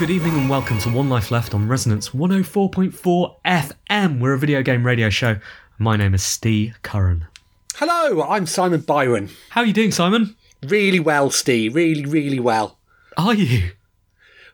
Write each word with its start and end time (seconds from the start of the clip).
Good 0.00 0.08
evening, 0.08 0.32
and 0.32 0.48
welcome 0.48 0.78
to 0.78 0.88
One 0.88 1.10
Life 1.10 1.30
Left 1.30 1.52
on 1.52 1.68
Resonance 1.68 2.08
104.4 2.08 3.34
FM. 3.44 4.18
We're 4.18 4.32
a 4.32 4.38
video 4.38 4.62
game 4.62 4.86
radio 4.86 5.10
show. 5.10 5.36
My 5.76 5.98
name 5.98 6.14
is 6.14 6.22
Steve 6.22 6.78
Curran. 6.80 7.26
Hello, 7.74 8.22
I'm 8.22 8.46
Simon 8.46 8.80
Byron. 8.80 9.28
How 9.50 9.60
are 9.60 9.66
you 9.66 9.74
doing, 9.74 9.92
Simon? 9.92 10.36
Really 10.62 11.00
well, 11.00 11.28
Steve. 11.28 11.74
Really, 11.74 12.06
really 12.06 12.40
well. 12.40 12.78
Are 13.18 13.34
you? 13.34 13.72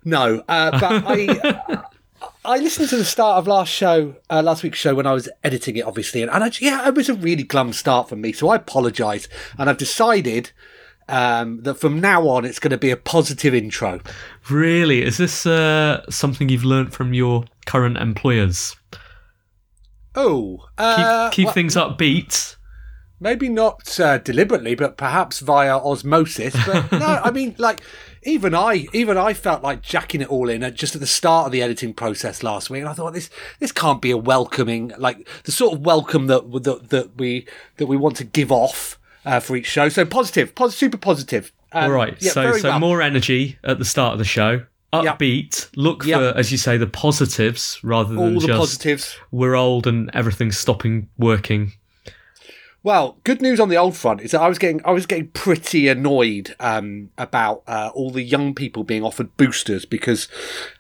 No, 0.05 0.43
uh, 0.49 0.73
but 0.73 0.83
I 1.07 1.85
I 2.45 2.59
listened 2.59 2.89
to 2.89 2.97
the 2.97 3.05
start 3.05 3.39
of 3.39 3.47
last 3.47 3.71
show, 3.71 4.17
uh, 4.29 4.43
last 4.43 4.65
week's 4.65 4.81
show 4.81 4.97
when 4.97 5.07
I 5.07 5.13
was 5.13 5.29
editing 5.45 5.77
it, 5.77 5.85
obviously, 5.85 6.23
and, 6.23 6.31
and 6.33 6.43
I, 6.43 6.51
yeah, 6.59 6.89
it 6.89 6.97
was 6.97 7.09
a 7.09 7.15
really 7.15 7.45
glum 7.45 7.73
start 7.73 8.09
for 8.09 8.17
me. 8.17 8.33
So 8.33 8.49
I 8.49 8.57
apologise, 8.57 9.29
and 9.57 9.71
I've 9.71 9.79
decided 9.79 10.51
um, 11.09 11.63
that 11.63 11.75
from 11.75 12.01
now 12.01 12.29
on 12.29 12.45
it's 12.45 12.59
going 12.59 12.71
to 12.71 12.79
be 12.79 12.91
a 12.91 12.97
positive 12.97 13.55
intro. 13.55 14.01
Really? 14.51 15.03
Is 15.03 15.17
this 15.19 15.47
uh, 15.47 16.05
something 16.11 16.49
you've 16.49 16.65
learnt 16.65 16.93
from 16.93 17.15
your 17.15 17.45
current 17.67 17.97
employers? 17.97 18.77
Oh, 20.15 20.59
Keep, 20.79 20.79
uh, 20.79 21.31
keep 21.31 21.45
well, 21.47 21.55
things 21.55 21.75
upbeat. 21.77 22.57
maybe 23.21 23.49
not 23.51 24.01
uh, 24.01 24.17
deliberately, 24.19 24.75
but 24.75 24.97
perhaps 24.97 25.41
via 25.41 25.77
osmosis. 25.77 26.57
But 26.67 26.91
no, 26.93 27.21
I 27.23 27.31
mean, 27.31 27.55
like 27.59 27.83
even 28.23 28.55
I, 28.55 28.87
even 28.95 29.19
I 29.19 29.35
felt 29.35 29.63
like 29.63 29.83
jacking 29.83 30.23
it 30.23 30.29
all 30.29 30.49
in 30.49 30.63
at 30.63 30.75
just 30.75 30.95
at 30.95 31.03
the 31.03 31.07
start 31.07 31.47
of 31.47 31.53
the 31.53 31.61
editing 31.63 31.93
process 31.93 32.43
last 32.43 32.71
week, 32.71 32.81
and 32.81 32.89
I 32.89 32.95
thought 32.95 33.13
this 33.13 33.29
this 33.61 33.73
can't 33.73 34.01
be 34.01 34.11
a 34.11 34.17
welcoming, 34.17 34.93
like 34.97 35.29
the 35.45 35.53
sort 35.53 35.75
of 35.75 35.81
welcome 35.85 36.29
that 36.29 36.51
that, 36.63 36.89
that 36.89 37.17
we 37.19 37.47
that 37.77 37.87
we 37.87 37.97
want 37.99 38.17
to 38.17 38.25
give 38.25 38.51
off 38.51 38.96
uh, 39.27 39.41
for 39.41 39.57
each 39.57 39.67
show. 39.67 39.89
So 39.91 40.07
positive, 40.07 40.55
pos- 40.55 40.75
super 40.75 40.97
positive. 40.97 41.53
Um, 41.73 41.85
All 41.85 41.91
right, 41.91 42.17
yeah, 42.21 42.31
so 42.31 42.53
so 42.57 42.69
well. 42.71 42.79
more 42.81 43.03
energy 43.03 43.59
at 43.65 43.79
the 43.79 43.85
start 43.85 44.13
of 44.15 44.19
the 44.19 44.25
show. 44.25 44.65
Yep. 44.95 45.19
Upbeat. 45.19 45.69
Look 45.77 46.07
Yep. 46.07 46.19
for, 46.35 46.39
as 46.39 46.51
you 46.51 46.57
say, 46.57 46.79
the 46.79 46.87
positives 46.87 47.79
rather 47.83 48.11
than 48.15 48.19
all 48.19 48.41
the 48.41 48.47
just 48.47 48.59
positives. 48.59 49.19
we're 49.31 49.55
old 49.55 49.87
and 49.87 50.11
everything's 50.15 50.57
stopping 50.57 51.09
working. 51.19 51.73
Well, 52.87 53.19
good 53.25 53.43
news 53.43 53.59
on 53.59 53.69
the 53.69 53.77
old 53.77 53.97
front 53.97 54.21
is 54.21 54.31
that 54.31 54.41
I 54.41 54.49
was 54.49 54.61
getting 54.61 54.81
I 54.85 54.93
was 54.93 55.07
getting 55.07 55.27
pretty 55.31 55.89
annoyed 55.89 56.55
um, 56.61 57.11
about 57.19 57.65
uh, 57.67 57.91
all 57.93 58.13
the 58.13 58.23
young 58.23 58.55
people 58.55 58.85
being 58.85 59.03
offered 59.03 59.37
boosters 59.37 59.85
because 59.85 60.29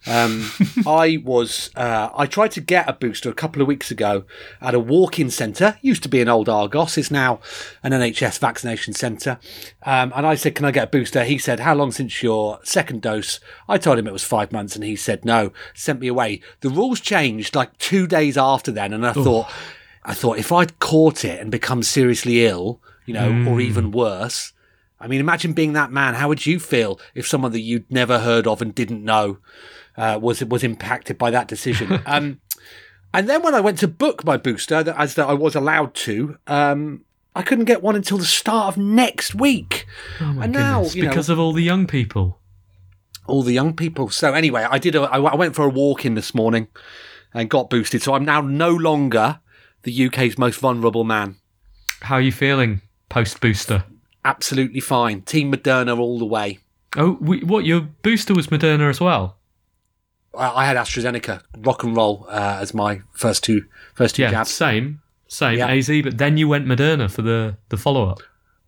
um, 0.06 0.48
I 0.86 1.20
was 1.24 1.70
uh, 1.74 2.10
I 2.14 2.26
tried 2.26 2.52
to 2.52 2.60
get 2.60 2.88
a 2.88 2.92
booster 2.92 3.28
a 3.28 3.34
couple 3.34 3.60
of 3.60 3.66
weeks 3.66 3.90
ago 3.90 4.22
at 4.60 4.72
a 4.72 4.78
walk-in 4.78 5.30
centre. 5.30 5.78
Used 5.82 6.04
to 6.04 6.08
be 6.08 6.20
an 6.20 6.28
old 6.28 6.48
Argos, 6.48 6.96
is 6.96 7.10
now 7.10 7.40
an 7.82 7.90
NHS 7.90 8.38
vaccination 8.38 8.94
centre. 8.94 9.40
Um, 9.82 10.12
and 10.14 10.24
I 10.24 10.36
said, 10.36 10.54
"Can 10.54 10.64
I 10.64 10.70
get 10.70 10.84
a 10.84 10.90
booster?" 10.96 11.24
He 11.24 11.38
said, 11.38 11.58
"How 11.58 11.74
long 11.74 11.90
since 11.90 12.22
your 12.22 12.60
second 12.62 13.02
dose?" 13.02 13.40
I 13.68 13.78
told 13.78 13.98
him 13.98 14.06
it 14.06 14.12
was 14.12 14.22
five 14.22 14.52
months, 14.52 14.76
and 14.76 14.84
he 14.84 14.94
said 14.94 15.24
no. 15.24 15.50
Sent 15.74 15.98
me 15.98 16.06
away. 16.06 16.40
The 16.60 16.70
rules 16.70 17.00
changed 17.00 17.56
like 17.56 17.76
two 17.78 18.06
days 18.06 18.38
after 18.38 18.70
then, 18.70 18.92
and 18.92 19.04
I 19.04 19.12
thought. 19.12 19.50
I 20.06 20.14
thought 20.14 20.38
if 20.38 20.52
I'd 20.52 20.78
caught 20.78 21.24
it 21.24 21.40
and 21.40 21.50
become 21.50 21.82
seriously 21.82 22.46
ill, 22.46 22.80
you 23.06 23.12
know, 23.12 23.44
or 23.48 23.60
even 23.60 23.90
worse, 23.90 24.52
I 25.00 25.08
mean, 25.08 25.20
imagine 25.20 25.52
being 25.52 25.72
that 25.74 25.90
man. 25.90 26.14
How 26.14 26.28
would 26.28 26.46
you 26.46 26.58
feel 26.60 26.98
if 27.14 27.26
someone 27.26 27.52
that 27.52 27.60
you'd 27.60 27.90
never 27.90 28.20
heard 28.20 28.46
of 28.46 28.62
and 28.62 28.74
didn't 28.74 29.04
know 29.04 29.38
uh, 29.96 30.18
was 30.22 30.42
was 30.44 30.62
impacted 30.62 31.18
by 31.18 31.30
that 31.32 31.48
decision? 31.48 32.00
um, 32.06 32.40
and 33.12 33.28
then 33.28 33.42
when 33.42 33.54
I 33.54 33.60
went 33.60 33.78
to 33.80 33.88
book 33.88 34.24
my 34.24 34.36
booster, 34.36 34.82
that- 34.82 34.96
as 34.98 35.14
that 35.16 35.26
I 35.28 35.34
was 35.34 35.54
allowed 35.56 35.94
to, 36.06 36.38
um, 36.46 37.04
I 37.34 37.42
couldn't 37.42 37.64
get 37.66 37.82
one 37.82 37.96
until 37.96 38.16
the 38.18 38.24
start 38.24 38.68
of 38.68 38.78
next 38.82 39.34
week. 39.34 39.86
Oh 40.20 40.32
my 40.32 40.44
and 40.44 40.52
now, 40.52 40.82
goodness, 40.84 40.94
know, 40.96 41.08
because 41.10 41.28
of 41.28 41.38
all 41.38 41.52
the 41.52 41.62
young 41.64 41.86
people. 41.86 42.38
all 43.26 43.42
the 43.42 43.52
young 43.52 43.74
people. 43.74 44.08
So 44.10 44.32
anyway, 44.34 44.66
I 44.70 44.78
did. 44.78 44.94
A, 44.94 45.02
I, 45.02 45.18
I 45.18 45.34
went 45.34 45.54
for 45.56 45.64
a 45.64 45.68
walk 45.68 46.04
in 46.06 46.14
this 46.14 46.32
morning 46.32 46.68
and 47.34 47.50
got 47.50 47.68
boosted. 47.70 48.02
So 48.02 48.14
I'm 48.14 48.24
now 48.24 48.40
no 48.40 48.70
longer 48.70 49.40
the 49.86 50.06
UK's 50.06 50.36
most 50.36 50.58
vulnerable 50.60 51.04
man. 51.04 51.36
How 52.02 52.16
are 52.16 52.20
you 52.20 52.32
feeling 52.32 52.82
post 53.08 53.40
booster? 53.40 53.84
absolutely 54.24 54.80
fine. 54.80 55.22
Team 55.22 55.52
Moderna 55.52 55.96
all 55.98 56.18
the 56.18 56.24
way. 56.26 56.58
Oh, 56.96 57.16
we, 57.20 57.40
what 57.44 57.64
your 57.64 57.80
booster 58.02 58.34
was 58.34 58.48
Moderna 58.48 58.90
as 58.90 59.00
well? 59.00 59.36
I 60.36 60.48
I 60.62 60.64
had 60.66 60.76
AstraZeneca, 60.76 61.42
rock 61.58 61.84
and 61.84 61.96
roll, 61.96 62.26
uh, 62.28 62.58
as 62.60 62.74
my 62.74 63.00
first 63.12 63.44
two 63.44 63.64
first 63.94 64.16
two 64.16 64.22
Yeah, 64.22 64.30
jabs. 64.32 64.50
same, 64.50 65.00
same 65.28 65.58
Yeah. 65.58 65.68
AZ. 65.68 65.88
But 66.02 66.18
then 66.18 66.36
you 66.36 66.48
went 66.48 66.66
Moderna 66.66 67.08
for 67.10 67.22
the 67.22 67.56
the 67.68 67.76
follow 67.76 68.08
up. 68.10 68.18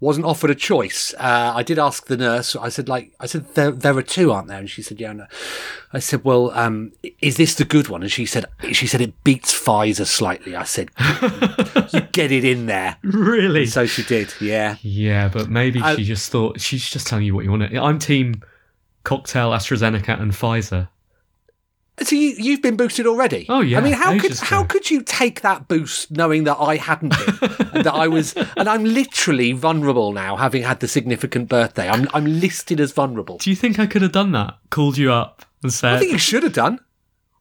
Wasn't 0.00 0.25
offered 0.25 0.50
a 0.50 0.54
choice. 0.54 1.12
Uh, 1.19 1.53
I 1.56 1.64
did 1.64 1.78
ask 1.78 2.06
the 2.06 2.16
nurse. 2.16 2.54
I 2.54 2.69
said, 2.69 2.88
like, 2.88 3.12
I 3.19 3.26
said, 3.26 3.54
there, 3.54 3.72
there 3.72 3.97
are 3.97 4.03
two, 4.03 4.31
aren't 4.31 4.47
there? 4.47 4.59
And 4.59 4.70
she 4.70 4.81
said, 4.81 5.00
yeah. 5.00 5.12
No. 5.12 5.26
I 5.92 5.98
said, 5.98 6.22
well, 6.22 6.53
um, 6.53 6.92
is 7.20 7.36
this 7.36 7.56
the 7.56 7.64
good 7.64 7.88
one? 7.88 8.02
And 8.02 8.11
she 8.11 8.25
said, 8.25 8.44
she 8.72 8.87
said 8.87 9.00
it 9.00 9.25
beats 9.25 9.52
Pfizer 9.52 10.06
slightly. 10.06 10.55
I 10.55 10.62
said, 10.62 10.90
you 11.93 12.00
get 12.12 12.31
it 12.31 12.44
in 12.44 12.67
there. 12.67 12.96
Really? 13.02 13.67
So 13.67 13.87
she 13.87 14.05
did. 14.05 14.32
Yeah. 14.40 14.76
yeah, 14.82 15.28
but 15.28 15.49
maybe 15.49 15.82
she 15.96 16.05
just 16.05 16.31
thought 16.31 16.61
she's 16.61 16.88
just 16.88 17.08
telling 17.08 17.25
you 17.25 17.34
what 17.34 17.44
you 17.44 17.50
want. 17.50 17.76
I'm 17.76 17.99
team 17.99 18.43
cocktail, 19.02 19.50
AstraZeneca, 19.50 20.20
and 20.20 20.32
Pfizer. 20.32 20.88
So 22.02 22.14
you, 22.14 22.34
you've 22.38 22.62
been 22.62 22.76
boosted 22.76 23.06
already? 23.06 23.46
Oh, 23.48 23.60
yeah, 23.60 23.78
I 23.78 23.80
mean, 23.80 23.92
how 23.94 24.18
could 24.18 24.38
how 24.38 24.64
could 24.64 24.90
you 24.90 25.02
take 25.02 25.40
that 25.40 25.66
boost 25.68 26.10
knowing 26.10 26.44
that 26.44 26.56
I 26.56 26.76
hadn't 26.76 27.10
been, 27.10 27.34
and 27.74 27.84
that 27.84 27.94
I 27.94 28.06
was, 28.08 28.34
and 28.56 28.68
I'm 28.68 28.84
literally 28.84 29.52
vulnerable 29.52 30.12
now, 30.12 30.36
having 30.36 30.62
had 30.62 30.80
the 30.80 30.88
significant 30.88 31.48
birthday. 31.48 31.88
I'm 31.88 32.08
I'm 32.14 32.40
listed 32.40 32.80
as 32.80 32.92
vulnerable. 32.92 33.38
Do 33.38 33.50
you 33.50 33.56
think 33.56 33.78
I 33.78 33.86
could 33.86 34.02
have 34.02 34.12
done 34.12 34.32
that? 34.32 34.58
Called 34.70 34.96
you 34.96 35.12
up 35.12 35.44
and 35.62 35.72
said. 35.72 35.94
I 35.94 35.98
think 35.98 36.12
you 36.12 36.18
should 36.18 36.42
have 36.44 36.52
done. 36.52 36.78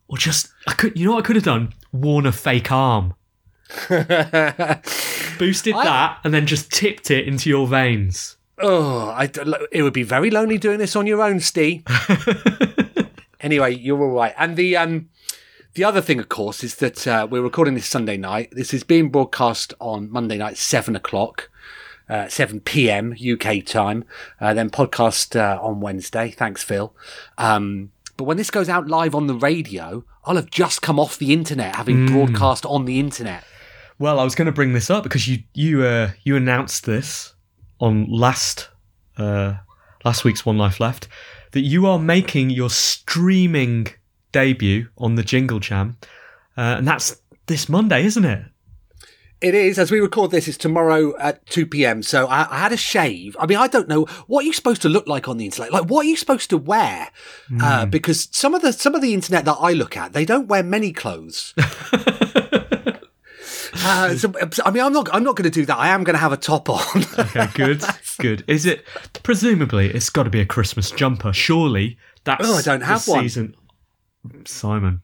or 0.07 0.18
just 0.18 0.50
I 0.68 0.74
could. 0.74 0.98
You 0.98 1.06
know 1.06 1.13
what 1.13 1.24
I 1.24 1.27
could 1.27 1.36
have 1.36 1.45
done? 1.45 1.74
Worn 1.92 2.25
a 2.25 2.31
fake 2.31 2.71
arm, 2.71 3.13
boosted 3.89 5.74
I- 5.75 5.83
that, 5.83 6.19
and 6.24 6.33
then 6.33 6.45
just 6.48 6.71
tipped 6.71 7.12
it 7.12 7.27
into 7.27 7.50
your 7.50 7.68
veins. 7.68 8.36
Oh, 8.59 9.09
I, 9.09 9.30
it 9.71 9.83
would 9.83 9.94
be 9.94 10.01
very 10.01 10.31
lonely 10.31 10.57
doing 10.57 10.80
this 10.80 10.95
on 10.95 11.06
your 11.06 11.21
own, 11.21 11.39
Steve. 11.39 11.83
anyway, 13.48 13.74
you're 13.74 14.02
all 14.04 14.12
right. 14.12 14.34
And 14.38 14.58
the 14.58 14.76
um, 14.76 15.10
The 15.74 15.86
other 15.86 16.02
thing, 16.02 16.20
of 16.20 16.28
course, 16.28 16.64
is 16.66 16.76
that 16.76 17.08
uh, 17.08 17.28
we're 17.30 17.42
recording 17.42 17.76
this 17.76 17.88
Sunday 17.88 18.18
night. 18.18 18.50
This 18.52 18.74
is 18.74 18.84
being 18.84 19.10
broadcast 19.10 19.74
on 19.80 20.12
Monday 20.12 20.38
night, 20.38 20.58
seven 20.58 20.96
o'clock, 20.98 21.50
uh, 22.10 22.28
seven 22.28 22.60
p.m. 22.60 23.14
UK 23.14 23.64
time. 23.64 24.04
Uh, 24.42 24.54
then 24.54 24.70
podcast 24.70 25.40
uh, 25.40 25.62
on 25.62 25.80
Wednesday. 25.80 26.32
Thanks, 26.32 26.62
Phil. 26.62 26.94
Um, 27.38 27.92
but 28.18 28.26
when 28.26 28.36
this 28.36 28.52
goes 28.52 28.68
out 28.68 28.88
live 28.88 29.16
on 29.16 29.28
the 29.28 29.36
radio, 29.36 30.04
I'll 30.26 30.36
have 30.36 30.50
just 30.52 30.82
come 30.82 31.00
off 31.00 31.18
the 31.18 31.32
internet, 31.32 31.76
having 31.76 32.08
broadcast 32.08 32.66
on 32.66 32.84
the 32.84 33.00
internet. 33.00 33.46
Well, 33.98 34.20
I 34.20 34.24
was 34.26 34.36
going 34.36 34.48
to 34.48 34.52
bring 34.52 34.74
this 34.74 34.90
up 34.90 35.04
because 35.04 35.28
you 35.30 35.44
you 35.54 35.84
uh, 35.84 36.12
you 36.24 36.36
announced 36.36 36.86
this 36.86 37.34
on 37.80 38.08
last 38.10 38.70
uh, 39.18 39.54
last 40.04 40.26
week's 40.26 40.46
One 40.46 40.58
Life 40.58 40.80
Left 40.82 41.08
that 41.57 41.63
you 41.63 41.88
are 41.88 41.98
making 41.98 42.51
your 42.51 42.69
streaming 42.69 43.88
debut 44.31 44.89
on 44.95 45.15
the 45.15 45.24
Jingle 45.24 45.59
Jam, 45.59 45.98
uh, 46.56 46.75
and 46.77 46.88
that's 46.88 47.19
this 47.48 47.68
Monday, 47.68 48.06
isn't 48.06 48.25
it? 48.25 48.45
It 49.42 49.56
is, 49.56 49.80
as 49.80 49.89
we 49.89 50.00
record 50.00 50.30
this, 50.30 50.48
it's 50.48 50.56
tomorrow 50.56 51.18
at 51.18 51.44
2 51.48 51.65
p.m. 51.65 52.04
So 52.04 52.27
I, 52.27 52.48
I 52.51 52.59
had 52.59 52.74
a 52.74 52.77
shave. 52.77 53.36
I 53.39 53.48
mean, 53.48 53.57
I 53.57 53.65
don't 53.65 53.88
know 53.88 54.06
what 54.27 54.44
are 54.44 54.45
you 54.45 54.54
supposed 54.54 54.83
to 54.83 54.89
look 54.89 55.07
like 55.07 55.27
on 55.27 55.38
the 55.38 55.45
internet. 55.45 55.74
Like, 55.74 55.86
what 55.86 56.06
are 56.06 56.09
you 56.09 56.15
supposed 56.15 56.51
to 56.51 56.57
wear? 56.57 57.09
Uh, 57.59 57.88
because 57.88 58.30
some 58.31 58.54
of 58.54 58.62
the 58.62 58.71
some 58.71 58.94
of 58.94 59.01
the 59.01 59.15
internet 59.15 59.45
that 59.45 59.57
I 59.59 59.74
look 59.74 59.98
at, 59.98 60.13
they 60.13 60.25
don't 60.25 60.48
wear 60.48 60.62
many 60.62 60.94
clothes. 60.94 61.56
uh, 63.75 64.16
so, 64.16 64.31
I 64.66 64.72
mean, 64.72 64.84
I'm 64.84 64.94
not. 64.94 65.10
I'm 65.14 65.24
not 65.24 65.36
going 65.36 65.50
to 65.50 65.60
do 65.60 65.66
that. 65.66 65.78
I 65.78 65.90
am 65.90 66.04
going 66.04 66.14
to 66.16 66.19
have 66.19 66.31
a 66.34 66.38
top 66.38 66.69
on. 66.69 66.80
Okay, 67.19 67.48
good, 67.56 67.84
good. 68.19 68.44
Is 68.48 68.66
it 68.66 68.86
presumably 69.24 69.90
it's 69.90 70.10
got 70.10 70.24
to 70.24 70.30
be 70.30 70.40
a 70.40 70.46
Christmas 70.46 70.92
jumper? 70.92 71.34
Surely 71.34 71.98
that's 72.24 72.48
Oh, 72.48 72.56
I 72.56 72.62
don't 72.62 72.80
the 72.81 72.86
have 72.86 73.08
one. 73.08 73.22
season. 73.22 73.56
Simon, 74.46 75.02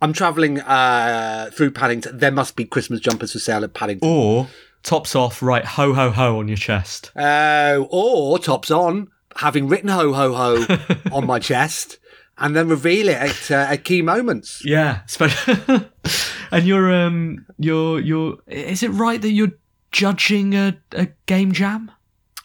I'm 0.00 0.12
travelling 0.12 0.60
uh, 0.60 1.50
through 1.52 1.72
Paddington. 1.72 2.18
There 2.18 2.30
must 2.30 2.54
be 2.56 2.64
Christmas 2.64 3.00
jumpers 3.00 3.32
for 3.32 3.38
sale 3.38 3.64
at 3.64 3.74
Paddington. 3.74 4.08
or 4.08 4.48
tops 4.82 5.16
off, 5.16 5.42
right? 5.42 5.64
Ho 5.64 5.92
ho 5.94 6.10
ho 6.10 6.38
on 6.38 6.48
your 6.48 6.56
chest. 6.56 7.10
Uh, 7.16 7.84
or 7.90 8.38
tops 8.38 8.70
on, 8.70 9.08
having 9.36 9.66
written 9.68 9.88
ho 9.88 10.12
ho 10.12 10.32
ho 10.34 10.76
on 11.12 11.26
my 11.26 11.38
chest, 11.38 11.98
and 12.38 12.54
then 12.54 12.68
reveal 12.68 13.08
it 13.08 13.16
at, 13.16 13.50
uh, 13.50 13.72
at 13.72 13.84
key 13.84 14.02
moments. 14.02 14.62
Yeah, 14.64 15.00
and 16.50 16.64
you're 16.64 16.92
um 16.92 17.46
you're 17.58 18.00
you're 18.00 18.38
is 18.46 18.82
it 18.82 18.90
right 18.90 19.20
that 19.20 19.30
you're 19.30 19.52
judging 19.92 20.54
a, 20.54 20.78
a 20.92 21.08
game 21.26 21.52
jam? 21.52 21.90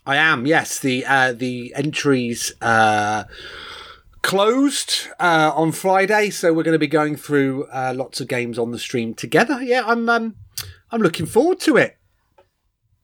I 0.05 0.17
am, 0.17 0.45
yes. 0.45 0.79
The 0.79 1.05
uh, 1.05 1.33
the 1.33 1.73
entries 1.75 2.53
uh, 2.61 3.23
closed 4.21 5.07
uh, 5.19 5.51
on 5.55 5.71
Friday, 5.71 6.29
so 6.29 6.53
we're 6.53 6.63
going 6.63 6.73
to 6.73 6.79
be 6.79 6.87
going 6.87 7.15
through 7.15 7.65
uh, 7.65 7.93
lots 7.95 8.19
of 8.19 8.27
games 8.27 8.59
on 8.59 8.71
the 8.71 8.79
stream 8.79 9.13
together. 9.13 9.61
Yeah, 9.61 9.83
I'm 9.85 10.09
um, 10.09 10.35
I'm 10.91 11.01
looking 11.01 11.25
forward 11.25 11.59
to 11.61 11.77
it. 11.77 11.97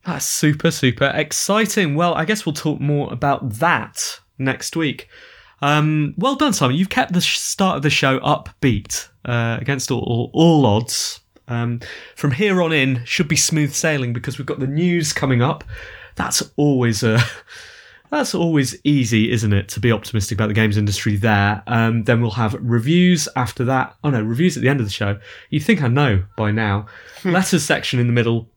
That's 0.06 0.25
super 0.25 0.71
super 0.71 1.12
exciting. 1.15 1.95
Well, 1.95 2.13
I 2.15 2.25
guess 2.25 2.45
we'll 2.45 2.53
talk 2.53 2.81
more 2.81 3.12
about 3.13 3.50
that 3.59 4.19
next 4.38 4.75
week. 4.75 5.07
Um, 5.61 6.13
well 6.17 6.35
done, 6.35 6.53
Simon. 6.53 6.75
You've 6.75 6.89
kept 6.89 7.13
the 7.13 7.21
start 7.21 7.77
of 7.77 7.83
the 7.83 7.89
show 7.89 8.19
upbeat 8.19 9.09
uh, 9.25 9.57
against 9.59 9.91
all, 9.91 10.00
all, 10.01 10.31
all 10.33 10.65
odds. 10.65 11.19
Um, 11.47 11.79
from 12.15 12.31
here 12.31 12.61
on 12.61 12.71
in, 12.71 13.03
should 13.06 13.27
be 13.27 13.35
smooth 13.35 13.73
sailing 13.73 14.13
because 14.13 14.38
we've 14.38 14.45
got 14.45 14.59
the 14.59 14.67
news 14.67 15.13
coming 15.13 15.41
up. 15.41 15.63
That's 16.15 16.44
always 16.57 17.01
a 17.01 17.19
that's 18.11 18.35
always 18.35 18.75
easy, 18.83 19.31
isn't 19.31 19.51
it, 19.53 19.67
to 19.69 19.79
be 19.79 19.91
optimistic 19.91 20.38
about 20.38 20.47
the 20.47 20.53
games 20.53 20.77
industry 20.77 21.15
there. 21.15 21.63
Um, 21.67 22.03
then 22.03 22.21
we'll 22.21 22.31
have 22.31 22.55
reviews 22.59 23.27
after 23.35 23.65
that. 23.65 23.95
Oh 24.03 24.09
no, 24.12 24.21
reviews 24.21 24.57
at 24.57 24.63
the 24.63 24.69
end 24.69 24.79
of 24.79 24.85
the 24.85 24.91
show. 24.91 25.19
You'd 25.50 25.63
think 25.63 25.81
I 25.81 25.88
know 25.88 26.23
by 26.38 26.51
now. 26.51 26.85
letters 27.23 27.63
section 27.63 28.00
in 28.00 28.07
the 28.07 28.13
middle. 28.13 28.47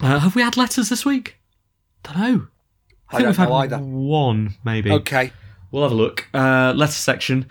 Uh, 0.00 0.18
have 0.20 0.34
we 0.36 0.42
had 0.42 0.56
letters 0.56 0.88
this 0.88 1.04
week? 1.04 1.38
Don't 2.04 2.16
know. 2.18 2.46
I 3.08 3.16
I 3.16 3.18
think 3.18 3.20
don't 3.20 3.26
we've 3.28 3.36
had 3.36 3.48
know 3.48 3.54
either. 3.56 3.78
one, 3.78 4.54
maybe. 4.64 4.90
Okay. 4.90 5.32
We'll 5.72 5.82
have 5.82 5.92
a 5.92 5.96
look. 5.96 6.28
Uh, 6.32 6.72
letter 6.76 6.92
section. 6.92 7.48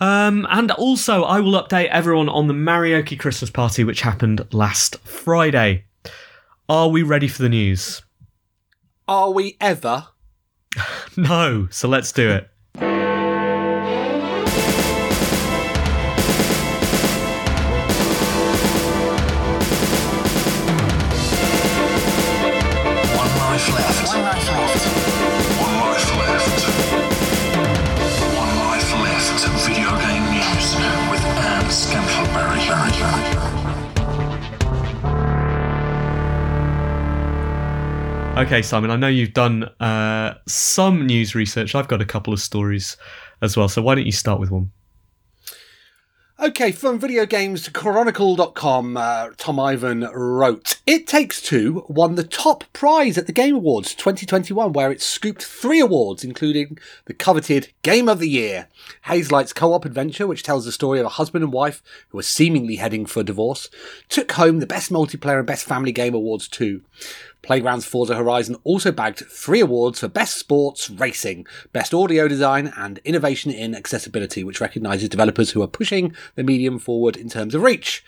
Um, 0.00 0.46
and 0.50 0.70
also, 0.72 1.22
I 1.24 1.40
will 1.40 1.52
update 1.52 1.88
everyone 1.88 2.28
on 2.28 2.48
the 2.48 2.54
Marioki 2.54 3.18
Christmas 3.18 3.50
party, 3.50 3.84
which 3.84 4.00
happened 4.00 4.46
last 4.52 4.96
Friday. 5.06 5.84
Are 6.68 6.88
we 6.88 7.02
ready 7.02 7.28
for 7.28 7.42
the 7.42 7.48
news? 7.50 8.02
Are 9.06 9.30
we 9.30 9.56
ever? 9.60 10.08
No, 11.16 11.66
so 11.70 11.88
let's 11.88 12.12
do 12.12 12.30
it. 12.30 12.49
Okay, 38.40 38.62
Simon, 38.62 38.90
I 38.90 38.96
know 38.96 39.06
you've 39.06 39.34
done 39.34 39.64
uh, 39.80 40.32
some 40.46 41.04
news 41.04 41.34
research. 41.34 41.74
I've 41.74 41.88
got 41.88 42.00
a 42.00 42.06
couple 42.06 42.32
of 42.32 42.40
stories 42.40 42.96
as 43.42 43.54
well, 43.54 43.68
so 43.68 43.82
why 43.82 43.94
don't 43.94 44.06
you 44.06 44.12
start 44.12 44.40
with 44.40 44.50
one? 44.50 44.70
Okay, 46.40 46.72
from 46.72 46.98
video 46.98 47.26
games 47.26 47.68
chronicle.com, 47.68 48.96
uh, 48.96 49.28
Tom 49.36 49.60
Ivan 49.60 50.08
wrote 50.14 50.80
It 50.86 51.06
Takes 51.06 51.42
Two 51.42 51.84
won 51.86 52.14
the 52.14 52.24
top 52.24 52.64
prize 52.72 53.18
at 53.18 53.26
the 53.26 53.32
Game 53.32 53.56
Awards 53.56 53.94
2021, 53.94 54.72
where 54.72 54.90
it 54.90 55.02
scooped 55.02 55.42
three 55.42 55.80
awards, 55.80 56.24
including 56.24 56.78
the 57.04 57.12
coveted 57.12 57.70
Game 57.82 58.08
of 58.08 58.20
the 58.20 58.28
Year. 58.30 58.68
Hazelight's 59.02 59.52
co 59.52 59.74
op 59.74 59.84
adventure, 59.84 60.26
which 60.26 60.42
tells 60.42 60.64
the 60.64 60.72
story 60.72 60.98
of 60.98 61.04
a 61.04 61.10
husband 61.10 61.44
and 61.44 61.52
wife 61.52 61.82
who 62.08 62.18
are 62.18 62.22
seemingly 62.22 62.76
heading 62.76 63.04
for 63.04 63.22
divorce, 63.22 63.68
took 64.08 64.32
home 64.32 64.60
the 64.60 64.66
Best 64.66 64.90
Multiplayer 64.90 65.36
and 65.36 65.46
Best 65.46 65.66
Family 65.66 65.92
Game 65.92 66.14
Awards 66.14 66.48
too. 66.48 66.80
Playground's 67.42 67.86
Forza 67.86 68.14
Horizon 68.14 68.56
also 68.64 68.92
bagged 68.92 69.20
three 69.30 69.60
awards 69.60 70.00
for 70.00 70.08
Best 70.08 70.36
Sports 70.36 70.90
Racing, 70.90 71.46
Best 71.72 71.94
Audio 71.94 72.28
Design, 72.28 72.72
and 72.76 72.98
Innovation 72.98 73.50
in 73.50 73.74
Accessibility, 73.74 74.44
which 74.44 74.60
recognises 74.60 75.08
developers 75.08 75.50
who 75.50 75.62
are 75.62 75.68
pushing 75.68 76.14
the 76.34 76.42
medium 76.42 76.78
forward 76.78 77.16
in 77.16 77.28
terms 77.28 77.54
of 77.54 77.62
reach. 77.62 78.04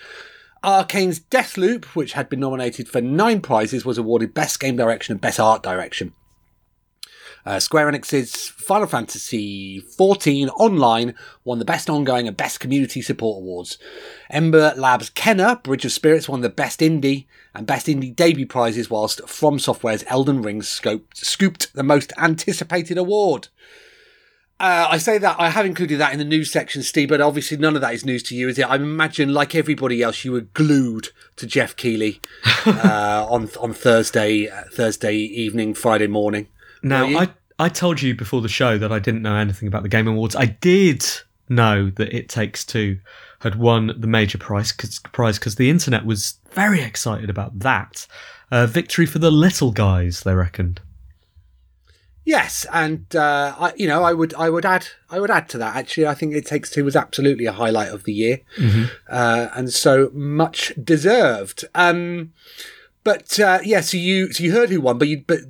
Arkane's 0.62 1.18
Deathloop, 1.18 1.86
which 1.86 2.12
had 2.12 2.28
been 2.28 2.40
nominated 2.40 2.88
for 2.88 3.00
nine 3.00 3.40
prizes, 3.40 3.84
was 3.84 3.98
awarded 3.98 4.34
Best 4.34 4.60
Game 4.60 4.76
Direction 4.76 5.12
and 5.12 5.20
Best 5.20 5.40
Art 5.40 5.62
Direction. 5.62 6.12
Uh, 7.44 7.58
Square 7.58 7.90
Enix's 7.90 8.48
Final 8.48 8.86
Fantasy 8.86 9.82
XIV 9.98 10.48
Online 10.56 11.14
won 11.44 11.58
the 11.58 11.64
Best 11.64 11.90
Ongoing 11.90 12.28
and 12.28 12.36
Best 12.36 12.60
Community 12.60 13.02
Support 13.02 13.38
Awards. 13.38 13.78
Ember 14.30 14.74
Labs' 14.76 15.10
Kena, 15.10 15.60
Bridge 15.62 15.84
of 15.84 15.90
Spirits, 15.90 16.28
won 16.28 16.42
the 16.42 16.48
Best 16.48 16.78
Indie 16.78 17.26
and 17.54 17.66
Best 17.66 17.86
Indie 17.86 18.14
Debut 18.14 18.46
prizes, 18.46 18.88
whilst 18.88 19.28
From 19.28 19.58
Software's 19.58 20.04
Elden 20.06 20.42
Ring 20.42 20.60
scoped, 20.60 21.16
scooped 21.16 21.72
the 21.74 21.82
most 21.82 22.12
anticipated 22.16 22.98
award. 22.98 23.48
Uh, 24.62 24.86
I 24.90 24.98
say 24.98 25.18
that 25.18 25.36
I 25.40 25.50
have 25.50 25.66
included 25.66 25.98
that 25.98 26.12
in 26.12 26.20
the 26.20 26.24
news 26.24 26.52
section, 26.52 26.84
Steve, 26.84 27.08
but 27.08 27.20
obviously 27.20 27.56
none 27.56 27.74
of 27.74 27.80
that 27.80 27.94
is 27.94 28.04
news 28.04 28.22
to 28.24 28.36
you, 28.36 28.48
is 28.48 28.58
it? 28.60 28.62
I 28.62 28.76
imagine, 28.76 29.34
like 29.34 29.56
everybody 29.56 30.02
else, 30.02 30.24
you 30.24 30.30
were 30.30 30.42
glued 30.42 31.08
to 31.36 31.46
Geoff 31.46 31.74
Keighley 31.74 32.20
uh, 32.66 33.26
on 33.28 33.50
on 33.60 33.74
Thursday, 33.74 34.48
uh, 34.48 34.62
Thursday 34.72 35.16
evening, 35.16 35.74
Friday 35.74 36.06
morning. 36.06 36.46
Now, 36.80 37.06
I, 37.06 37.30
I 37.58 37.68
told 37.70 38.02
you 38.02 38.14
before 38.14 38.40
the 38.40 38.48
show 38.48 38.78
that 38.78 38.92
I 38.92 39.00
didn't 39.00 39.22
know 39.22 39.34
anything 39.34 39.66
about 39.66 39.82
the 39.82 39.88
Game 39.88 40.06
Awards. 40.06 40.36
I 40.36 40.46
did 40.46 41.04
know 41.48 41.90
that 41.90 42.14
It 42.14 42.28
Takes 42.28 42.64
Two 42.64 42.98
had 43.40 43.56
won 43.56 43.92
the 43.98 44.06
major 44.06 44.38
prize 44.38 44.72
because 44.72 45.56
the 45.56 45.70
internet 45.70 46.06
was 46.06 46.38
very 46.54 46.82
excited 46.82 47.30
about 47.30 47.58
that. 47.60 48.06
Uh, 48.50 48.66
victory 48.66 49.06
for 49.06 49.18
the 49.18 49.30
little 49.30 49.72
guys, 49.72 50.22
they 50.22 50.34
reckoned. 50.34 50.80
Yes, 52.24 52.66
and 52.72 53.16
uh, 53.16 53.54
I, 53.58 53.72
you 53.76 53.88
know, 53.88 54.04
I 54.04 54.12
would, 54.12 54.32
I 54.34 54.48
would 54.48 54.64
add, 54.64 54.86
I 55.10 55.18
would 55.18 55.30
add 55.30 55.48
to 55.50 55.58
that. 55.58 55.74
Actually, 55.74 56.06
I 56.06 56.14
think 56.14 56.34
It 56.34 56.46
Takes 56.46 56.70
Two 56.70 56.84
was 56.84 56.94
absolutely 56.94 57.46
a 57.46 57.52
highlight 57.52 57.88
of 57.88 58.04
the 58.04 58.12
year, 58.12 58.40
uh, 59.08 59.48
and 59.54 59.72
so 59.72 60.08
much 60.12 60.72
deserved. 60.82 61.64
Um, 61.74 62.32
but 63.02 63.40
uh, 63.40 63.58
yeah, 63.64 63.80
so 63.80 63.96
you, 63.96 64.32
so 64.32 64.44
you 64.44 64.52
heard 64.52 64.70
who 64.70 64.80
won, 64.80 64.98
but 64.98 65.08
you, 65.08 65.24
but 65.26 65.40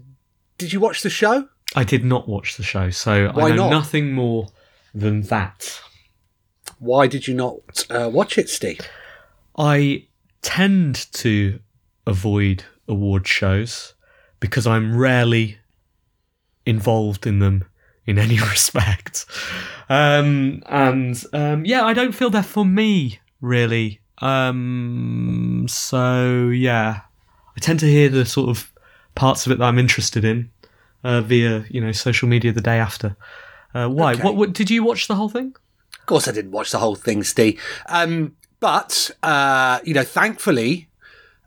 did 0.56 0.72
you 0.72 0.80
watch 0.80 1.02
the 1.02 1.10
show? 1.10 1.48
I 1.76 1.84
did 1.84 2.04
not 2.04 2.26
watch 2.26 2.56
the 2.56 2.62
show, 2.62 2.88
so 2.88 3.30
Why 3.32 3.48
I 3.48 3.48
know 3.50 3.68
not? 3.68 3.70
nothing 3.70 4.12
more 4.12 4.48
than 4.94 5.22
that. 5.22 5.78
Why 6.78 7.06
did 7.06 7.26
you 7.28 7.34
not 7.34 7.86
uh, 7.90 8.08
watch 8.10 8.38
it, 8.38 8.48
Steve? 8.48 8.80
I 9.58 10.06
tend 10.42 11.10
to 11.12 11.60
avoid 12.06 12.64
award 12.88 13.26
shows 13.26 13.94
because 14.40 14.66
I'm 14.66 14.96
rarely 14.96 15.58
involved 16.66 17.26
in 17.26 17.38
them 17.38 17.64
in 18.06 18.18
any 18.18 18.38
respect. 18.50 19.24
Um, 19.88 20.62
and 20.66 21.22
um, 21.32 21.64
yeah, 21.64 21.84
I 21.84 21.94
don't 21.94 22.12
feel 22.12 22.30
they're 22.30 22.42
for 22.42 22.64
me 22.64 23.20
really. 23.40 24.00
Um, 24.18 25.66
so 25.68 26.48
yeah, 26.48 27.00
I 27.56 27.60
tend 27.60 27.80
to 27.80 27.86
hear 27.86 28.08
the 28.08 28.24
sort 28.24 28.48
of 28.48 28.72
parts 29.14 29.46
of 29.46 29.52
it 29.52 29.58
that 29.58 29.64
I'm 29.64 29.78
interested 29.78 30.24
in 30.24 30.50
uh, 31.04 31.20
via 31.20 31.64
you 31.68 31.80
know 31.80 31.92
social 31.92 32.28
media 32.28 32.52
the 32.52 32.60
day 32.60 32.78
after. 32.78 33.16
Uh, 33.74 33.88
why? 33.88 34.12
Okay. 34.12 34.22
What, 34.22 34.36
what? 34.36 34.52
Did 34.52 34.70
you 34.70 34.82
watch 34.84 35.08
the 35.08 35.14
whole 35.14 35.28
thing? 35.28 35.54
Of 35.98 36.06
course, 36.06 36.26
I 36.28 36.32
didn't 36.32 36.50
watch 36.50 36.72
the 36.72 36.78
whole 36.78 36.96
thing, 36.96 37.22
Steve. 37.22 37.60
Um, 37.86 38.36
but 38.62 39.10
uh, 39.24 39.80
you 39.84 39.92
know, 39.92 40.04
thankfully, 40.04 40.88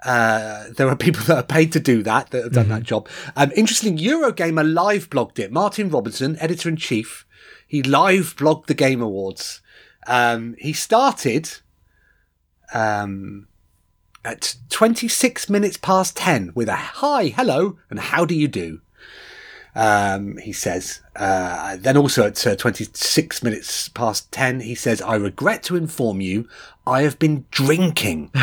uh, 0.03 0.65
there 0.75 0.89
are 0.89 0.97
people 0.97 1.23
that 1.27 1.37
are 1.37 1.43
paid 1.43 1.71
to 1.71 1.79
do 1.79 2.03
that 2.03 2.29
that 2.31 2.43
have 2.43 2.51
done 2.51 2.67
that 2.67 2.83
job. 2.83 3.07
Um, 3.37 3.53
interesting, 3.55 3.97
Eurogamer 3.97 4.71
live 4.71 5.09
blogged 5.09 5.39
it. 5.39 5.49
Martin 5.49 5.89
Robinson, 5.89 6.37
editor 6.41 6.67
in 6.67 6.75
chief, 6.75 7.25
he 7.65 7.81
live 7.81 8.35
blogged 8.35 8.65
the 8.65 8.73
Game 8.73 9.01
Awards. 9.01 9.61
Um, 10.07 10.55
he 10.59 10.73
started 10.73 11.49
um, 12.73 13.47
at 14.25 14.57
26 14.69 15.49
minutes 15.49 15.77
past 15.77 16.17
10 16.17 16.51
with 16.53 16.67
a 16.67 16.75
hi, 16.75 17.29
hello, 17.29 17.77
and 17.89 17.99
how 17.99 18.25
do 18.25 18.35
you 18.35 18.49
do? 18.49 18.81
Um, 19.73 20.37
he 20.37 20.51
says. 20.51 21.01
Uh, 21.15 21.77
then 21.77 21.95
also 21.95 22.27
at 22.27 22.45
uh, 22.45 22.55
26 22.55 23.41
minutes 23.41 23.89
past 23.89 24.31
10, 24.31 24.59
he 24.61 24.75
says, 24.75 25.01
I 25.01 25.15
regret 25.15 25.63
to 25.63 25.75
inform 25.75 26.19
you, 26.21 26.47
I 26.87 27.01
have 27.01 27.17
been 27.19 27.45
drinking. 27.51 28.31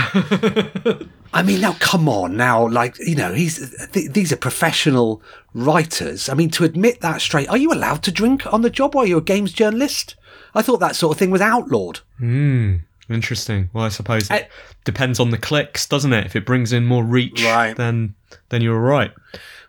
I 1.34 1.42
mean, 1.44 1.60
now 1.62 1.76
come 1.80 2.08
on, 2.08 2.36
now, 2.36 2.68
like, 2.68 2.98
you 2.98 3.14
know, 3.14 3.32
he's, 3.32 3.74
th- 3.92 4.10
these 4.12 4.32
are 4.32 4.36
professional 4.36 5.22
writers. 5.54 6.28
I 6.28 6.34
mean, 6.34 6.50
to 6.50 6.64
admit 6.64 7.00
that 7.00 7.20
straight, 7.22 7.48
are 7.48 7.56
you 7.56 7.72
allowed 7.72 8.02
to 8.04 8.12
drink 8.12 8.52
on 8.52 8.60
the 8.62 8.68
job 8.70 8.94
while 8.94 9.06
you're 9.06 9.18
a 9.20 9.22
games 9.22 9.52
journalist? 9.52 10.14
I 10.54 10.60
thought 10.62 10.80
that 10.80 10.96
sort 10.96 11.14
of 11.14 11.18
thing 11.18 11.30
was 11.30 11.40
outlawed. 11.40 12.00
Hmm. 12.18 12.76
Interesting. 13.08 13.70
Well, 13.72 13.84
I 13.84 13.88
suppose 13.88 14.24
it 14.24 14.32
I- 14.32 14.48
depends 14.84 15.18
on 15.20 15.30
the 15.30 15.38
clicks, 15.38 15.86
doesn't 15.86 16.12
it? 16.12 16.26
If 16.26 16.36
it 16.36 16.44
brings 16.46 16.72
in 16.72 16.84
more 16.86 17.04
reach, 17.04 17.42
Right. 17.44 17.76
then 17.76 18.14
then 18.48 18.62
you're 18.62 18.78
right. 18.80 19.12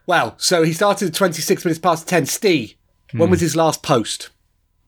Well, 0.06 0.36
so 0.38 0.64
he 0.64 0.74
started 0.74 1.08
at 1.10 1.14
26 1.14 1.64
minutes 1.66 1.80
past 1.80 2.08
10. 2.08 2.26
Steve, 2.26 2.76
when 3.14 3.30
was 3.30 3.40
his 3.42 3.56
last 3.56 3.82
post? 3.84 4.30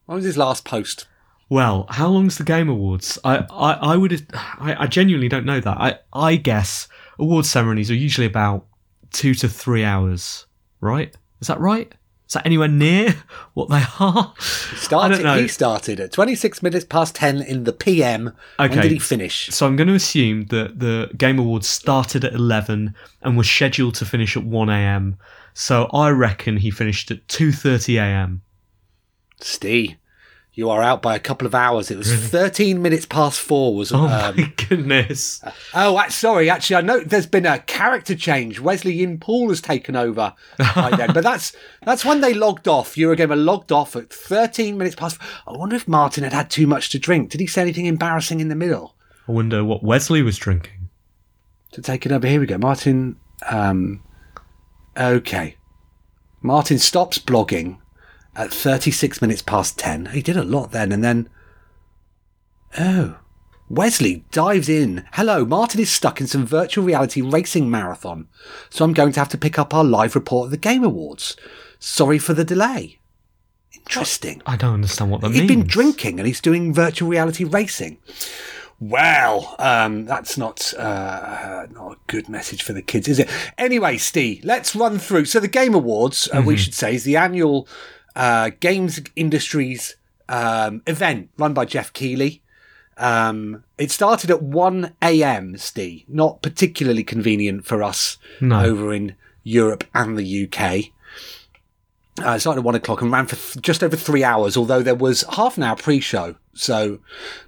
When 0.06 0.16
was 0.16 0.24
his 0.24 0.36
last 0.36 0.64
post? 0.64 1.06
Well, 1.48 1.86
how 1.90 2.08
long's 2.08 2.38
the 2.38 2.44
Game 2.44 2.68
Awards? 2.68 3.18
I, 3.22 3.46
I, 3.50 3.72
I 3.74 3.96
would, 3.96 4.26
I, 4.34 4.76
I 4.80 4.86
genuinely 4.86 5.28
don't 5.28 5.46
know 5.46 5.60
that. 5.60 5.76
I, 5.78 5.98
I 6.12 6.36
guess 6.36 6.88
award 7.18 7.46
ceremonies 7.46 7.90
are 7.90 7.94
usually 7.94 8.26
about 8.26 8.66
two 9.12 9.34
to 9.34 9.48
three 9.48 9.84
hours, 9.84 10.46
right? 10.80 11.14
Is 11.40 11.48
that 11.48 11.60
right? 11.60 11.94
Is 12.26 12.34
that 12.34 12.44
anywhere 12.44 12.68
near 12.68 13.14
what 13.54 13.68
they 13.68 13.84
are? 14.00 14.34
I 14.36 14.42
Started. 14.76 15.40
He 15.40 15.48
started 15.48 16.00
at 16.00 16.12
26 16.12 16.62
minutes 16.62 16.84
past 16.84 17.14
10 17.14 17.42
in 17.42 17.62
the 17.64 17.72
PM. 17.72 18.32
Okay. 18.58 18.74
When 18.74 18.82
did 18.82 18.90
he 18.90 18.98
finish? 18.98 19.48
So 19.48 19.66
I'm 19.66 19.76
going 19.76 19.88
to 19.88 19.94
assume 19.94 20.46
that 20.46 20.80
the 20.80 21.10
Game 21.16 21.38
Awards 21.38 21.68
started 21.68 22.24
at 22.24 22.34
11 22.34 22.94
and 23.22 23.36
was 23.36 23.48
scheduled 23.48 23.94
to 23.96 24.04
finish 24.04 24.36
at 24.36 24.44
1 24.44 24.68
a.m. 24.68 25.16
So 25.54 25.88
I 25.92 26.10
reckon 26.10 26.56
he 26.56 26.70
finished 26.70 27.10
at 27.12 27.26
2:30 27.28 27.98
a.m. 27.98 28.42
Steve, 29.40 29.96
you 30.56 30.70
are 30.70 30.82
out 30.82 31.02
by 31.02 31.14
a 31.14 31.20
couple 31.20 31.46
of 31.46 31.54
hours. 31.54 31.90
It 31.90 31.98
was 31.98 32.10
13 32.10 32.80
minutes 32.80 33.04
past 33.04 33.38
four. 33.38 33.76
Was 33.76 33.92
Oh 33.92 33.98
um, 33.98 34.36
my 34.36 34.52
goodness! 34.68 35.42
Oh, 35.74 35.96
uh, 35.96 36.08
sorry. 36.08 36.48
Actually, 36.48 36.76
I 36.76 36.80
know 36.80 37.00
there's 37.00 37.26
been 37.26 37.44
a 37.44 37.58
character 37.58 38.14
change. 38.16 38.58
Wesley 38.58 38.94
Yin-Poole 38.94 39.50
has 39.50 39.60
taken 39.60 39.94
over 39.94 40.32
by 40.74 40.96
then, 40.96 41.12
but 41.12 41.22
that's 41.22 41.54
that's 41.84 42.06
when 42.06 42.22
they 42.22 42.32
logged 42.32 42.66
off. 42.66 42.94
Eurogamer 42.94 43.36
logged 43.44 43.70
off 43.70 43.94
at 43.94 44.10
13 44.10 44.78
minutes 44.78 44.96
past. 44.96 45.20
I 45.46 45.52
wonder 45.52 45.76
if 45.76 45.86
Martin 45.86 46.24
had 46.24 46.32
had 46.32 46.48
too 46.48 46.66
much 46.66 46.88
to 46.90 46.98
drink. 46.98 47.30
Did 47.30 47.42
he 47.42 47.46
say 47.46 47.60
anything 47.60 47.84
embarrassing 47.84 48.40
in 48.40 48.48
the 48.48 48.56
middle 48.56 48.96
I 49.28 49.32
wonder 49.32 49.62
what 49.62 49.82
Wesley 49.82 50.22
was 50.22 50.38
drinking. 50.38 50.88
to 51.72 51.82
take 51.82 52.06
it 52.06 52.12
over? 52.12 52.26
Here 52.26 52.40
we 52.40 52.46
go. 52.46 52.56
Martin. 52.56 53.16
Um, 53.46 54.02
okay. 54.96 55.56
Martin 56.40 56.78
stops 56.78 57.18
blogging 57.18 57.76
at 58.36 58.52
36 58.52 59.20
minutes 59.20 59.42
past 59.42 59.78
10. 59.78 60.06
He 60.06 60.22
did 60.22 60.36
a 60.36 60.44
lot 60.44 60.72
then, 60.72 60.92
and 60.92 61.02
then. 61.02 61.28
Oh. 62.78 63.18
Wesley 63.68 64.24
dives 64.30 64.68
in. 64.68 65.04
Hello, 65.14 65.44
Martin 65.44 65.80
is 65.80 65.90
stuck 65.90 66.20
in 66.20 66.28
some 66.28 66.46
virtual 66.46 66.84
reality 66.84 67.20
racing 67.20 67.68
marathon, 67.68 68.28
so 68.70 68.84
I'm 68.84 68.92
going 68.92 69.12
to 69.12 69.20
have 69.20 69.28
to 69.30 69.38
pick 69.38 69.58
up 69.58 69.74
our 69.74 69.82
live 69.82 70.14
report 70.14 70.46
of 70.46 70.50
the 70.52 70.56
Game 70.56 70.84
Awards. 70.84 71.36
Sorry 71.80 72.18
for 72.18 72.32
the 72.32 72.44
delay. 72.44 73.00
Interesting. 73.74 74.40
I 74.46 74.56
don't 74.56 74.74
understand 74.74 75.10
what 75.10 75.20
that 75.22 75.32
He'd 75.32 75.40
means. 75.40 75.50
He'd 75.50 75.56
been 75.56 75.66
drinking 75.66 76.20
and 76.20 76.28
he's 76.28 76.40
doing 76.40 76.72
virtual 76.72 77.08
reality 77.08 77.42
racing. 77.42 77.98
Well, 78.78 79.56
um, 79.58 80.04
that's 80.04 80.36
not 80.36 80.74
uh, 80.74 81.66
not 81.70 81.92
a 81.92 81.96
good 82.06 82.28
message 82.28 82.62
for 82.62 82.72
the 82.72 82.82
kids, 82.82 83.08
is 83.08 83.18
it? 83.18 83.30
Anyway, 83.56 83.96
Steve, 83.96 84.44
let's 84.44 84.76
run 84.76 84.98
through. 84.98 85.24
So 85.24 85.40
the 85.40 85.48
Game 85.48 85.74
Awards, 85.74 86.28
uh, 86.32 86.42
we 86.44 86.56
should 86.56 86.74
say, 86.74 86.94
is 86.94 87.04
the 87.04 87.16
annual 87.16 87.66
uh, 88.16 88.50
games 88.58 89.00
industries 89.14 89.94
um, 90.28 90.82
event 90.88 91.30
run 91.38 91.54
by 91.54 91.64
Geoff 91.64 91.92
Keighley. 91.92 92.42
Um, 92.98 93.62
it 93.78 93.90
started 93.90 94.30
at 94.30 94.42
1 94.42 94.94
a.m., 95.02 95.56
Steve. 95.58 96.04
Not 96.08 96.40
particularly 96.42 97.04
convenient 97.04 97.64
for 97.66 97.82
us 97.82 98.16
No. 98.40 98.64
over 98.64 98.92
in 98.92 99.14
Europe 99.44 99.84
and 99.94 100.18
the 100.18 100.44
UK. 100.50 100.86
Uh, 102.24 102.30
it 102.36 102.40
started 102.40 102.60
at 102.60 102.64
one 102.64 102.74
o'clock 102.74 103.02
and 103.02 103.12
ran 103.12 103.26
for 103.26 103.36
th- 103.36 103.62
just 103.62 103.84
over 103.84 103.94
three 103.94 104.24
hours, 104.24 104.56
although 104.56 104.80
there 104.80 104.94
was 104.94 105.22
half 105.34 105.58
an 105.58 105.62
hour 105.62 105.76
pre-show. 105.76 106.34
So, 106.54 106.98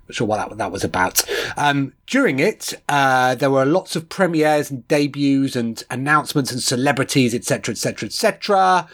not 0.07 0.15
sure 0.15 0.27
what 0.27 0.37
that, 0.51 0.59
that 0.59 0.71
was 0.71 0.85
about. 0.85 1.23
Um, 1.57 1.95
during 2.07 2.39
it, 2.39 2.75
uh, 2.87 3.35
there 3.35 3.51
were 3.51 3.65
lots 3.65 3.97
of 3.97 4.11
premieres 4.11 4.71
and 4.71 4.87
debuts 4.87 5.57
and 5.57 5.83
announcements 5.91 6.53
and 6.53 6.63
celebrities, 6.63 7.35
etc., 7.35 7.73
etc., 7.73 8.09
etc. 8.09 8.87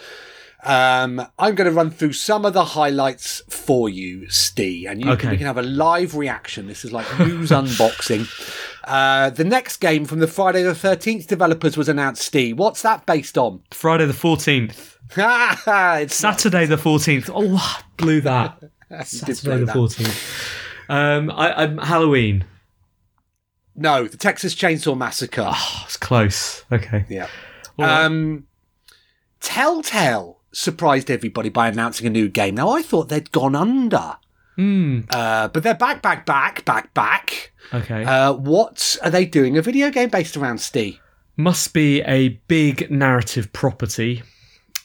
Um, 0.64 1.26
I'm 1.38 1.54
going 1.54 1.68
to 1.68 1.74
run 1.76 1.90
through 1.90 2.14
some 2.14 2.46
of 2.46 2.54
the 2.54 2.64
highlights 2.64 3.42
for 3.50 3.90
you, 3.90 4.28
Steve, 4.30 4.88
and 4.88 5.04
you 5.04 5.14
can, 5.16 5.30
we 5.30 5.36
can 5.36 5.46
have 5.46 5.58
a 5.58 5.62
live 5.62 6.16
reaction. 6.16 6.66
This 6.66 6.86
is 6.86 6.92
like 6.92 7.06
news 7.18 7.50
unboxing. 7.50 8.26
Uh, 8.84 9.28
the 9.28 9.44
next 9.44 9.76
game 9.76 10.06
from 10.06 10.20
the 10.20 10.26
Friday 10.26 10.62
the 10.62 10.72
13th 10.72 11.26
developers 11.26 11.76
was 11.76 11.88
announced, 11.88 12.22
Steve. 12.22 12.58
What's 12.58 12.80
that 12.80 13.04
based 13.04 13.36
on? 13.36 13.62
Friday 13.72 14.06
the 14.06 14.14
14th. 14.14 14.96
it's 16.02 16.14
Saturday 16.14 16.64
the 16.64 16.76
14th. 16.76 17.30
Oh, 17.32 17.56
I 17.56 17.82
blew 17.98 18.22
that. 18.22 18.58
Saturday 19.04 19.58
the 19.58 19.66
that. 19.66 19.76
14th. 19.76 20.50
Um, 20.88 21.30
I, 21.30 21.62
I'm 21.62 21.76
Halloween. 21.76 22.44
No, 23.76 24.06
the 24.06 24.16
Texas 24.16 24.54
Chainsaw 24.54 24.96
Massacre. 24.96 25.46
Oh, 25.46 25.82
it's 25.84 25.98
close. 25.98 26.64
Okay. 26.72 27.04
yeah. 27.10 27.26
Um, 27.78 28.46
Telltale 29.40 30.40
surprised 30.54 31.10
everybody 31.10 31.48
by 31.48 31.68
announcing 31.68 32.06
a 32.06 32.10
new 32.10 32.28
game. 32.28 32.54
Now 32.54 32.70
I 32.70 32.82
thought 32.82 33.08
they'd 33.08 33.30
gone 33.32 33.54
under, 33.54 34.16
Hmm. 34.56 35.00
uh, 35.10 35.48
but 35.48 35.62
they're 35.62 35.74
back, 35.74 36.00
back, 36.00 36.24
back, 36.24 36.64
back, 36.64 36.94
back. 36.94 37.52
Okay. 37.72 38.04
Uh, 38.04 38.32
what 38.32 38.96
are 39.02 39.10
they 39.10 39.24
doing? 39.24 39.56
A 39.58 39.62
video 39.62 39.90
game 39.90 40.08
based 40.10 40.36
around 40.36 40.58
Steve? 40.58 40.98
Must 41.36 41.72
be 41.74 42.00
a 42.02 42.28
big 42.48 42.90
narrative 42.90 43.52
property. 43.52 44.22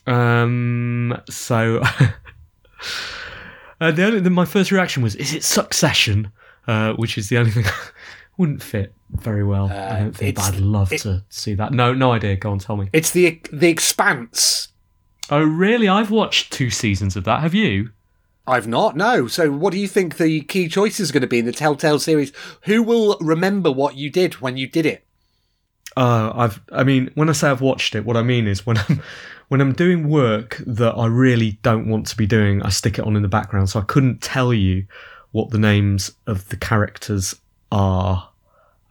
Um. 0.07 1.15
So. 1.29 1.81
uh, 3.81 3.91
the 3.91 4.03
only 4.05 4.19
the, 4.19 4.29
my 4.29 4.45
first 4.45 4.71
reaction 4.71 5.03
was, 5.03 5.15
"Is 5.15 5.33
it 5.33 5.43
Succession?" 5.43 6.31
Uh, 6.67 6.93
which 6.93 7.17
is 7.17 7.29
the 7.29 7.37
only 7.37 7.51
thing 7.51 7.65
wouldn't 8.37 8.61
fit 8.61 8.93
very 9.11 9.43
well. 9.43 9.69
I 9.69 9.99
don't 9.99 10.15
think. 10.15 10.39
Uh, 10.39 10.43
I'd 10.43 10.55
love 10.59 10.91
it- 10.93 11.01
to 11.01 11.23
see 11.29 11.53
that. 11.55 11.71
No, 11.73 11.93
no 11.93 12.11
idea. 12.11 12.35
Go 12.35 12.51
on, 12.51 12.59
tell 12.59 12.77
me. 12.77 12.89
It's 12.93 13.11
the 13.11 13.39
the 13.51 13.69
Expanse. 13.69 14.68
Oh, 15.29 15.43
really? 15.43 15.87
I've 15.87 16.11
watched 16.11 16.51
two 16.51 16.69
seasons 16.69 17.15
of 17.15 17.23
that. 17.25 17.41
Have 17.41 17.53
you? 17.53 17.91
I've 18.47 18.67
not. 18.67 18.95
No. 18.95 19.27
So, 19.27 19.51
what 19.51 19.71
do 19.71 19.79
you 19.79 19.87
think 19.87 20.17
the 20.17 20.41
key 20.41 20.67
choices 20.67 21.09
are 21.09 21.13
going 21.13 21.21
to 21.21 21.27
be 21.27 21.39
in 21.39 21.45
the 21.45 21.51
Telltale 21.51 21.99
series? 21.99 22.31
Who 22.63 22.81
will 22.81 23.17
remember 23.21 23.71
what 23.71 23.95
you 23.95 24.09
did 24.09 24.35
when 24.35 24.57
you 24.57 24.67
did 24.67 24.85
it? 24.85 25.05
Uh, 25.95 26.31
I've. 26.33 26.61
I 26.71 26.83
mean, 26.83 27.11
when 27.15 27.29
I 27.29 27.33
say 27.33 27.49
I've 27.49 27.61
watched 27.61 27.93
it, 27.95 28.05
what 28.05 28.17
I 28.17 28.23
mean 28.23 28.47
is 28.47 28.65
when 28.65 28.77
I'm 28.77 29.01
when 29.49 29.61
I'm 29.61 29.73
doing 29.73 30.09
work 30.09 30.61
that 30.65 30.93
I 30.93 31.05
really 31.05 31.59
don't 31.61 31.87
want 31.87 32.07
to 32.07 32.17
be 32.17 32.25
doing, 32.25 32.63
I 32.63 32.69
stick 32.69 32.97
it 32.97 33.05
on 33.05 33.15
in 33.15 33.21
the 33.21 33.27
background. 33.27 33.69
So 33.69 33.79
I 33.79 33.83
couldn't 33.83 34.21
tell 34.21 34.51
you 34.53 34.85
what 35.31 35.51
the 35.51 35.59
names 35.59 36.11
of 36.25 36.49
the 36.49 36.55
characters 36.57 37.35
are. 37.71 38.29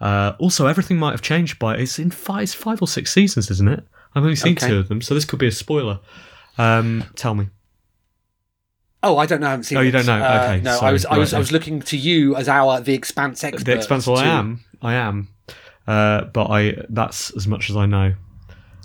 Uh, 0.01 0.35
also, 0.39 0.67
everything 0.67 0.97
might 0.99 1.11
have 1.11 1.23
changed 1.23 1.59
by 1.59 1.77
it's 1.77 1.99
in 1.99 2.13
five, 2.13 2.45
it's 2.45 2.55
five 2.55 2.81
or 2.81 2.87
six 2.87 3.13
seasons, 3.13 3.51
isn't 3.51 3.67
it? 3.69 3.85
I've 4.15 4.23
only 4.23 4.37
seen 4.37 4.53
Okay. 4.53 4.69
two 4.69 4.79
of 4.79 4.87
them, 4.89 5.03
so 5.03 5.15
this 5.15 5.25
could 5.25 5.41
be 5.41 5.49
a 5.49 5.53
spoiler. 5.53 5.99
Um, 6.59 7.05
tell 7.17 7.35
me. 7.35 7.49
Oh, 9.03 9.17
I 9.17 9.27
don't 9.27 9.41
know. 9.41 9.47
I 9.47 9.51
haven't 9.51 9.65
seen. 9.65 9.79
Oh, 9.79 9.81
you 9.81 9.93
don't 9.93 10.07
know? 10.07 10.21
Uh, 10.23 10.41
Okay, 10.45 10.61
no, 10.63 10.79
I 10.81 10.91
was. 10.93 11.07
I 11.07 11.19
was. 11.19 11.33
Right, 11.33 11.37
I 11.37 11.41
was 11.41 11.53
looking 11.53 11.81
to 11.83 11.97
you 11.97 12.35
as 12.35 12.49
our 12.49 12.81
the 12.81 12.95
Expanse 12.95 13.45
expert. 13.45 13.65
the 13.65 13.75
Expanse. 13.77 14.07
Well, 14.07 14.17
I 14.19 14.27
am. 14.27 14.65
I 14.83 14.95
am. 14.95 15.29
Uh, 15.87 16.25
but 16.25 16.47
I 16.51 16.83
that's 16.89 17.31
as 17.37 17.47
much 17.47 17.71
as 17.71 17.77
I 17.77 17.87
know. 17.87 18.15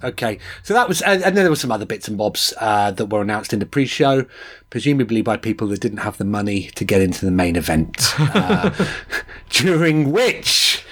Okay, 0.04 0.38
so 0.64 0.74
that 0.74 0.90
was, 0.90 1.02
and, 1.02 1.24
and 1.24 1.36
then 1.38 1.46
there 1.46 1.50
were 1.50 1.56
some 1.56 1.72
other 1.72 1.86
bits 1.86 2.10
and 2.10 2.18
bobs 2.18 2.54
uh, 2.60 2.92
that 2.92 3.06
were 3.06 3.22
announced 3.22 3.54
in 3.54 3.60
the 3.60 3.66
pre-show, 3.66 4.26
presumably 4.70 5.22
by 5.22 5.38
people 5.38 5.66
that 5.70 5.80
didn't 5.80 6.00
have 6.00 6.18
the 6.18 6.26
money 6.26 6.64
to 6.76 6.84
get 6.84 7.00
into 7.00 7.24
the 7.26 7.32
main 7.32 7.56
event. 7.56 8.14
Uh, 8.20 8.70
during 9.50 10.12
which 10.12 10.84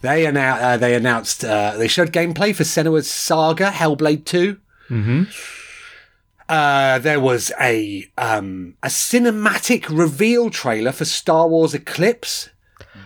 they 0.00 0.26
announced, 0.26 0.62
uh, 0.64 0.76
they 0.78 0.94
announced, 0.96 1.44
uh, 1.44 1.76
they 1.76 1.86
showed 1.86 2.12
gameplay 2.12 2.52
for 2.54 2.64
Senua's 2.64 3.08
Saga 3.08 3.70
Hellblade 3.70 4.24
2 4.24 4.56
Mm-hmm. 4.90 5.22
Uh, 6.48 6.98
there 7.00 7.18
was 7.20 7.50
a 7.60 8.04
um, 8.16 8.74
a 8.82 8.88
cinematic 8.88 9.88
reveal 9.88 10.48
trailer 10.50 10.92
for 10.92 11.04
Star 11.04 11.48
Wars 11.48 11.74
Eclipse. 11.74 12.50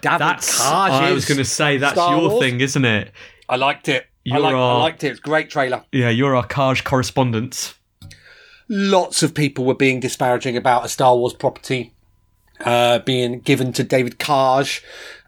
David 0.03 0.21
That's. 0.21 0.59
Cage's 0.59 0.67
I 0.71 1.13
was 1.13 1.25
going 1.27 1.39
to 1.39 1.45
say 1.45 1.79
that's 1.79 1.95
Star 1.95 2.19
your 2.19 2.31
Wars. 2.31 2.43
thing, 2.45 2.61
isn't 2.61 2.85
it? 2.85 3.13
I 3.49 3.57
liked 3.57 3.89
it. 3.89 4.05
I, 4.05 4.07
You're 4.25 4.41
liked, 4.41 4.55
I 4.57 4.77
liked 4.79 5.05
it. 5.05 5.09
It's 5.13 5.21
great 5.21 5.51
trailer. 5.51 5.85
Yeah, 5.93 6.11
you're 6.11 6.37
our 6.37 6.47
Cage 6.47 6.85
correspondent. 6.85 7.75
lots 8.69 9.23
of 9.23 9.35
people 9.35 9.65
were 9.65 9.75
being 9.75 9.99
disparaging 10.01 10.57
about 10.57 10.85
a 10.85 10.89
Star 10.89 11.17
Wars 11.17 11.33
property 11.33 11.93
uh, 12.65 12.99
being 13.01 13.41
given 13.41 13.73
to 13.73 13.83
David 13.83 14.19
Cage. 14.19 14.83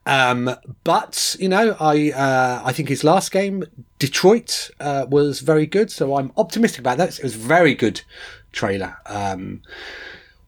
Um, 0.04 0.50
but 0.84 1.36
you 1.38 1.48
know, 1.48 1.76
I 1.78 2.10
uh, 2.10 2.62
I 2.64 2.72
think 2.72 2.88
his 2.88 3.04
last 3.04 3.30
game, 3.30 3.64
Detroit, 3.98 4.70
uh, 4.80 5.06
was 5.08 5.40
very 5.40 5.66
good. 5.66 5.90
So 5.90 6.16
I'm 6.16 6.32
optimistic 6.36 6.80
about 6.80 6.98
that. 6.98 7.18
It 7.18 7.22
was 7.22 7.34
a 7.36 7.38
very 7.38 7.74
good 7.74 8.02
trailer. 8.50 8.96
Um, 9.06 9.62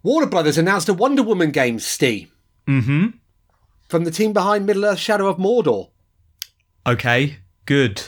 Warner 0.02 0.26
Brothers 0.26 0.58
announced 0.58 0.88
a 0.88 0.94
Wonder 0.94 1.22
Woman 1.22 1.50
game, 1.50 1.78
Steve, 1.78 2.30
Mm-hmm. 2.66 3.08
from 3.88 4.04
the 4.04 4.10
team 4.10 4.32
behind 4.32 4.66
Middle 4.66 4.84
Earth: 4.86 4.98
Shadow 4.98 5.28
of 5.28 5.36
Mordor. 5.36 5.90
Okay, 6.86 7.36
good. 7.66 8.02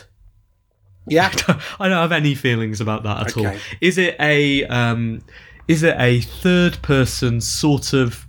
Yeah, 1.07 1.31
I 1.79 1.87
don't 1.87 1.97
have 1.97 2.11
any 2.11 2.35
feelings 2.35 2.81
about 2.81 3.03
that 3.03 3.27
at 3.27 3.37
all. 3.37 3.55
Is 3.79 3.97
it 3.97 4.17
a 4.19 4.65
um, 4.65 5.21
is 5.69 5.83
it 5.83 5.95
a 5.97 6.19
third 6.19 6.81
person 6.81 7.39
sort 7.39 7.93
of 7.93 8.25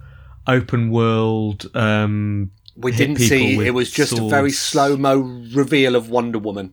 open 0.46 0.90
world? 0.90 1.68
Um, 1.74 2.52
we 2.78 2.92
didn't 2.92 3.16
see. 3.16 3.58
It 3.58 3.74
was 3.74 3.90
just 3.90 4.18
a 4.18 4.28
very 4.28 4.50
slow 4.50 4.96
mo 4.96 5.18
reveal 5.52 5.96
of 5.96 6.10
Wonder 6.10 6.38
Woman. 6.38 6.72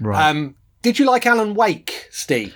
right. 0.00 0.30
Um, 0.30 0.56
did 0.82 0.98
you 0.98 1.06
like 1.06 1.26
Alan 1.26 1.54
Wake, 1.54 2.08
Steve? 2.10 2.54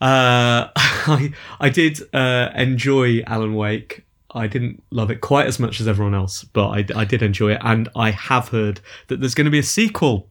Uh, 0.00 0.68
I 0.76 1.32
I 1.60 1.68
did 1.68 2.00
uh, 2.14 2.50
enjoy 2.54 3.22
Alan 3.26 3.54
Wake. 3.54 4.04
I 4.34 4.46
didn't 4.46 4.82
love 4.90 5.10
it 5.10 5.20
quite 5.20 5.46
as 5.46 5.58
much 5.58 5.80
as 5.80 5.88
everyone 5.88 6.14
else, 6.14 6.44
but 6.44 6.68
I, 6.68 6.84
I 6.94 7.04
did 7.04 7.22
enjoy 7.22 7.52
it, 7.52 7.60
and 7.62 7.88
I 7.96 8.10
have 8.10 8.48
heard 8.48 8.80
that 9.08 9.20
there's 9.20 9.34
going 9.34 9.46
to 9.46 9.50
be 9.50 9.58
a 9.58 9.62
sequel. 9.62 10.28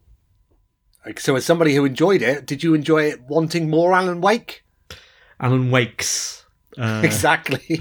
So, 1.18 1.36
as 1.36 1.44
somebody 1.44 1.74
who 1.74 1.84
enjoyed 1.84 2.22
it, 2.22 2.46
did 2.46 2.62
you 2.62 2.74
enjoy 2.74 3.04
it 3.04 3.22
wanting 3.22 3.70
more 3.70 3.94
Alan 3.94 4.20
Wake? 4.20 4.64
Alan 5.40 5.70
Wake's. 5.70 6.44
Uh, 6.76 7.00
exactly. 7.04 7.80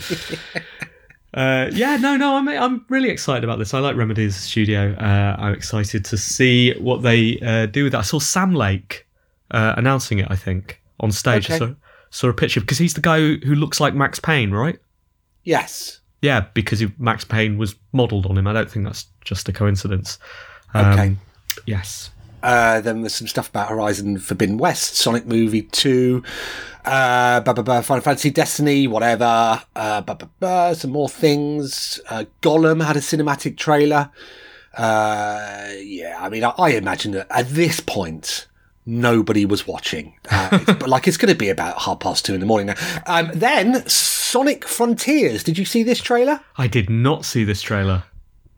Uh, 1.35 1.69
yeah, 1.73 1.97
no, 1.97 2.15
no, 2.15 2.37
I'm 2.37 2.47
I'm 2.47 2.85
really 2.89 3.09
excited 3.09 3.43
about 3.43 3.59
this. 3.59 3.73
I 3.73 3.79
like 3.79 3.95
Remedy's 3.97 4.35
studio. 4.37 4.93
Uh, 4.93 5.35
I'm 5.37 5.53
excited 5.53 6.05
to 6.05 6.17
see 6.17 6.73
what 6.79 7.01
they 7.03 7.37
uh, 7.41 7.65
do 7.65 7.83
with 7.83 7.91
that. 7.91 7.99
I 7.99 8.03
saw 8.03 8.19
Sam 8.19 8.55
Lake 8.55 9.05
uh, 9.51 9.73
announcing 9.77 10.19
it. 10.19 10.27
I 10.31 10.35
think 10.37 10.81
on 11.01 11.11
stage. 11.11 11.49
I 11.51 11.55
Okay. 11.55 11.65
saw, 11.65 11.73
saw 12.09 12.29
a 12.29 12.33
picture 12.33 12.61
because 12.61 12.77
he's 12.77 12.93
the 12.93 13.01
guy 13.01 13.19
who, 13.19 13.37
who 13.45 13.53
looks 13.55 13.81
like 13.81 13.93
Max 13.93 14.19
Payne, 14.19 14.51
right? 14.51 14.79
yes. 15.43 15.99
Yeah, 16.21 16.45
because 16.55 16.79
he, 16.79 16.91
Max 16.97 17.23
Payne 17.23 17.57
was 17.59 17.75
modelled 17.91 18.25
on 18.25 18.35
him. 18.37 18.47
I 18.47 18.53
don't 18.53 18.71
think 18.71 18.85
that's 18.85 19.05
just 19.23 19.47
a 19.49 19.51
coincidence. 19.53 20.17
Um, 20.73 20.85
Okay. 20.93 21.15
Yes. 21.67 22.09
Uh, 22.45 22.79
then 22.79 23.01
there's 23.01 23.15
some 23.15 23.25
stuff 23.25 23.49
about 23.49 23.69
Horizon 23.69 24.19
Forbidden 24.19 24.59
West, 24.59 24.97
Sonic 24.97 25.25
Movie 25.25 25.63
2, 25.63 26.21
uh, 26.85 27.39
blah, 27.39 27.53
blah, 27.53 27.63
blah, 27.63 27.81
Final 27.81 28.03
Fantasy 28.03 28.29
Destiny, 28.29 28.85
whatever, 28.85 29.63
uh, 29.75 30.01
blah, 30.01 30.13
blah, 30.13 30.29
blah, 30.39 30.73
some 30.73 30.91
more 30.91 31.09
things. 31.09 31.99
Uh, 32.07 32.25
Gollum 32.43 32.85
had 32.85 32.95
a 32.95 32.99
cinematic 32.99 33.57
trailer. 33.57 34.11
Uh, 34.77 35.71
yeah, 35.77 36.19
I 36.19 36.29
mean, 36.29 36.43
I, 36.43 36.53
I 36.59 36.69
imagine 36.73 37.13
that 37.13 37.25
at 37.31 37.49
this 37.49 37.79
point, 37.79 38.45
nobody 38.85 39.47
was 39.47 39.65
watching. 39.65 40.13
Uh, 40.29 40.59
but 40.65 40.87
like, 40.87 41.07
it's 41.07 41.17
going 41.17 41.33
to 41.33 41.39
be 41.39 41.49
about 41.49 41.81
half 41.81 41.99
past 41.99 42.25
two 42.25 42.35
in 42.35 42.41
the 42.41 42.45
morning 42.45 42.67
now. 42.67 43.01
Um, 43.07 43.31
then 43.33 43.89
Sonic 43.89 44.67
Frontiers. 44.67 45.43
Did 45.43 45.57
you 45.57 45.65
see 45.65 45.81
this 45.81 45.99
trailer? 45.99 46.41
I 46.57 46.67
did 46.67 46.91
not 46.91 47.25
see 47.25 47.43
this 47.43 47.63
trailer. 47.63 48.03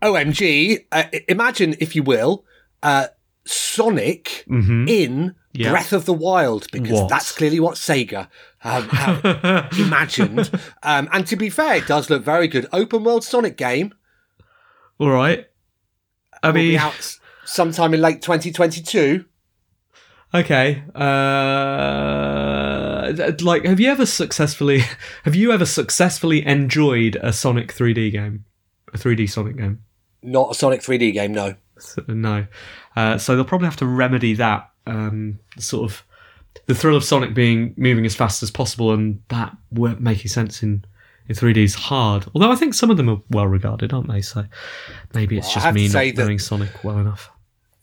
OMG, 0.01 0.87
uh, 0.91 1.05
imagine, 1.29 1.77
if 1.79 1.95
you 1.95 2.03
will, 2.03 2.43
uh, 2.83 3.07
Sonic 3.49 4.45
in 4.47 5.35
Yeah. 5.53 5.71
Breath 5.71 5.93
of 5.93 6.05
the 6.05 6.13
Wild, 6.13 6.67
because 6.71 6.91
What? 7.01 7.09
that's 7.09 7.31
clearly 7.31 7.59
what 7.59 7.75
Sega 7.75 8.27
um, 8.63 8.87
have 8.89 9.73
imagined. 9.79 10.49
Um, 10.83 11.07
and 11.11 11.25
to 11.27 11.35
be 11.35 11.49
fair, 11.49 11.75
it 11.77 11.87
does 11.87 12.09
look 12.09 12.23
very 12.23 12.47
good. 12.47 12.67
Open 12.71 13.03
world 13.03 13.23
Sonic 13.23 13.57
game 13.57 13.93
All 14.99 15.09
right. 15.09 15.45
I 16.43 16.47
will 16.49 16.53
be 16.53 16.69
mean, 16.71 16.79
out 16.79 17.17
sometime 17.45 17.93
in 17.93 18.01
late 18.01 18.21
2022. 18.21 19.25
okay. 20.33 20.83
Uh, 21.87 23.13
like, 23.41 23.65
have 23.65 23.79
you 23.79 23.89
ever 23.89 24.05
successfully 24.05 24.83
have 25.23 25.35
you 25.35 25.51
ever 25.51 25.65
successfully 25.65 26.45
enjoyed 26.45 27.17
a 27.21 27.31
Sonic 27.33 27.73
3D 27.73 28.11
game, 28.11 28.45
a 28.93 28.97
3D 28.97 29.29
Sonic 29.29 29.57
game? 29.57 29.79
Not 30.21 30.51
a 30.51 30.53
Sonic 30.53 30.81
3D 30.81 31.13
game, 31.13 31.31
no. 31.33 31.55
So, 31.79 32.03
no. 32.07 32.45
Uh, 32.95 33.17
so 33.17 33.35
they'll 33.35 33.45
probably 33.45 33.67
have 33.67 33.77
to 33.77 33.85
remedy 33.85 34.33
that 34.35 34.69
um, 34.85 35.39
sort 35.57 35.91
of 35.91 36.03
the 36.65 36.75
thrill 36.75 36.95
of 36.95 37.03
Sonic 37.03 37.33
being 37.33 37.73
moving 37.77 38.05
as 38.05 38.15
fast 38.15 38.41
as 38.43 38.51
possible, 38.51 38.91
and 38.91 39.21
that 39.29 39.55
wo- 39.71 39.95
making 39.99 40.29
sense 40.29 40.63
in 40.63 40.83
in 41.29 41.35
3D 41.35 41.57
is 41.57 41.75
hard. 41.75 42.25
Although 42.33 42.51
I 42.51 42.55
think 42.55 42.73
some 42.73 42.89
of 42.89 42.97
them 42.97 43.09
are 43.09 43.21
well 43.29 43.47
regarded, 43.47 43.93
aren't 43.93 44.07
they? 44.09 44.21
So 44.21 44.45
maybe 45.13 45.37
it's 45.37 45.47
Well, 45.47 45.53
just 45.55 45.73
me 45.75 45.87
not 45.87 45.93
knowing 46.17 46.39
Sonic 46.39 46.83
well 46.83 46.97
enough. 46.99 47.29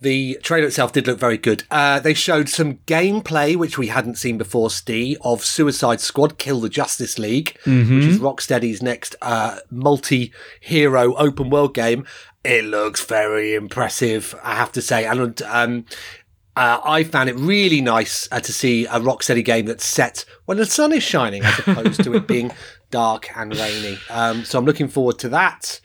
The 0.01 0.39
trailer 0.43 0.67
itself 0.67 0.93
did 0.93 1.07
look 1.07 1.19
very 1.19 1.39
good. 1.39 1.63
Uh, 1.71 1.99
they 1.99 2.13
showed 2.13 2.49
some 2.51 2.75
gameplay, 2.87 3.57
which 3.57 3.79
we 3.79 3.87
hadn't 3.87 4.17
seen 4.19 4.37
before, 4.37 4.69
Steve, 4.69 5.17
of 5.23 5.43
Suicide 5.45 6.01
Squad 6.01 6.37
Kill 6.37 6.61
the 6.61 6.69
Justice 6.69 7.19
League, 7.19 7.57
which 7.65 8.05
is 8.05 8.19
Rocksteady's 8.19 8.83
next 8.83 9.17
uh, 9.23 9.61
multi 9.71 10.33
hero 10.61 11.15
open 11.15 11.49
world 11.49 11.75
game. 11.75 12.05
It 12.45 12.65
looks 12.67 13.05
very 13.05 13.55
impressive, 13.55 14.35
I 14.43 14.55
have 14.55 14.71
to 14.73 14.83
say. 14.83 15.07
And 15.07 15.41
um, 15.43 15.87
uh, 16.57 16.81
I 16.85 17.03
found 17.05 17.29
it 17.31 17.37
really 17.37 17.81
nice 17.81 18.29
uh, 18.31 18.41
to 18.41 18.53
see 18.53 18.85
a 18.87 19.01
Rocksteady 19.01 19.45
game 19.45 19.67
that's 19.67 19.85
set 19.85 20.25
when 20.45 20.59
the 20.59 20.67
sun 20.67 20.93
is 20.93 21.03
shining, 21.03 21.43
as 21.43 21.59
opposed 21.61 22.05
to 22.05 22.15
it 22.15 22.27
being 22.27 22.53
dark 22.91 23.35
and 23.37 23.57
rainy. 23.57 23.99
Um, 24.11 24.45
so 24.45 24.59
I'm 24.59 24.67
looking 24.67 24.89
forward 24.89 25.19
to 25.21 25.29
that. 25.31 25.81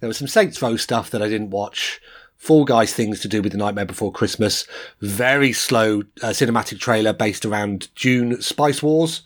There 0.00 0.08
was 0.08 0.16
some 0.16 0.28
Saints 0.28 0.60
Row 0.62 0.76
stuff 0.76 1.10
that 1.10 1.20
I 1.22 1.28
didn't 1.28 1.50
watch. 1.50 2.00
Fall 2.36 2.64
Guys 2.64 2.92
things 2.92 3.20
to 3.20 3.28
do 3.28 3.42
with 3.42 3.52
the 3.52 3.58
Nightmare 3.58 3.86
Before 3.86 4.12
Christmas. 4.12 4.66
Very 5.00 5.52
slow 5.52 6.02
uh, 6.22 6.28
cinematic 6.28 6.78
trailer 6.78 7.12
based 7.12 7.44
around 7.44 7.88
Dune 7.94 8.40
Spice 8.40 8.82
Wars, 8.82 9.22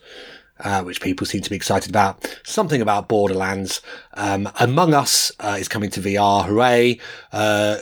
uh, 0.59 0.83
which 0.83 1.01
people 1.01 1.25
seem 1.25 1.41
to 1.41 1.49
be 1.49 1.55
excited 1.55 1.89
about. 1.89 2.25
Something 2.43 2.81
about 2.81 3.07
Borderlands. 3.07 3.81
Um, 4.13 4.49
Among 4.59 4.93
Us 4.93 5.31
uh, 5.39 5.57
is 5.59 5.67
coming 5.67 5.89
to 5.91 6.01
VR. 6.01 6.45
Hooray! 6.45 6.99
Uh, 7.31 7.77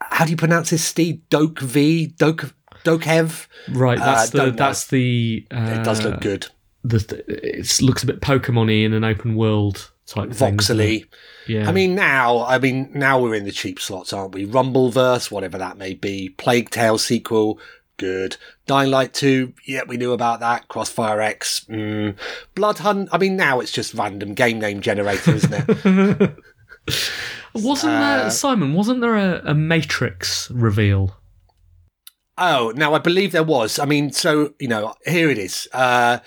how 0.00 0.24
do 0.24 0.30
you 0.30 0.36
pronounce 0.36 0.70
this, 0.70 0.84
Steve? 0.84 1.20
Doke 1.30 1.60
V? 1.60 2.06
Doke 2.06 2.52
Dokev? 2.84 3.46
Right, 3.70 3.98
that's 3.98 4.34
Uh, 4.34 4.46
the 4.46 4.50
that's 4.52 4.86
the. 4.88 5.46
Uh, 5.50 5.76
It 5.80 5.84
does 5.84 6.02
look 6.04 6.20
good. 6.20 6.46
The, 6.86 7.24
it 7.28 7.80
looks 7.80 8.02
a 8.02 8.06
bit 8.06 8.20
Pokemon-y 8.20 8.84
in 8.84 8.92
an 8.92 9.04
open 9.04 9.36
world 9.36 9.90
type? 10.06 10.28
Voxely. 10.28 11.06
Yeah. 11.48 11.66
I 11.66 11.72
mean, 11.72 11.94
now, 11.94 12.44
I 12.44 12.58
mean, 12.58 12.90
now 12.94 13.18
we're 13.20 13.34
in 13.34 13.44
the 13.44 13.52
cheap 13.52 13.80
slots, 13.80 14.12
aren't 14.12 14.34
we? 14.34 14.44
Rumbleverse, 14.46 15.30
whatever 15.30 15.56
that 15.56 15.78
may 15.78 15.94
be. 15.94 16.28
Plague 16.28 16.68
Tale 16.68 16.98
sequel, 16.98 17.58
good. 17.96 18.36
Dying 18.66 18.90
Light 18.90 19.14
2, 19.14 19.54
yeah, 19.66 19.82
we 19.86 19.96
knew 19.96 20.12
about 20.12 20.40
that. 20.40 20.68
Crossfire 20.68 21.20
X, 21.20 21.66
mm. 21.68 22.16
Blood 22.54 22.78
Hunt, 22.78 23.08
I 23.12 23.18
mean, 23.18 23.36
now 23.36 23.60
it's 23.60 23.72
just 23.72 23.94
random 23.94 24.34
game 24.34 24.58
name 24.58 24.80
generator, 24.80 25.34
isn't 25.34 25.52
it? 25.52 26.36
wasn't 27.54 27.92
there 27.92 28.30
Simon? 28.30 28.74
Wasn't 28.74 29.00
there 29.00 29.16
a, 29.16 29.42
a 29.50 29.54
Matrix 29.54 30.50
reveal? 30.50 31.16
Oh, 32.36 32.72
now 32.74 32.94
I 32.94 32.98
believe 32.98 33.32
there 33.32 33.44
was. 33.44 33.78
I 33.78 33.84
mean, 33.84 34.10
so, 34.10 34.54
you 34.58 34.68
know, 34.68 34.94
here 35.06 35.30
it 35.30 35.38
is. 35.38 35.68
Uh, 35.72 36.18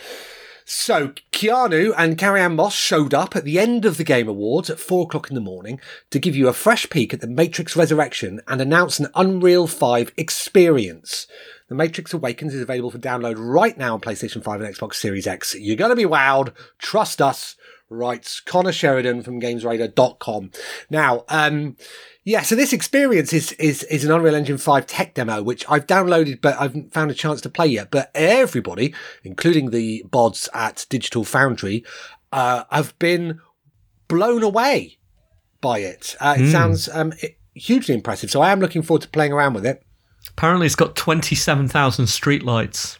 so, 0.70 1.14
Keanu 1.32 1.94
and 1.98 2.18
Carrie-Anne 2.18 2.58
Moss 2.58 2.76
showed 2.76 3.14
up 3.14 3.38
at 3.38 3.46
the 3.46 3.58
end 3.58 3.86
of 3.86 3.96
the 3.96 4.04
Game 4.04 4.28
Awards 4.28 4.70
at 4.70 4.82
four 4.82 5.04
o'clock 5.06 5.30
in 5.30 5.36
the 5.36 5.40
morning 5.40 5.80
to 6.12 6.20
give 6.20 6.36
you 6.36 6.50
a 6.50 6.54
fresh 6.54 6.90
peek 6.90 7.14
at 7.14 7.22
the 7.22 7.28
Matrix 7.28 7.78
Resurrection 7.78 8.42
and 8.50 8.60
announce 8.60 9.00
an 9.00 9.08
Unreal 9.16 9.66
5 9.66 10.12
experience. 10.18 11.26
The 11.70 11.76
Matrix 11.76 12.14
Awakens 12.14 12.54
is 12.54 12.62
available 12.62 12.92
for 12.92 12.98
download 12.98 13.36
right 13.38 13.78
now 13.78 13.94
on 13.94 14.00
PlayStation 14.00 14.42
5 14.42 14.62
and 14.62 14.74
Xbox 14.74 14.96
Series 14.96 15.28
X. 15.28 15.54
You're 15.54 15.76
going 15.76 15.90
to 15.90 15.98
be 15.98 16.06
wowed. 16.06 16.54
Trust 16.80 17.22
us, 17.22 17.58
writes 17.90 18.40
Connor 18.40 18.72
Sheridan 18.72 19.22
from 19.22 19.42
GamesRadar.com. 19.42 20.52
Now, 20.90 21.26
um, 21.28 21.76
yeah, 22.24 22.42
so 22.42 22.56
this 22.56 22.72
experience 22.72 23.34
is, 23.34 23.52
is, 23.54 23.84
is 23.84 24.06
an 24.06 24.12
Unreal 24.12 24.36
Engine 24.36 24.58
5 24.58 24.88
tech 24.88 25.14
demo, 25.14 25.44
which 25.44 25.66
I've 25.70 25.88
downloaded, 25.88 26.40
but 26.40 26.56
I've 26.58 26.76
not 26.76 26.94
found 26.94 27.12
a 27.12 27.14
chance 27.14 27.42
to 27.42 27.50
play 27.50 27.68
yet. 27.68 27.92
But 27.92 28.12
everybody, 28.16 28.94
including 29.26 29.72
the 29.72 30.06
bods 30.08 30.48
at 30.54 30.86
Digital 30.90 31.26
Foundry, 31.26 31.84
uh, 32.32 32.64
have 32.72 32.98
been 32.98 33.42
blown 34.08 34.42
away 34.42 35.00
by 35.60 35.80
it. 35.80 36.16
Uh, 36.22 36.36
it 36.38 36.50
sounds 36.50 36.88
um, 36.88 37.12
hugely 37.54 37.94
impressive. 37.94 38.32
So 38.32 38.42
I 38.42 38.52
am 38.52 38.62
looking 38.62 38.84
forward 38.84 39.02
to 39.02 39.10
playing 39.10 39.34
around 39.34 39.54
with 39.54 39.66
it. 39.66 39.84
Apparently, 40.30 40.66
it's 40.66 40.76
got 40.76 40.96
27,000 40.96 42.06
streetlights 42.06 42.98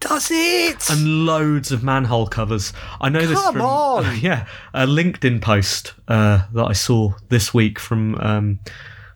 Does 0.00 0.28
it? 0.30 0.88
and 0.90 1.26
loads 1.26 1.72
of 1.72 1.82
manhole 1.82 2.26
covers. 2.26 2.72
I 3.00 3.08
know 3.08 3.26
this 3.26 3.38
Come 3.40 3.54
from 3.54 3.62
on. 3.62 4.18
yeah, 4.20 4.46
a 4.74 4.86
LinkedIn 4.86 5.40
post 5.42 5.94
uh, 6.08 6.46
that 6.52 6.64
I 6.64 6.72
saw 6.72 7.14
this 7.28 7.52
week 7.52 7.78
from 7.78 8.14
um, 8.16 8.60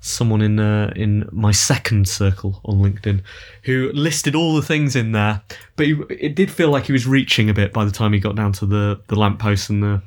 someone 0.00 0.42
in 0.42 0.58
uh, 0.60 0.92
in 0.94 1.28
my 1.32 1.50
second 1.52 2.08
circle 2.08 2.60
on 2.64 2.76
LinkedIn 2.78 3.22
who 3.64 3.90
listed 3.92 4.34
all 4.34 4.54
the 4.56 4.62
things 4.62 4.94
in 4.96 5.12
there. 5.12 5.42
But 5.76 5.86
he, 5.86 5.92
it 6.10 6.34
did 6.36 6.50
feel 6.50 6.70
like 6.70 6.86
he 6.86 6.92
was 6.92 7.06
reaching 7.06 7.48
a 7.50 7.54
bit 7.54 7.72
by 7.72 7.84
the 7.84 7.90
time 7.92 8.12
he 8.12 8.18
got 8.20 8.36
down 8.36 8.52
to 8.54 8.66
the 8.66 9.00
the 9.08 9.16
lampposts 9.16 9.68
and 9.70 9.82
the 9.82 10.02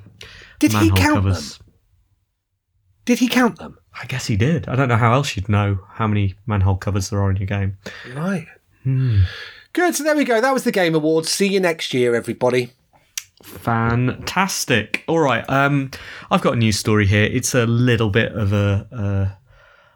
Did 0.59 0.71
he 0.71 0.77
manhole 0.77 0.97
count 0.97 1.15
covers. 1.15 1.57
them? 1.57 1.65
Did 3.05 3.19
he 3.19 3.27
count 3.27 3.57
them? 3.57 3.78
I 4.01 4.05
guess 4.05 4.27
he 4.27 4.37
did. 4.37 4.67
I 4.67 4.75
don't 4.75 4.87
know 4.87 4.97
how 4.97 5.13
else 5.13 5.35
you'd 5.35 5.49
know 5.49 5.79
how 5.93 6.07
many 6.07 6.35
manhole 6.45 6.77
covers 6.77 7.09
there 7.09 7.21
are 7.21 7.29
in 7.29 7.37
your 7.37 7.47
game. 7.47 7.77
Right. 8.13 8.47
Good. 9.73 9.95
So 9.95 10.03
there 10.03 10.15
we 10.15 10.23
go. 10.23 10.41
That 10.41 10.53
was 10.53 10.63
the 10.63 10.71
Game 10.71 10.95
Awards. 10.95 11.29
See 11.29 11.47
you 11.47 11.59
next 11.59 11.93
year, 11.93 12.15
everybody. 12.15 12.71
Fantastic. 13.43 15.03
All 15.07 15.19
right. 15.19 15.47
Um, 15.49 15.91
I've 16.31 16.41
got 16.41 16.53
a 16.53 16.57
news 16.57 16.77
story 16.77 17.05
here. 17.05 17.23
It's 17.23 17.53
a 17.55 17.65
little 17.65 18.09
bit 18.09 18.33
of 18.33 18.53
a, 18.53 18.87
a 18.91 19.37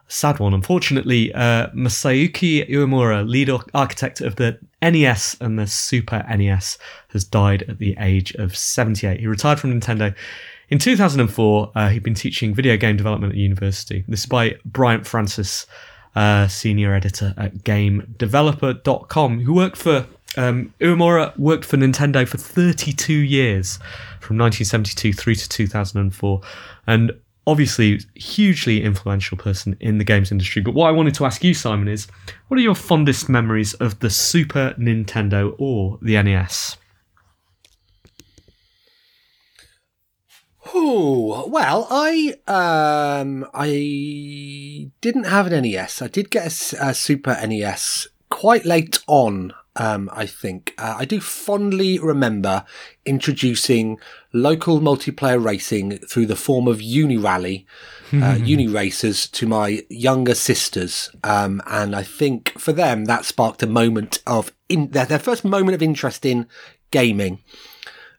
sad 0.08 0.40
one. 0.40 0.54
Unfortunately, 0.54 1.34
uh, 1.34 1.68
Masayuki 1.70 2.70
Uemura, 2.70 3.28
lead 3.28 3.50
architect 3.74 4.22
of 4.22 4.36
the 4.36 4.60
NES 4.82 5.36
and 5.42 5.58
the 5.58 5.68
Super 5.68 6.26
NES, 6.30 6.78
has 7.10 7.24
died 7.24 7.64
at 7.68 7.80
the 7.80 7.96
age 8.00 8.34
of 8.36 8.56
78. 8.56 9.20
He 9.20 9.28
retired 9.28 9.60
from 9.60 9.80
Nintendo. 9.80 10.16
In 10.74 10.80
2004, 10.80 11.72
uh, 11.76 11.90
he'd 11.90 12.02
been 12.02 12.16
teaching 12.16 12.56
video 12.56 12.78
game 12.78 12.98
development 12.98 13.34
at 13.34 13.38
university. 13.38 14.04
This 14.08 14.22
is 14.22 14.26
by 14.26 14.56
Bryant 14.66 15.06
Francis, 15.06 15.68
uh, 16.16 16.48
senior 16.48 16.96
editor 16.96 17.36
at 17.38 17.58
GameDeveloper.com, 17.58 19.42
who 19.42 19.54
worked 19.54 19.78
for 19.78 20.08
um, 20.36 20.74
Uemura 20.80 21.38
worked 21.38 21.64
for 21.64 21.78
Nintendo 21.78 22.28
for 22.28 22.40
32 22.40 23.14
years, 23.14 23.78
from 24.20 24.40
1972 24.40 25.14
through 25.14 25.36
to 25.36 25.48
2004, 25.48 26.42
and 26.88 27.12
obviously 27.46 28.00
hugely 28.16 28.82
influential 28.82 29.38
person 29.38 29.78
in 29.80 30.00
the 30.00 30.04
games 30.04 30.32
industry. 30.32 30.64
But 30.64 30.74
what 30.74 30.88
I 30.88 30.92
wanted 30.92 31.14
to 31.14 31.26
ask 31.26 31.44
you, 31.44 31.54
Simon, 31.54 31.88
is 31.88 32.08
what 32.48 32.60
are 32.60 32.64
your 32.64 32.74
fondest 32.74 33.30
memories 33.30 33.76
of 33.76 34.00
the 34.00 34.10
Super 34.10 34.74
Nintendo 34.80 35.54
or 35.60 36.00
the 36.02 36.20
NES? 36.24 36.78
Oh 40.74 41.48
well, 41.48 41.88
I 41.90 42.36
um 42.48 43.46
I 43.54 44.90
didn't 45.02 45.26
have 45.26 45.52
an 45.52 45.64
NES. 45.64 46.02
I 46.02 46.08
did 46.08 46.30
get 46.30 46.74
a 46.80 46.94
Super 46.94 47.38
NES 47.46 48.08
quite 48.30 48.66
late 48.66 49.00
on. 49.08 49.54
Um, 49.76 50.10
I 50.14 50.28
think 50.28 50.76
uh, 50.78 50.96
I 51.00 51.06
do 51.06 51.20
fondly 51.20 51.98
remember 51.98 52.64
introducing 53.06 53.98
local 54.32 54.80
multiplayer 54.80 55.44
racing 55.44 55.98
through 55.98 56.28
the 56.28 56.36
form 56.36 56.68
of 56.68 56.80
Uni 56.80 57.18
Rally, 57.18 57.66
uh, 58.14 58.38
Uni 58.44 58.68
Racers 58.68 59.26
to 59.30 59.48
my 59.48 59.84
younger 59.90 60.36
sisters, 60.36 61.10
um, 61.24 61.60
and 61.66 61.96
I 61.96 62.04
think 62.04 62.54
for 62.60 62.72
them 62.72 63.06
that 63.06 63.26
sparked 63.26 63.64
a 63.64 63.68
moment 63.68 64.22
of 64.28 64.52
in 64.70 64.92
their, 64.92 65.08
their 65.08 65.18
first 65.18 65.44
moment 65.44 65.74
of 65.74 65.82
interest 65.82 66.24
in 66.24 66.48
gaming. 66.92 67.40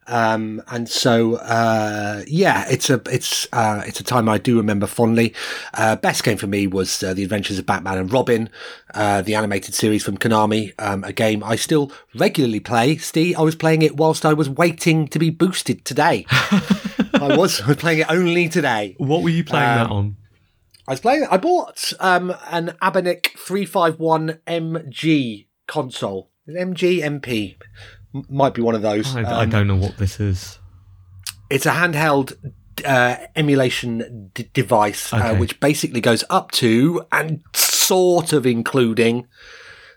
Um, 0.06 0.62
and 0.68 0.88
so, 0.88 1.36
uh, 1.36 2.22
yeah, 2.26 2.66
it's 2.68 2.90
a, 2.90 3.00
it's, 3.10 3.46
uh, 3.52 3.82
it's 3.86 4.00
a 4.00 4.04
time 4.04 4.28
I 4.28 4.38
do 4.38 4.56
remember 4.56 4.86
fondly. 4.86 5.34
Uh, 5.72 5.96
best 5.96 6.24
game 6.24 6.36
for 6.36 6.46
me 6.46 6.66
was, 6.66 7.02
uh, 7.02 7.14
The 7.14 7.22
Adventures 7.22 7.58
of 7.58 7.66
Batman 7.66 7.98
and 7.98 8.12
Robin, 8.12 8.50
uh, 8.94 9.22
the 9.22 9.34
animated 9.34 9.74
series 9.74 10.02
from 10.02 10.18
Konami, 10.18 10.72
um, 10.78 11.04
a 11.04 11.12
game 11.12 11.42
I 11.42 11.56
still 11.56 11.90
regularly 12.14 12.60
play. 12.60 12.96
Steve, 12.96 13.38
I 13.38 13.42
was 13.42 13.54
playing 13.54 13.82
it 13.82 13.96
whilst 13.96 14.24
I 14.26 14.32
was 14.32 14.48
waiting 14.48 15.08
to 15.08 15.18
be 15.18 15.30
boosted 15.30 15.84
today. 15.84 16.26
I 16.30 17.36
was, 17.36 17.60
playing 17.60 18.00
it 18.00 18.10
only 18.10 18.48
today. 18.48 18.94
What 18.98 19.22
were 19.22 19.30
you 19.30 19.44
playing 19.44 19.76
that 19.76 19.90
on? 19.90 20.16
I 20.86 20.92
was 20.92 21.00
playing, 21.00 21.26
I 21.30 21.38
bought, 21.38 21.92
um, 21.98 22.34
an 22.50 22.76
Anbernic 22.82 23.38
351 23.38 24.40
MG 24.46 25.46
console. 25.66 26.30
MG, 26.46 27.00
MP. 27.00 27.56
Might 28.28 28.54
be 28.54 28.62
one 28.62 28.74
of 28.74 28.82
those. 28.82 29.14
I, 29.16 29.22
I 29.22 29.42
Um, 29.44 29.50
don't 29.50 29.66
know 29.66 29.76
what 29.76 29.96
this 29.98 30.20
is. 30.20 30.58
it's 31.50 31.66
a 31.66 31.72
handheld 31.72 32.36
uh, 32.84 33.16
emulation 33.36 34.30
d- 34.34 34.48
device, 34.52 35.12
uh, 35.12 35.34
which 35.36 35.58
basically 35.60 36.00
goes 36.00 36.24
up 36.30 36.50
to 36.52 37.04
and 37.12 37.42
sort 37.54 38.32
of 38.32 38.46
including 38.46 39.26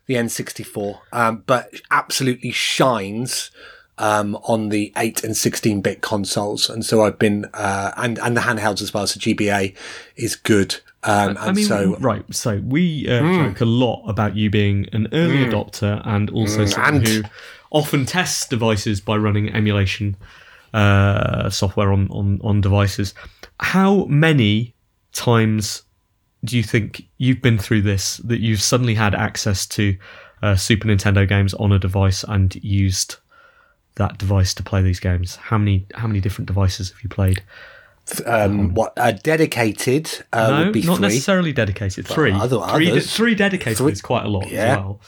the 0.08 0.16
N64, 0.16 1.00
um, 1.12 1.44
but 1.46 1.70
absolutely 1.92 2.52
shines 2.52 3.52
um, 3.98 4.36
on 4.44 4.70
the 4.70 4.94
8 4.96 5.24
and 5.24 5.36
16 5.36 5.82
bit 5.82 6.02
consoles. 6.02 6.70
And 6.70 6.86
so 6.86 7.04
I've 7.04 7.18
been, 7.20 7.46
uh, 7.54 7.92
and, 7.98 8.18
and 8.20 8.38
the 8.38 8.42
handhelds 8.42 8.82
as 8.82 8.94
well. 8.94 9.06
So 9.08 9.20
GBA 9.20 9.76
is 10.16 10.36
good. 10.36 10.76
Um, 11.04 11.30
and 11.30 11.38
I 11.40 11.52
mean, 11.52 11.66
so, 11.66 11.96
right. 12.00 12.24
So 12.34 12.62
we 12.64 13.08
uh, 13.10 13.20
joke 13.22 13.62
a 13.62 13.66
lot 13.66 14.04
about 14.08 14.36
you 14.36 14.50
being 14.50 14.88
an 14.94 15.08
early 15.14 15.46
adopter 15.46 16.02
and 16.06 16.30
also 16.30 16.66
someone 16.66 16.96
and- 16.98 17.08
who 17.08 17.24
often 17.72 18.06
tests 18.06 18.48
devices 18.48 19.02
by 19.02 19.16
running 19.18 19.54
emulation 19.54 20.16
uh, 20.74 21.50
software 21.50 21.92
on, 21.94 22.08
on 22.12 22.40
on 22.44 22.62
devices. 22.62 23.14
How 23.60 24.06
many 24.06 24.76
times 25.14 25.84
do 26.46 26.56
you 26.58 26.64
think 26.64 27.08
you've 27.18 27.42
been 27.42 27.58
through 27.58 27.82
this 27.82 28.18
that 28.18 28.40
you've 28.40 28.62
suddenly 28.62 28.94
had 28.96 29.16
access 29.16 29.66
to 29.68 29.98
uh, 30.44 30.56
Super 30.56 30.88
Nintendo 30.88 31.28
games 31.28 31.54
on 31.56 31.72
a 31.72 31.80
device 31.80 32.24
and 32.24 32.54
used 32.64 33.16
that 33.96 34.18
device 34.20 34.54
to 34.56 34.64
play 34.64 34.82
these 34.82 35.00
games? 35.00 35.36
How 35.38 35.58
many 35.58 35.86
how 35.96 36.08
many 36.08 36.20
different 36.20 36.48
devices 36.48 36.92
have 36.92 37.02
you 37.04 37.10
played? 37.10 37.42
um, 38.26 38.74
what, 38.74 38.94
uh, 38.98 39.12
dedicated 39.12 40.10
uh, 40.32 40.50
no, 40.50 40.64
would 40.66 40.74
be 40.74 40.82
not 40.84 40.98
three. 40.98 41.08
necessarily 41.08 41.52
dedicated. 41.52 42.08
Three. 42.08 42.32
other- 42.32 42.62
three, 42.74 42.90
others. 42.92 43.14
three 43.14 43.36
dedicated 43.36 43.78
Three- 43.80 43.92
is 43.92 44.02
quite 44.02 44.24
a 44.26 44.30
lot 44.30 44.50
Yeah. 44.50 44.60
as 44.62 44.78
well. 44.78 45.02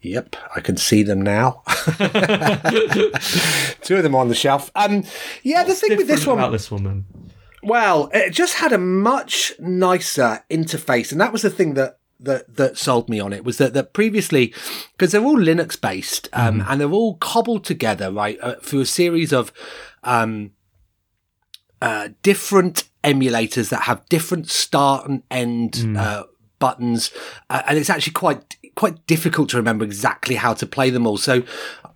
Yep, 0.00 0.36
I 0.54 0.60
can 0.60 0.76
see 0.76 1.02
them 1.02 1.22
now. 1.22 1.62
Two 3.82 3.96
of 3.96 4.02
them 4.04 4.14
on 4.14 4.28
the 4.28 4.34
shelf. 4.34 4.70
Um, 4.76 5.02
yeah, 5.42 5.64
the 5.64 5.74
thing 5.74 5.96
with 5.96 6.06
this 6.06 6.24
one, 6.24 6.38
about 6.38 6.52
this 6.52 6.70
one, 6.70 6.84
then. 6.84 7.04
well, 7.64 8.08
it 8.14 8.30
just 8.30 8.54
had 8.54 8.72
a 8.72 8.78
much 8.78 9.52
nicer 9.58 10.44
interface, 10.50 11.10
and 11.10 11.20
that 11.20 11.32
was 11.32 11.42
the 11.42 11.50
thing 11.50 11.74
that 11.74 11.98
that 12.20 12.56
that 12.56 12.78
sold 12.78 13.08
me 13.08 13.18
on 13.20 13.32
it 13.32 13.44
was 13.44 13.58
that 13.58 13.74
that 13.74 13.92
previously 13.92 14.52
because 14.92 15.12
they're 15.12 15.24
all 15.24 15.38
Linux 15.38 15.80
based 15.80 16.28
um, 16.32 16.64
and 16.68 16.80
they're 16.80 16.90
all 16.90 17.14
cobbled 17.16 17.64
together 17.64 18.10
right 18.10 18.36
uh, 18.42 18.56
through 18.56 18.80
a 18.80 18.86
series 18.86 19.32
of 19.32 19.52
um, 20.02 20.50
uh, 21.80 22.08
different 22.22 22.88
emulators 23.04 23.68
that 23.68 23.82
have 23.82 24.04
different 24.08 24.48
start 24.48 25.08
and 25.08 25.22
end 25.30 25.96
uh, 25.96 26.24
buttons, 26.58 27.12
uh, 27.50 27.62
and 27.66 27.78
it's 27.78 27.90
actually 27.90 28.12
quite 28.12 28.56
quite 28.78 29.04
difficult 29.08 29.48
to 29.48 29.56
remember 29.56 29.84
exactly 29.84 30.36
how 30.36 30.54
to 30.54 30.64
play 30.64 30.88
them 30.88 31.04
all. 31.04 31.16
So 31.16 31.42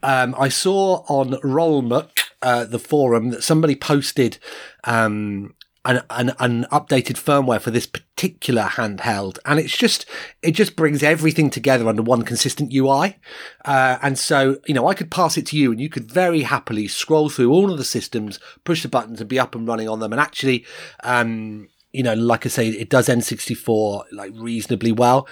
um, 0.02 0.34
I 0.36 0.48
saw 0.48 1.04
on 1.06 1.34
Rollmuck, 1.44 2.10
uh, 2.42 2.64
the 2.64 2.80
forum, 2.80 3.30
that 3.30 3.44
somebody 3.44 3.76
posted 3.76 4.38
um, 4.82 5.54
an, 5.84 6.02
an, 6.10 6.32
an 6.40 6.66
updated 6.72 7.22
firmware 7.22 7.60
for 7.60 7.70
this 7.70 7.86
particular 7.86 8.62
handheld, 8.62 9.38
and 9.44 9.60
it's 9.60 9.76
just 9.76 10.06
it 10.42 10.52
just 10.52 10.74
brings 10.74 11.04
everything 11.04 11.50
together 11.50 11.86
under 11.88 12.02
one 12.02 12.22
consistent 12.22 12.74
UI. 12.74 13.16
Uh, 13.64 13.98
and 14.02 14.18
so 14.18 14.56
you 14.66 14.74
know, 14.74 14.88
I 14.88 14.94
could 14.94 15.10
pass 15.10 15.38
it 15.38 15.46
to 15.46 15.56
you, 15.56 15.70
and 15.70 15.80
you 15.80 15.88
could 15.88 16.10
very 16.10 16.42
happily 16.42 16.88
scroll 16.88 17.28
through 17.28 17.52
all 17.52 17.70
of 17.70 17.78
the 17.78 17.84
systems, 17.84 18.40
push 18.64 18.82
the 18.82 18.88
buttons, 18.88 19.20
and 19.20 19.30
be 19.30 19.38
up 19.38 19.54
and 19.54 19.68
running 19.68 19.88
on 19.88 20.00
them. 20.00 20.12
And 20.12 20.20
actually, 20.20 20.66
um, 21.04 21.68
you 21.92 22.02
know, 22.02 22.14
like 22.14 22.44
I 22.44 22.48
say, 22.48 22.70
it 22.70 22.88
does 22.88 23.06
N64 23.06 24.06
like 24.10 24.32
reasonably 24.34 24.90
well. 24.90 25.28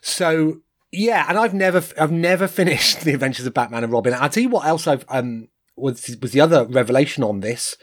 So 0.00 0.62
yeah, 0.92 1.24
and 1.28 1.38
I've 1.38 1.54
never 1.54 1.82
I've 1.98 2.12
never 2.12 2.46
finished 2.46 3.00
the 3.04 3.14
Adventures 3.14 3.46
of 3.46 3.54
Batman 3.54 3.84
and 3.84 3.92
Robin. 3.92 4.14
I'll 4.14 4.28
tell 4.28 4.42
you 4.42 4.48
what 4.48 4.66
else 4.66 4.86
I've 4.86 5.04
um 5.08 5.48
was 5.74 6.16
was 6.20 6.32
the 6.32 6.40
other 6.40 6.66
revelation 6.66 7.24
on 7.24 7.40
this 7.40 7.76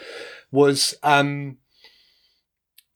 was 0.51 0.93
um 1.03 1.57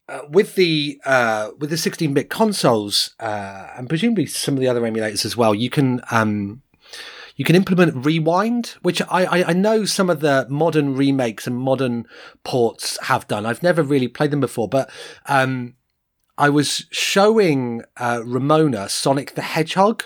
uh, 0.09 0.21
with 0.29 0.55
the 0.55 0.99
uh, 1.05 1.51
with 1.59 1.69
the 1.69 1.77
16-bit 1.77 2.29
consoles 2.29 3.15
uh, 3.19 3.67
and 3.77 3.87
presumably 3.87 4.25
some 4.25 4.53
of 4.53 4.59
the 4.59 4.67
other 4.67 4.81
emulators 4.81 5.25
as 5.25 5.37
well, 5.37 5.55
you 5.55 5.69
can 5.69 6.01
um, 6.11 6.61
you 7.35 7.45
can 7.45 7.55
implement 7.55 8.05
rewind, 8.05 8.75
which 8.81 9.01
I, 9.03 9.25
I, 9.25 9.49
I 9.49 9.53
know 9.53 9.85
some 9.85 10.09
of 10.09 10.19
the 10.19 10.45
modern 10.49 10.95
remakes 10.95 11.47
and 11.47 11.55
modern 11.55 12.05
ports 12.43 12.99
have 13.03 13.27
done. 13.27 13.45
I've 13.45 13.63
never 13.63 13.81
really 13.81 14.07
played 14.07 14.31
them 14.31 14.41
before, 14.41 14.67
but 14.67 14.89
um, 15.27 15.75
I 16.37 16.49
was 16.49 16.85
showing 16.91 17.83
uh, 17.97 18.21
Ramona 18.25 18.89
Sonic 18.89 19.35
the 19.35 19.41
Hedgehog. 19.41 20.03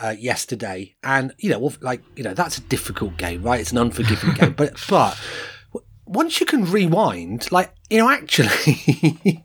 Uh, 0.00 0.14
yesterday, 0.16 0.94
and 1.02 1.34
you 1.38 1.50
know, 1.50 1.72
like 1.80 2.04
you 2.14 2.22
know, 2.22 2.32
that's 2.32 2.56
a 2.56 2.60
difficult 2.60 3.16
game, 3.16 3.42
right? 3.42 3.58
It's 3.60 3.72
an 3.72 3.78
unforgiving 3.78 4.32
game, 4.34 4.52
but 4.52 4.74
but 4.88 5.18
once 6.06 6.38
you 6.38 6.46
can 6.46 6.64
rewind, 6.70 7.50
like 7.50 7.74
you 7.90 7.98
know, 7.98 8.08
actually, 8.08 9.42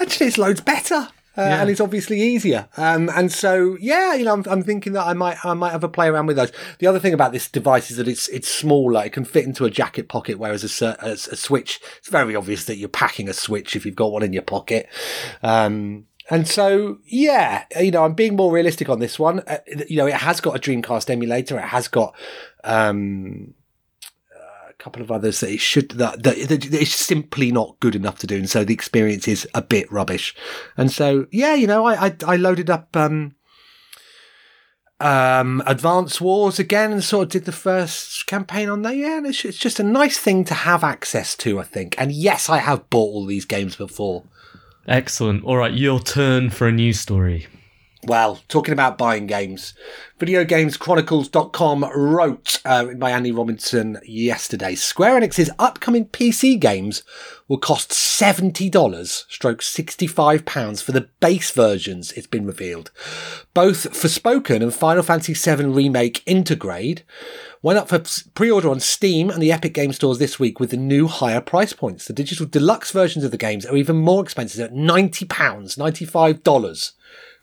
actually, 0.00 0.26
it's 0.26 0.36
loads 0.36 0.60
better. 0.60 1.08
Uh, 1.38 1.42
Yeah. 1.42 1.60
And 1.60 1.70
it's 1.70 1.80
obviously 1.80 2.20
easier, 2.20 2.68
um, 2.76 3.08
and 3.14 3.30
so 3.30 3.76
yeah, 3.80 4.14
you 4.14 4.24
know, 4.24 4.32
I'm, 4.32 4.44
I'm 4.50 4.62
thinking 4.64 4.92
that 4.94 5.06
I 5.06 5.14
might, 5.14 5.44
I 5.44 5.54
might 5.54 5.70
have 5.70 5.84
a 5.84 5.88
play 5.88 6.08
around 6.08 6.26
with 6.26 6.36
those. 6.36 6.50
The 6.80 6.88
other 6.88 6.98
thing 6.98 7.14
about 7.14 7.30
this 7.32 7.48
device 7.48 7.92
is 7.92 7.96
that 7.96 8.08
it's 8.08 8.26
it's 8.28 8.48
smaller; 8.48 9.04
it 9.04 9.12
can 9.12 9.24
fit 9.24 9.44
into 9.44 9.64
a 9.64 9.70
jacket 9.70 10.08
pocket, 10.08 10.38
whereas 10.40 10.64
a, 10.82 10.96
a, 11.00 11.10
a 11.12 11.16
switch, 11.16 11.80
it's 11.98 12.08
very 12.08 12.34
obvious 12.34 12.64
that 12.64 12.76
you're 12.76 12.88
packing 12.88 13.28
a 13.28 13.32
switch 13.32 13.76
if 13.76 13.86
you've 13.86 13.94
got 13.94 14.10
one 14.10 14.24
in 14.24 14.32
your 14.32 14.42
pocket. 14.42 14.88
Um, 15.42 16.06
and 16.30 16.46
so, 16.46 16.98
yeah, 17.06 17.64
you 17.80 17.90
know, 17.90 18.04
I'm 18.04 18.14
being 18.14 18.36
more 18.36 18.52
realistic 18.52 18.88
on 18.88 18.98
this 18.98 19.18
one. 19.18 19.40
Uh, 19.46 19.58
you 19.88 19.96
know, 19.96 20.06
it 20.06 20.14
has 20.14 20.40
got 20.40 20.56
a 20.56 20.58
Dreamcast 20.58 21.08
emulator. 21.08 21.56
It 21.56 21.64
has 21.68 21.88
got 21.88 22.14
um, 22.64 23.54
couple 24.78 25.02
of 25.02 25.10
others 25.10 25.40
that 25.40 25.50
it 25.50 25.60
should 25.60 25.90
that, 25.90 26.22
that, 26.22 26.48
that 26.48 26.64
it's 26.72 26.94
simply 26.94 27.50
not 27.50 27.78
good 27.80 27.96
enough 27.96 28.18
to 28.18 28.26
do, 28.26 28.36
and 28.36 28.48
so 28.48 28.64
the 28.64 28.74
experience 28.74 29.28
is 29.28 29.46
a 29.54 29.62
bit 29.62 29.90
rubbish. 29.90 30.34
And 30.76 30.90
so, 30.90 31.26
yeah, 31.30 31.54
you 31.54 31.66
know, 31.66 31.86
I 31.86 32.06
I, 32.06 32.16
I 32.26 32.36
loaded 32.36 32.70
up 32.70 32.96
um, 32.96 33.34
um, 35.00 35.62
Advance 35.66 36.20
Wars 36.20 36.58
again 36.58 36.92
and 36.92 37.02
sort 37.02 37.24
of 37.24 37.28
did 37.30 37.44
the 37.44 37.52
first 37.52 38.26
campaign 38.26 38.68
on 38.68 38.82
there. 38.82 38.92
Yeah, 38.92 39.18
and 39.18 39.26
it's, 39.26 39.44
it's 39.44 39.58
just 39.58 39.80
a 39.80 39.84
nice 39.84 40.18
thing 40.18 40.44
to 40.44 40.54
have 40.54 40.84
access 40.84 41.36
to, 41.36 41.60
I 41.60 41.64
think. 41.64 41.94
And 41.98 42.12
yes, 42.12 42.48
I 42.48 42.58
have 42.58 42.88
bought 42.90 43.14
all 43.14 43.26
these 43.26 43.44
games 43.44 43.76
before. 43.76 44.24
Excellent. 44.86 45.44
All 45.44 45.56
right, 45.56 45.72
your 45.72 46.00
turn 46.00 46.50
for 46.50 46.66
a 46.66 46.72
news 46.72 46.98
story. 46.98 47.46
Well, 48.04 48.38
talking 48.46 48.72
about 48.72 48.96
buying 48.96 49.26
games, 49.26 49.74
VideoGamesChronicles.com 50.20 51.84
wrote 51.96 52.60
uh, 52.64 52.94
by 52.94 53.10
Andy 53.10 53.32
Robinson 53.32 53.98
yesterday. 54.04 54.76
Square 54.76 55.20
Enix's 55.20 55.50
upcoming 55.58 56.06
PC 56.06 56.60
games 56.60 57.02
will 57.48 57.58
cost 57.58 57.92
seventy 57.92 58.70
dollars, 58.70 59.26
stroke 59.28 59.62
sixty-five 59.62 60.44
pounds 60.44 60.80
for 60.80 60.92
the 60.92 61.08
base 61.18 61.50
versions. 61.50 62.12
It's 62.12 62.28
been 62.28 62.46
revealed. 62.46 62.92
Both 63.52 63.90
Forspoken 63.90 64.62
and 64.62 64.72
Final 64.72 65.02
Fantasy 65.02 65.34
VII 65.34 65.64
Remake 65.64 66.24
Intergrade 66.24 67.02
went 67.62 67.80
up 67.80 67.88
for 67.88 68.00
pre-order 68.34 68.70
on 68.70 68.78
Steam 68.78 69.28
and 69.28 69.42
the 69.42 69.50
Epic 69.50 69.74
Game 69.74 69.92
Stores 69.92 70.20
this 70.20 70.38
week 70.38 70.60
with 70.60 70.70
the 70.70 70.76
new 70.76 71.08
higher 71.08 71.40
price 71.40 71.72
points. 71.72 72.06
The 72.06 72.12
digital 72.12 72.46
deluxe 72.46 72.92
versions 72.92 73.24
of 73.24 73.32
the 73.32 73.36
games 73.36 73.66
are 73.66 73.76
even 73.76 73.96
more 73.96 74.22
expensive 74.22 74.60
at 74.60 74.72
ninety 74.72 75.24
pounds, 75.24 75.76
ninety-five 75.76 76.44
dollars. 76.44 76.92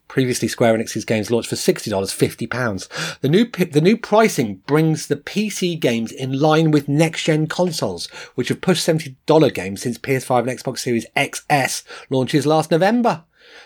Previously, 0.07 0.47
Square 0.47 0.77
Enix's 0.77 1.03
games 1.03 1.31
launched 1.31 1.49
for 1.49 1.55
sixty 1.55 1.89
dollars, 1.89 2.11
fifty 2.11 2.47
pounds. 2.47 2.87
The 3.21 3.29
new 3.29 3.45
the 3.45 3.81
new 3.81 3.97
pricing 3.97 4.57
brings 4.67 5.07
the 5.07 5.15
PC 5.15 5.79
games 5.79 6.11
in 6.11 6.39
line 6.39 6.71
with 6.71 6.87
next 6.87 7.23
gen 7.23 7.47
consoles, 7.47 8.05
which 8.35 8.49
have 8.49 8.61
pushed 8.61 8.83
seventy 8.83 9.15
dollar 9.25 9.49
games 9.49 9.81
since 9.81 9.97
PS5 9.97 10.47
and 10.47 10.59
Xbox 10.59 10.79
Series 10.79 11.07
XS 11.17 11.83
launches 12.09 12.45
last 12.45 12.71
November. 12.71 13.23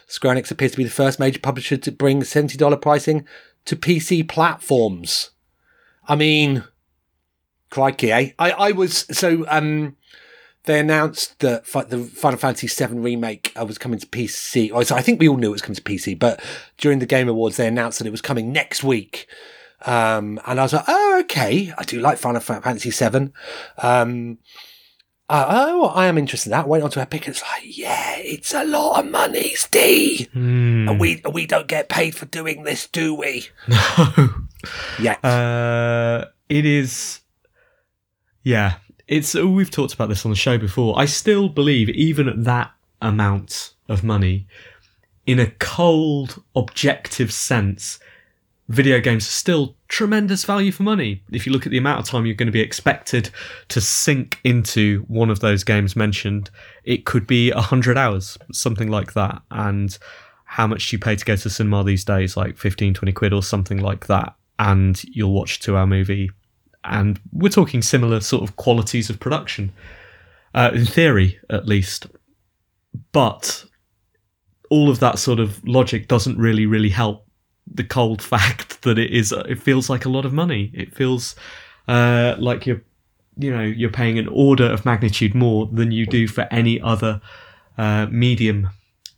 Square 0.08 0.36
Enix 0.36 0.50
appears 0.50 0.72
to 0.72 0.78
be 0.78 0.84
the 0.86 0.90
first 0.90 1.20
major 1.20 1.40
publisher 1.40 1.78
to 1.78 1.92
bring 1.92 2.24
seventy 2.24 2.58
dollar 2.58 2.78
pricing 2.78 3.26
to 3.66 3.76
PC 3.76 4.28
platforms. 4.28 5.32
I 6.08 6.16
mean, 6.16 6.64
crikey, 7.70 8.12
eh? 8.12 8.32
I 8.40 8.52
I 8.52 8.72
was 8.72 9.06
so 9.12 9.46
um 9.50 9.98
they 10.66 10.80
announced 10.80 11.40
that 11.40 11.66
fi- 11.66 11.84
the 11.84 12.00
Final 12.04 12.38
Fantasy 12.40 12.68
VII 12.68 13.00
remake 13.00 13.54
uh, 13.60 13.66
was 13.66 13.78
coming 13.78 14.00
to 14.00 14.08
PC. 14.08 14.70
So 14.86 14.96
I 14.96 15.02
think 15.02 15.20
we 15.20 15.28
all 15.30 15.38
knew 15.38 15.50
it 15.50 15.52
was 15.52 15.62
coming 15.62 15.76
to 15.76 15.82
PC, 15.82 16.18
but 16.20 16.42
during 16.78 17.00
the 17.00 17.06
Game 17.06 17.30
Awards, 17.30 17.58
they 17.58 17.68
announced 17.68 18.00
that 18.00 18.08
it 18.08 18.12
was 18.12 18.22
coming 18.22 18.52
next 18.52 18.84
week. 18.84 19.28
Um, 19.86 20.40
and 20.46 20.60
I 20.60 20.64
was 20.64 20.74
like, 20.74 20.84
oh, 20.88 21.20
okay. 21.24 21.74
I 21.78 21.84
do 21.84 22.00
like 22.02 22.18
Final 22.18 22.42
Fantasy 22.42 22.90
VII. 22.92 23.32
Um, 23.78 24.40
uh, 25.30 25.46
oh, 25.48 25.86
I 25.90 26.08
am 26.08 26.18
interested 26.18 26.50
in 26.50 26.52
that. 26.52 26.68
Went 26.68 26.84
on 26.84 26.90
to 26.92 27.02
Epic. 27.02 27.28
It's 27.28 27.42
like, 27.44 27.62
yeah, 27.78 28.16
it's 28.18 28.54
a 28.54 28.66
lot 28.66 29.00
of 29.00 29.12
money, 29.12 29.54
Steve. 29.54 30.28
And 30.34 31.00
we 31.00 31.22
we 31.32 31.46
don't 31.46 31.68
get 31.68 31.88
paid 31.88 32.16
for 32.16 32.26
doing 32.26 32.64
this, 32.64 32.88
do 32.88 33.14
we? 33.14 33.48
No. 33.68 34.30
Yeah. 35.00 35.14
Uh, 35.24 36.26
it 36.50 36.66
is. 36.66 37.22
Yeah, 38.44 38.76
it's. 39.10 39.36
oh, 39.36 39.48
We've 39.48 39.72
talked 39.72 39.94
about 39.94 40.10
this 40.10 40.26
on 40.26 40.32
the 40.32 40.38
show 40.38 40.58
before. 40.58 40.98
I 40.98 41.06
still 41.06 41.50
believe, 41.50 41.90
even 41.90 42.30
at 42.30 42.44
that 42.46 42.72
amount 43.02 43.74
of 43.90 44.04
money, 44.04 44.48
in 45.26 45.40
a 45.40 45.52
cold, 45.60 46.42
objective 46.56 47.32
sense, 47.32 48.00
video 48.70 49.00
games 49.00 49.28
are 49.28 49.32
still 49.32 49.76
tremendous 49.88 50.46
value 50.46 50.72
for 50.72 50.84
money. 50.84 51.24
If 51.32 51.46
you 51.46 51.52
look 51.52 51.66
at 51.66 51.72
the 51.72 51.78
amount 51.78 52.00
of 52.00 52.06
time 52.06 52.26
you're 52.26 52.36
going 52.36 52.48
to 52.48 52.52
be 52.52 52.62
expected 52.62 53.32
to 53.70 53.82
sink 53.82 54.40
into 54.44 55.04
one 55.08 55.30
of 55.30 55.40
those 55.40 55.64
games 55.64 55.96
mentioned, 55.96 56.50
it 56.84 57.06
could 57.06 57.28
be 57.28 57.52
100 57.52 57.98
hours, 57.98 58.38
something 58.54 58.90
like 58.90 59.14
that. 59.14 59.42
And 59.52 59.98
how 60.46 60.68
much 60.68 60.90
do 60.90 60.96
you 60.96 61.00
pay 61.00 61.16
to 61.16 61.26
go 61.26 61.36
to 61.36 61.44
the 61.44 61.50
cinema 61.50 61.84
these 61.84 62.06
days? 62.06 62.38
Like 62.38 62.58
15, 62.58 62.94
20 62.94 63.12
quid 63.12 63.34
or 63.34 63.44
something 63.44 63.80
like 63.80 64.08
that. 64.08 64.36
And 64.60 65.04
you'll 65.04 65.34
watch 65.34 65.58
a 65.58 65.60
two 65.62 65.78
hour 65.78 65.88
movie. 65.88 66.30
And 66.90 67.20
we're 67.32 67.50
talking 67.50 67.82
similar 67.82 68.20
sort 68.20 68.44
of 68.44 68.56
qualities 68.56 69.10
of 69.10 69.20
production, 69.20 69.72
uh, 70.54 70.72
in 70.74 70.86
theory, 70.86 71.40
at 71.50 71.68
least. 71.68 72.08
But 73.12 73.66
all 74.70 74.90
of 74.90 75.00
that 75.00 75.20
sort 75.20 75.40
of 75.40 75.66
logic 75.68 76.08
doesn't 76.08 76.38
really, 76.38 76.66
really 76.66 76.90
help 76.90 77.26
the 77.72 77.84
cold 77.84 78.22
fact 78.34 78.82
that 78.84 78.98
it 78.98 79.12
is. 79.12 79.32
It 79.32 79.62
feels 79.62 79.90
like 79.90 80.06
a 80.06 80.10
lot 80.10 80.26
of 80.26 80.34
money. 80.34 80.72
It 80.74 80.96
feels 80.96 81.36
uh, 81.88 82.36
like 82.40 82.66
you're, 82.66 82.82
you 83.38 83.56
know, 83.56 83.64
you're 83.64 83.90
paying 83.90 84.20
an 84.20 84.28
order 84.28 84.66
of 84.66 84.86
magnitude 84.86 85.34
more 85.34 85.68
than 85.72 85.92
you 85.92 86.06
do 86.06 86.28
for 86.28 86.48
any 86.52 86.82
other 86.82 87.22
uh, 87.78 88.08
medium, 88.10 88.70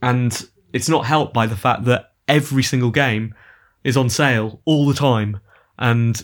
and 0.02 0.48
it's 0.74 0.90
not 0.90 1.06
helped 1.06 1.34
by 1.34 1.48
the 1.48 1.56
fact 1.56 1.86
that 1.86 2.14
every 2.28 2.64
single 2.64 2.92
game 2.92 3.34
is 3.84 3.98
on 3.98 4.10
sale 4.10 4.62
all 4.66 4.86
the 4.86 4.94
time, 4.94 5.40
and 5.80 6.22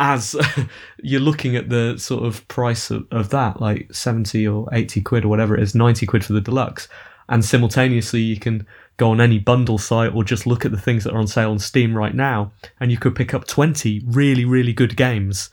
as 0.00 0.36
you're 1.02 1.20
looking 1.20 1.56
at 1.56 1.68
the 1.68 1.96
sort 1.98 2.24
of 2.24 2.46
price 2.48 2.90
of, 2.90 3.06
of 3.10 3.30
that, 3.30 3.60
like 3.60 3.92
70 3.92 4.46
or 4.46 4.68
80 4.72 5.00
quid 5.02 5.24
or 5.24 5.28
whatever 5.28 5.56
it 5.56 5.62
is, 5.62 5.74
90 5.74 6.06
quid 6.06 6.24
for 6.24 6.32
the 6.32 6.40
deluxe, 6.40 6.88
and 7.28 7.44
simultaneously 7.44 8.20
you 8.20 8.38
can 8.38 8.66
go 8.96 9.10
on 9.10 9.20
any 9.20 9.38
bundle 9.38 9.78
site 9.78 10.14
or 10.14 10.24
just 10.24 10.46
look 10.46 10.64
at 10.64 10.72
the 10.72 10.80
things 10.80 11.04
that 11.04 11.12
are 11.12 11.18
on 11.18 11.26
sale 11.26 11.50
on 11.50 11.58
Steam 11.58 11.96
right 11.96 12.14
now, 12.14 12.52
and 12.80 12.90
you 12.90 12.98
could 12.98 13.14
pick 13.14 13.34
up 13.34 13.46
20 13.46 14.02
really, 14.06 14.44
really 14.44 14.72
good 14.72 14.96
games 14.96 15.50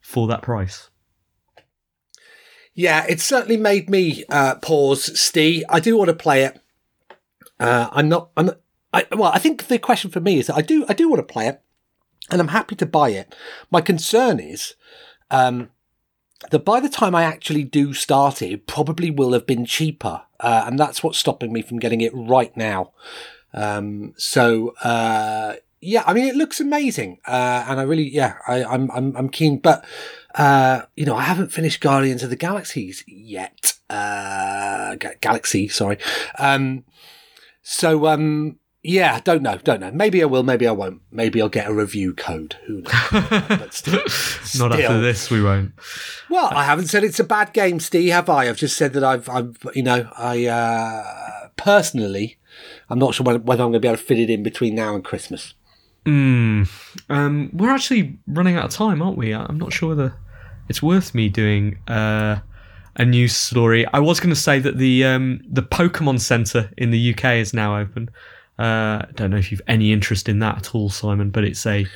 for 0.00 0.26
that 0.28 0.42
price. 0.42 0.90
Yeah, 2.74 3.06
it 3.08 3.20
certainly 3.20 3.56
made 3.56 3.88
me 3.88 4.24
uh, 4.28 4.56
pause, 4.56 5.18
Steve. 5.18 5.64
I 5.68 5.80
do 5.80 5.96
want 5.96 6.08
to 6.08 6.14
play 6.14 6.44
it. 6.44 6.60
Uh, 7.58 7.88
I'm 7.90 8.08
not. 8.08 8.30
I'm. 8.36 8.46
Not, 8.46 8.60
I, 8.92 9.06
well, 9.12 9.30
I 9.32 9.38
think 9.38 9.66
the 9.66 9.78
question 9.78 10.10
for 10.10 10.20
me 10.20 10.38
is 10.38 10.48
that 10.48 10.56
I 10.56 10.60
do. 10.60 10.84
I 10.86 10.92
do 10.92 11.08
want 11.08 11.26
to 11.26 11.32
play 11.32 11.48
it, 11.48 11.62
and 12.30 12.40
I'm 12.40 12.48
happy 12.48 12.74
to 12.76 12.86
buy 12.86 13.10
it. 13.10 13.34
My 13.70 13.80
concern 13.80 14.40
is 14.40 14.74
um, 15.30 15.70
that 16.50 16.64
by 16.64 16.80
the 16.80 16.88
time 16.88 17.14
I 17.14 17.24
actually 17.24 17.64
do 17.64 17.94
start 17.94 18.42
it, 18.42 18.52
it 18.52 18.66
probably 18.66 19.10
will 19.10 19.32
have 19.32 19.46
been 19.46 19.64
cheaper, 19.64 20.22
uh, 20.40 20.64
and 20.66 20.78
that's 20.78 21.02
what's 21.02 21.18
stopping 21.18 21.52
me 21.52 21.62
from 21.62 21.78
getting 21.78 22.00
it 22.00 22.12
right 22.14 22.56
now. 22.56 22.92
Um, 23.54 24.14
so 24.16 24.74
uh, 24.82 25.54
yeah, 25.80 26.02
I 26.06 26.14
mean, 26.14 26.26
it 26.26 26.36
looks 26.36 26.60
amazing, 26.60 27.18
uh, 27.26 27.64
and 27.68 27.78
I 27.78 27.82
really, 27.84 28.08
yeah, 28.08 28.36
I, 28.46 28.64
I'm, 28.64 28.90
I'm, 28.90 29.16
I'm 29.16 29.28
keen. 29.28 29.58
But 29.58 29.84
uh, 30.34 30.82
you 30.96 31.06
know, 31.06 31.16
I 31.16 31.22
haven't 31.22 31.52
finished 31.52 31.80
Guardians 31.80 32.22
of 32.22 32.30
the 32.30 32.36
Galaxies 32.36 33.04
yet. 33.06 33.74
Uh, 33.88 34.96
Ga- 34.96 35.14
Galaxy, 35.20 35.68
sorry. 35.68 35.98
Um, 36.38 36.84
so 37.62 38.06
um, 38.06 38.58
yeah, 38.86 39.20
don't 39.20 39.42
know, 39.42 39.58
don't 39.58 39.80
know. 39.80 39.90
Maybe 39.90 40.22
I 40.22 40.26
will, 40.26 40.42
maybe 40.42 40.66
I 40.66 40.72
won't. 40.72 41.02
Maybe 41.10 41.42
I'll 41.42 41.48
get 41.48 41.68
a 41.68 41.74
review 41.74 42.14
code. 42.14 42.56
Who 42.66 42.82
knows? 42.82 42.92
but 43.10 43.74
still, 43.74 44.02
Not 44.58 44.78
after 44.78 45.00
this, 45.00 45.30
we 45.30 45.42
won't. 45.42 45.72
Well, 46.30 46.48
I 46.52 46.64
haven't 46.64 46.86
said 46.86 47.04
it's 47.04 47.20
a 47.20 47.24
bad 47.24 47.52
game, 47.52 47.80
Steve, 47.80 48.12
have 48.12 48.28
I? 48.28 48.48
I've 48.48 48.56
just 48.56 48.76
said 48.76 48.92
that 48.92 49.04
I've, 49.04 49.28
I've 49.28 49.58
you 49.74 49.82
know, 49.82 50.08
I 50.16 50.46
uh, 50.46 51.48
personally, 51.56 52.38
I'm 52.88 52.98
not 52.98 53.14
sure 53.14 53.24
whether 53.24 53.40
whether 53.40 53.62
I'm 53.62 53.70
going 53.70 53.80
to 53.80 53.80
be 53.80 53.88
able 53.88 53.98
to 53.98 54.04
fit 54.04 54.18
it 54.18 54.30
in 54.30 54.42
between 54.42 54.74
now 54.74 54.94
and 54.94 55.04
Christmas. 55.04 55.54
Mm. 56.04 56.68
Um, 57.10 57.50
we're 57.52 57.70
actually 57.70 58.16
running 58.28 58.56
out 58.56 58.66
of 58.66 58.70
time, 58.70 59.02
aren't 59.02 59.18
we? 59.18 59.34
I'm 59.34 59.58
not 59.58 59.72
sure 59.72 59.90
whether 59.90 60.16
it's 60.68 60.82
worth 60.82 61.14
me 61.14 61.28
doing 61.28 61.78
uh, 61.88 62.38
a 62.94 63.04
news 63.04 63.36
story. 63.36 63.86
I 63.92 63.98
was 63.98 64.20
going 64.20 64.34
to 64.34 64.40
say 64.40 64.58
that 64.60 64.78
the 64.78 65.04
um, 65.04 65.40
the 65.48 65.62
Pokemon 65.62 66.20
Center 66.20 66.70
in 66.76 66.90
the 66.90 67.14
UK 67.14 67.36
is 67.36 67.52
now 67.52 67.76
open. 67.76 68.10
Uh, 68.58 69.04
I 69.04 69.08
don't 69.14 69.30
know 69.30 69.36
if 69.36 69.50
you've 69.50 69.62
any 69.66 69.92
interest 69.92 70.28
in 70.28 70.38
that 70.40 70.56
at 70.56 70.74
all, 70.74 70.88
Simon, 70.90 71.30
but 71.30 71.44
it's 71.44 71.66
a 71.66 71.86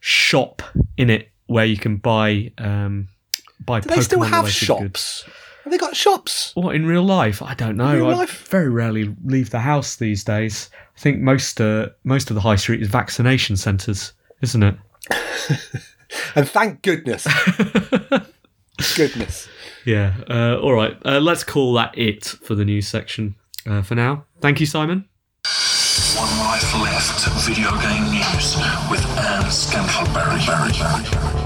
shop 0.00 0.62
in 0.96 1.10
it 1.10 1.28
where 1.46 1.64
you 1.64 1.76
can 1.76 1.96
buy 1.96 2.52
um, 2.58 3.08
buy. 3.64 3.80
Do 3.80 3.88
they 3.88 4.00
still 4.00 4.22
have 4.22 4.50
shops? 4.50 4.82
goods. 4.82 5.24
Have 5.64 5.72
they 5.72 5.78
got 5.78 5.94
shops? 5.94 6.52
What 6.54 6.74
in 6.74 6.86
real 6.86 7.02
life? 7.04 7.42
I 7.42 7.54
don't 7.54 7.76
know. 7.76 7.94
real 7.94 8.10
I 8.10 8.14
life? 8.14 8.48
very 8.48 8.70
rarely 8.70 9.14
leave 9.24 9.50
the 9.50 9.60
house 9.60 9.96
these 9.96 10.24
days. 10.24 10.70
I 10.96 11.00
think 11.00 11.20
most 11.20 11.60
uh, 11.60 11.90
most 12.04 12.30
of 12.30 12.34
the 12.34 12.40
high 12.40 12.56
street 12.56 12.82
is 12.82 12.88
vaccination 12.88 13.56
centres, 13.56 14.12
isn't 14.40 14.62
it? 14.62 14.76
And 16.34 16.48
thank 16.48 16.82
goodness. 16.82 17.26
goodness. 18.96 19.48
Yeah. 19.84 20.14
Uh, 20.28 20.58
all 20.58 20.72
right. 20.72 20.96
Uh, 21.04 21.20
let's 21.20 21.44
call 21.44 21.74
that 21.74 21.96
it 21.96 22.24
for 22.24 22.54
the 22.54 22.64
news 22.64 22.88
section 22.88 23.34
uh, 23.66 23.82
for 23.82 23.94
now. 23.94 24.24
Thank 24.40 24.60
you, 24.60 24.66
Simon. 24.66 25.04
One 26.18 26.38
life 26.40 26.74
left. 26.74 27.28
Video 27.46 27.70
game 27.78 28.10
news 28.10 28.56
with 28.90 29.06
Anne 29.16 29.44
Scantleberry. 29.44 31.37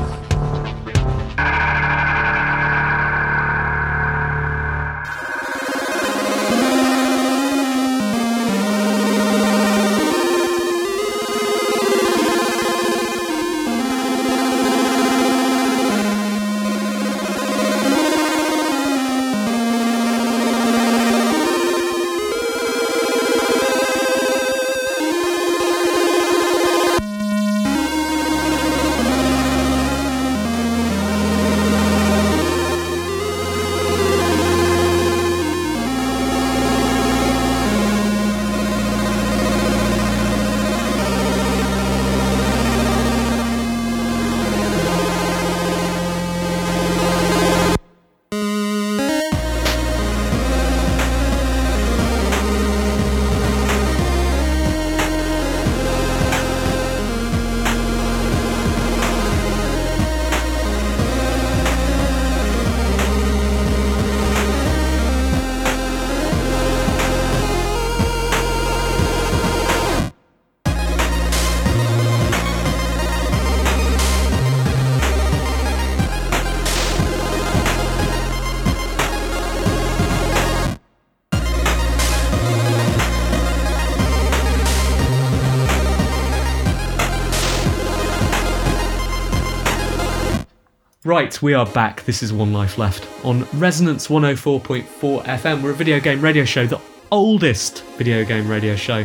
Right, 91.12 91.36
we 91.42 91.52
are 91.52 91.66
back. 91.66 92.04
This 92.04 92.22
is 92.22 92.32
One 92.32 92.54
Life 92.54 92.78
Left 92.78 93.06
on 93.22 93.46
Resonance 93.52 94.08
104.4 94.08 95.24
FM. 95.24 95.62
We're 95.62 95.72
a 95.72 95.74
video 95.74 96.00
game 96.00 96.22
radio 96.22 96.46
show, 96.46 96.66
the 96.66 96.80
oldest 97.10 97.84
video 97.98 98.24
game 98.24 98.48
radio 98.48 98.74
show 98.76 99.04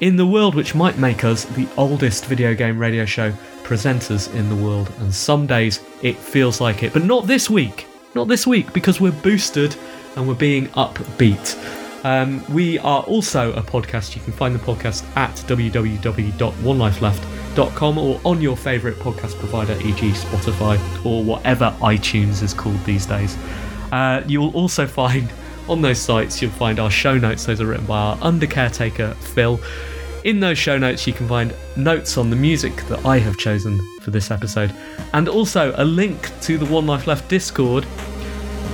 in 0.00 0.16
the 0.16 0.24
world, 0.24 0.54
which 0.54 0.74
might 0.74 0.96
make 0.96 1.22
us 1.22 1.44
the 1.44 1.68
oldest 1.76 2.24
video 2.24 2.54
game 2.54 2.78
radio 2.78 3.04
show 3.04 3.30
presenters 3.62 4.34
in 4.34 4.48
the 4.48 4.56
world. 4.56 4.90
And 5.00 5.14
some 5.14 5.46
days 5.46 5.84
it 6.00 6.16
feels 6.16 6.62
like 6.62 6.82
it, 6.82 6.94
but 6.94 7.04
not 7.04 7.26
this 7.26 7.50
week. 7.50 7.88
Not 8.14 8.26
this 8.26 8.46
week 8.46 8.72
because 8.72 8.98
we're 8.98 9.12
boosted 9.12 9.76
and 10.16 10.26
we're 10.26 10.36
being 10.36 10.68
upbeat. 10.68 11.58
Um, 12.06 12.42
we 12.54 12.78
are 12.78 13.02
also 13.02 13.52
a 13.52 13.60
podcast. 13.60 14.16
You 14.16 14.22
can 14.22 14.32
find 14.32 14.54
the 14.54 14.60
podcast 14.60 15.04
at 15.14 15.34
www.onelifeleft.com 15.34 17.33
or 17.58 18.20
on 18.24 18.40
your 18.40 18.56
favourite 18.56 18.96
podcast 18.98 19.38
provider, 19.38 19.74
e.g., 19.74 20.10
Spotify 20.10 20.78
or 21.04 21.22
whatever 21.22 21.74
iTunes 21.80 22.42
is 22.42 22.54
called 22.54 22.82
these 22.84 23.06
days. 23.06 23.36
Uh, 23.92 24.22
you 24.26 24.40
will 24.40 24.52
also 24.54 24.86
find 24.86 25.32
on 25.68 25.80
those 25.80 25.98
sites, 25.98 26.42
you'll 26.42 26.50
find 26.50 26.78
our 26.78 26.90
show 26.90 27.16
notes. 27.16 27.46
Those 27.46 27.60
are 27.60 27.66
written 27.66 27.86
by 27.86 27.98
our 27.98 28.18
under 28.20 28.46
caretaker, 28.46 29.14
Phil. 29.14 29.60
In 30.24 30.40
those 30.40 30.58
show 30.58 30.78
notes, 30.78 31.06
you 31.06 31.12
can 31.12 31.28
find 31.28 31.54
notes 31.76 32.18
on 32.18 32.30
the 32.30 32.36
music 32.36 32.76
that 32.86 33.04
I 33.06 33.18
have 33.18 33.36
chosen 33.36 33.80
for 34.00 34.10
this 34.10 34.30
episode, 34.30 34.74
and 35.12 35.28
also 35.28 35.74
a 35.76 35.84
link 35.84 36.30
to 36.42 36.58
the 36.58 36.66
One 36.66 36.86
Life 36.86 37.06
Left 37.06 37.28
Discord 37.28 37.84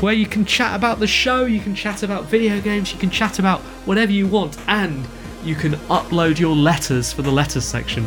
where 0.01 0.15
you 0.15 0.25
can 0.25 0.47
chat 0.47 0.75
about 0.75 0.99
the 0.99 1.07
show, 1.07 1.45
you 1.45 1.61
can 1.61 1.75
chat 1.75 2.03
about 2.03 2.25
video 2.25 2.59
games, 2.59 2.91
you 2.91 2.99
can 2.99 3.11
chat 3.11 3.39
about 3.39 3.61
whatever 3.85 4.13
you 4.13 4.27
want, 4.27 4.57
and 4.67 5.07
you 5.45 5.55
can 5.55 5.73
upload 5.89 6.39
your 6.39 6.57
letters 6.57 7.13
for 7.13 7.21
the 7.21 7.31
letters 7.31 7.67
section, 7.67 8.07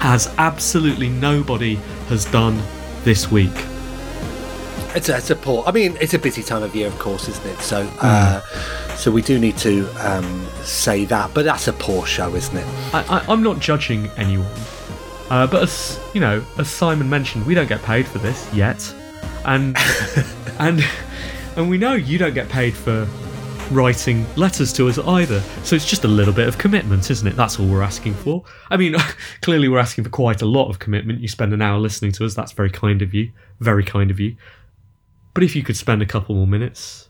as 0.00 0.32
absolutely 0.38 1.08
nobody 1.08 1.76
has 2.08 2.24
done 2.26 2.60
this 3.04 3.30
week. 3.30 3.52
It's 4.94 5.08
a, 5.08 5.16
it's 5.16 5.30
a 5.30 5.36
poor. 5.36 5.64
I 5.66 5.72
mean, 5.72 5.96
it's 6.00 6.14
a 6.14 6.18
busy 6.18 6.42
time 6.42 6.62
of 6.62 6.74
year, 6.74 6.88
of 6.88 6.98
course, 6.98 7.28
isn't 7.28 7.46
it? 7.46 7.58
So, 7.60 7.88
uh, 8.00 8.40
so 8.96 9.10
we 9.10 9.22
do 9.22 9.38
need 9.38 9.56
to 9.58 9.88
um, 9.98 10.46
say 10.62 11.04
that. 11.06 11.32
But 11.34 11.44
that's 11.44 11.68
a 11.68 11.72
poor 11.72 12.06
show, 12.06 12.34
isn't 12.34 12.56
it? 12.56 12.66
I, 12.94 13.24
I'm 13.28 13.42
not 13.42 13.60
judging 13.60 14.08
anyone, 14.16 14.50
uh, 15.30 15.46
but 15.46 15.62
as 15.62 16.00
you 16.14 16.20
know, 16.20 16.44
as 16.56 16.68
Simon 16.68 17.08
mentioned, 17.08 17.46
we 17.46 17.54
don't 17.54 17.68
get 17.68 17.82
paid 17.82 18.06
for 18.06 18.18
this 18.18 18.52
yet, 18.54 18.94
and 19.44 19.76
and 20.58 20.84
and 21.56 21.68
we 21.68 21.76
know 21.76 21.92
you 21.92 22.18
don't 22.18 22.34
get 22.34 22.48
paid 22.48 22.74
for 22.74 23.06
writing 23.70 24.26
letters 24.36 24.72
to 24.74 24.88
us 24.88 24.98
either. 24.98 25.40
So 25.64 25.76
it's 25.76 25.86
just 25.86 26.04
a 26.04 26.08
little 26.08 26.32
bit 26.32 26.48
of 26.48 26.58
commitment, 26.58 27.10
isn't 27.10 27.26
it? 27.26 27.36
That's 27.36 27.58
all 27.58 27.66
we're 27.66 27.82
asking 27.82 28.14
for. 28.14 28.44
I 28.70 28.76
mean, 28.76 28.96
clearly 29.42 29.68
we're 29.68 29.78
asking 29.78 30.04
for 30.04 30.10
quite 30.10 30.42
a 30.42 30.46
lot 30.46 30.68
of 30.68 30.78
commitment. 30.78 31.20
You 31.20 31.28
spend 31.28 31.52
an 31.52 31.62
hour 31.62 31.78
listening 31.78 32.12
to 32.12 32.24
us. 32.24 32.34
That's 32.34 32.52
very 32.52 32.70
kind 32.70 33.02
of 33.02 33.14
you. 33.14 33.30
Very 33.60 33.84
kind 33.84 34.10
of 34.10 34.20
you. 34.20 34.36
But 35.34 35.44
if 35.44 35.54
you 35.54 35.62
could 35.62 35.76
spend 35.76 36.02
a 36.02 36.06
couple 36.06 36.34
more 36.34 36.46
minutes, 36.46 37.08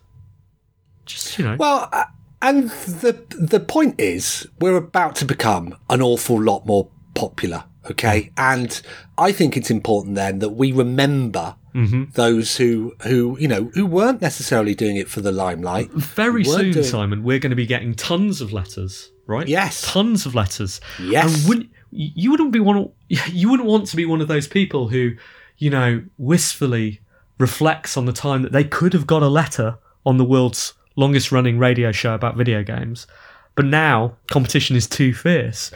just 1.05 1.37
you 1.37 1.45
know, 1.45 1.55
Well, 1.57 1.89
uh, 1.91 2.05
and 2.41 2.69
the 2.69 3.23
the 3.29 3.59
point 3.59 3.99
is, 3.99 4.47
we're 4.59 4.77
about 4.77 5.15
to 5.17 5.25
become 5.25 5.75
an 5.89 6.01
awful 6.01 6.41
lot 6.41 6.65
more 6.65 6.89
popular. 7.15 7.63
Okay, 7.89 8.31
and 8.37 8.81
I 9.17 9.31
think 9.31 9.57
it's 9.57 9.71
important 9.71 10.15
then 10.15 10.39
that 10.39 10.49
we 10.49 10.71
remember 10.71 11.55
Mm-hmm. 11.73 12.03
those 12.13 12.57
who 12.57 12.93
who 13.03 13.37
you 13.39 13.47
know 13.47 13.71
who 13.73 13.85
weren't 13.85 14.21
necessarily 14.21 14.73
doing 14.75 14.95
it 14.97 15.07
for 15.09 15.21
the 15.21 15.31
limelight. 15.31 15.91
very 15.91 16.43
soon, 16.43 16.71
doing- 16.71 16.83
Simon, 16.85 17.23
we're 17.23 17.39
going 17.39 17.51
to 17.51 17.55
be 17.55 17.65
getting 17.65 17.93
tons 17.95 18.41
of 18.41 18.51
letters, 18.53 19.11
right? 19.27 19.47
Yes. 19.47 19.81
tons 19.81 20.25
of 20.25 20.35
letters. 20.35 20.81
Yes. 21.01 21.39
and 21.41 21.47
wouldn't 21.49 21.69
you 21.91 22.31
wouldn't 22.31 22.51
be 22.51 22.59
one? 22.59 22.89
You 23.31 23.49
wouldn't 23.49 23.67
want 23.67 23.87
to 23.87 23.95
be 23.95 24.05
one 24.05 24.21
of 24.21 24.27
those 24.27 24.47
people 24.47 24.89
who, 24.89 25.11
you 25.57 25.69
know, 25.69 26.03
wistfully 26.17 27.01
reflects 27.39 27.97
on 27.97 28.05
the 28.05 28.13
time 28.13 28.41
that 28.43 28.51
they 28.51 28.63
could 28.63 28.93
have 28.93 29.07
got 29.07 29.23
a 29.23 29.27
letter 29.29 29.77
on 30.05 30.17
the 30.17 30.25
world's 30.25 30.73
longest 30.95 31.31
running 31.31 31.57
radio 31.57 31.91
show 31.91 32.13
about 32.13 32.35
video 32.35 32.61
games, 32.63 33.07
but 33.55 33.65
now 33.65 34.15
competition 34.29 34.75
is 34.75 34.87
too 34.87 35.13
fierce. 35.13 35.71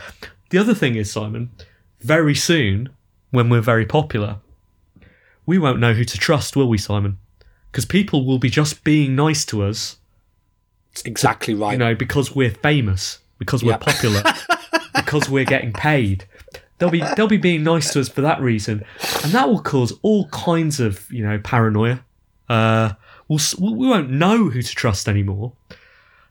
The 0.49 0.57
other 0.57 0.73
thing 0.75 0.95
is, 0.95 1.11
Simon, 1.11 1.49
very 2.01 2.35
soon, 2.35 2.89
when 3.31 3.49
we're 3.49 3.61
very 3.61 3.85
popular, 3.85 4.37
we 5.45 5.57
won't 5.57 5.79
know 5.79 5.93
who 5.93 6.03
to 6.05 6.17
trust, 6.17 6.55
will 6.55 6.69
we, 6.69 6.77
Simon? 6.77 7.17
Because 7.71 7.85
people 7.85 8.25
will 8.25 8.37
be 8.39 8.49
just 8.49 8.83
being 8.83 9.15
nice 9.15 9.45
to 9.45 9.63
us 9.63 9.97
It's 10.91 11.01
Exactly 11.03 11.53
right. 11.53 11.71
you 11.73 11.77
know, 11.77 11.95
because 11.95 12.35
we're 12.35 12.51
famous, 12.51 13.19
because 13.39 13.63
we're 13.63 13.71
Yeah. 13.71 13.77
popular, 13.77 14.23
because 14.95 15.29
we're 15.29 15.45
getting 15.45 15.73
paid. 15.73 16.25
They'll 16.79 16.89
be 16.91 17.03
they'll 17.15 17.27
be 17.27 17.37
being 17.37 17.63
nice 17.63 17.93
to 17.93 17.99
us 18.01 18.09
for 18.09 18.21
that 18.21 18.41
reason, 18.41 18.83
and 19.23 19.31
that 19.31 19.47
will 19.47 19.61
cause 19.61 19.93
all 20.01 20.27
kinds 20.29 20.79
of 20.79 21.09
you 21.11 21.23
know 21.23 21.39
paranoia. 21.39 22.03
Uh, 22.49 22.93
we'll, 23.27 23.39
we 23.59 23.71
we 23.73 23.87
won't 23.87 24.09
know 24.09 24.49
who 24.49 24.61
to 24.61 24.75
trust 24.75 25.07
anymore. 25.07 25.53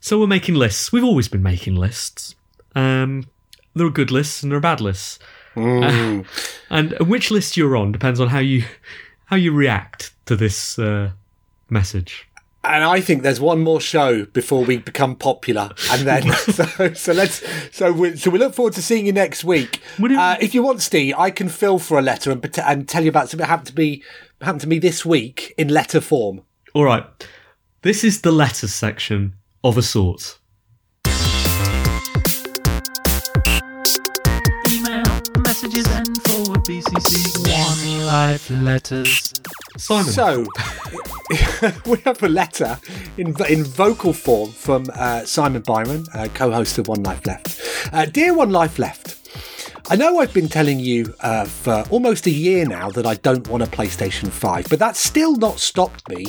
So 0.01 0.18
we're 0.20 0.26
making 0.26 0.57
lists. 0.57 0.93
We've 0.93 1.05
always 1.05 1.28
been 1.28 1.43
making 1.43 1.76
lists. 1.76 2.34
Um, 2.74 3.26
there 3.74 3.86
are 3.86 3.91
good 3.91 4.11
lists 4.11 4.43
and 4.43 4.51
there 4.53 4.59
are 4.59 4.61
bad 4.61 4.80
lists, 4.80 5.18
Mm. 5.57 6.26
and 6.70 6.93
which 7.09 7.30
list 7.30 7.57
you're 7.57 7.76
on 7.76 7.93
depends 7.93 8.20
on 8.20 8.28
how 8.28 8.39
you 8.41 8.64
how 9.33 9.39
you 9.39 9.51
react 9.51 10.12
to 10.26 10.37
this 10.37 10.78
uh, 10.78 11.11
message. 11.70 12.28
and 12.64 12.85
I 12.85 13.01
think 13.01 13.22
there's 13.22 13.41
one 13.41 13.61
more 13.62 13.80
show 13.80 14.26
before 14.26 14.62
we 14.62 14.76
become 14.76 15.16
popular, 15.16 15.70
and 15.91 16.07
then 16.07 16.30
so, 16.33 16.93
so 16.93 17.12
let's 17.14 17.43
so 17.74 17.91
we 17.93 18.14
so 18.16 18.30
we 18.30 18.39
look 18.39 18.55
forward 18.55 18.74
to 18.74 18.83
seeing 18.83 19.07
you 19.07 19.12
next 19.12 19.43
week. 19.43 19.80
It- 19.99 20.12
Uh, 20.18 20.37
if 20.41 20.55
you 20.55 20.62
want, 20.62 20.83
Steve, 20.83 21.14
I 21.16 21.30
can 21.30 21.49
fill 21.49 21.78
for 21.78 21.99
a 21.99 22.03
letter 22.03 22.30
and 22.30 22.59
and 22.59 22.87
tell 22.87 23.03
you 23.05 23.09
about 23.09 23.30
something 23.30 23.39
that 23.45 23.49
happened 23.49 23.68
to 23.68 23.74
be 23.74 24.03
happened 24.43 24.61
to 24.61 24.68
me 24.68 24.78
this 24.78 25.07
week 25.07 25.55
in 25.57 25.68
letter 25.68 26.01
form. 26.03 26.43
All 26.74 26.85
right. 26.85 27.05
This 27.80 28.05
is 28.05 28.20
the 28.20 28.33
letters 28.33 28.74
section 28.74 29.33
of 29.64 29.78
a 29.78 29.83
sort. 29.83 30.39
BCC 36.64 37.48
one 37.48 38.06
life 38.06 38.48
letters. 38.50 39.32
Simon. 39.76 40.04
So 40.04 40.46
we 41.90 41.98
have 42.04 42.22
a 42.22 42.28
letter 42.28 42.78
in 43.16 43.34
in 43.48 43.64
vocal 43.64 44.12
form 44.12 44.52
from 44.52 44.86
uh, 44.94 45.24
Simon 45.24 45.62
Byron, 45.62 46.06
uh, 46.14 46.28
co-host 46.34 46.78
of 46.78 46.86
One 46.86 47.02
Life 47.02 47.26
Left. 47.26 47.60
Uh, 47.92 48.04
Dear 48.04 48.34
One 48.34 48.50
Life 48.50 48.78
Left. 48.78 49.18
I 49.90 49.96
know 49.96 50.20
I've 50.20 50.32
been 50.32 50.48
telling 50.48 50.78
you 50.78 51.12
uh, 51.20 51.44
for 51.44 51.84
almost 51.90 52.26
a 52.26 52.30
year 52.30 52.64
now 52.64 52.88
that 52.90 53.04
I 53.04 53.14
don't 53.16 53.48
want 53.48 53.64
a 53.64 53.66
PlayStation 53.66 54.28
5, 54.28 54.68
but 54.70 54.78
that's 54.78 55.00
still 55.00 55.34
not 55.36 55.58
stopped 55.58 56.08
me 56.08 56.26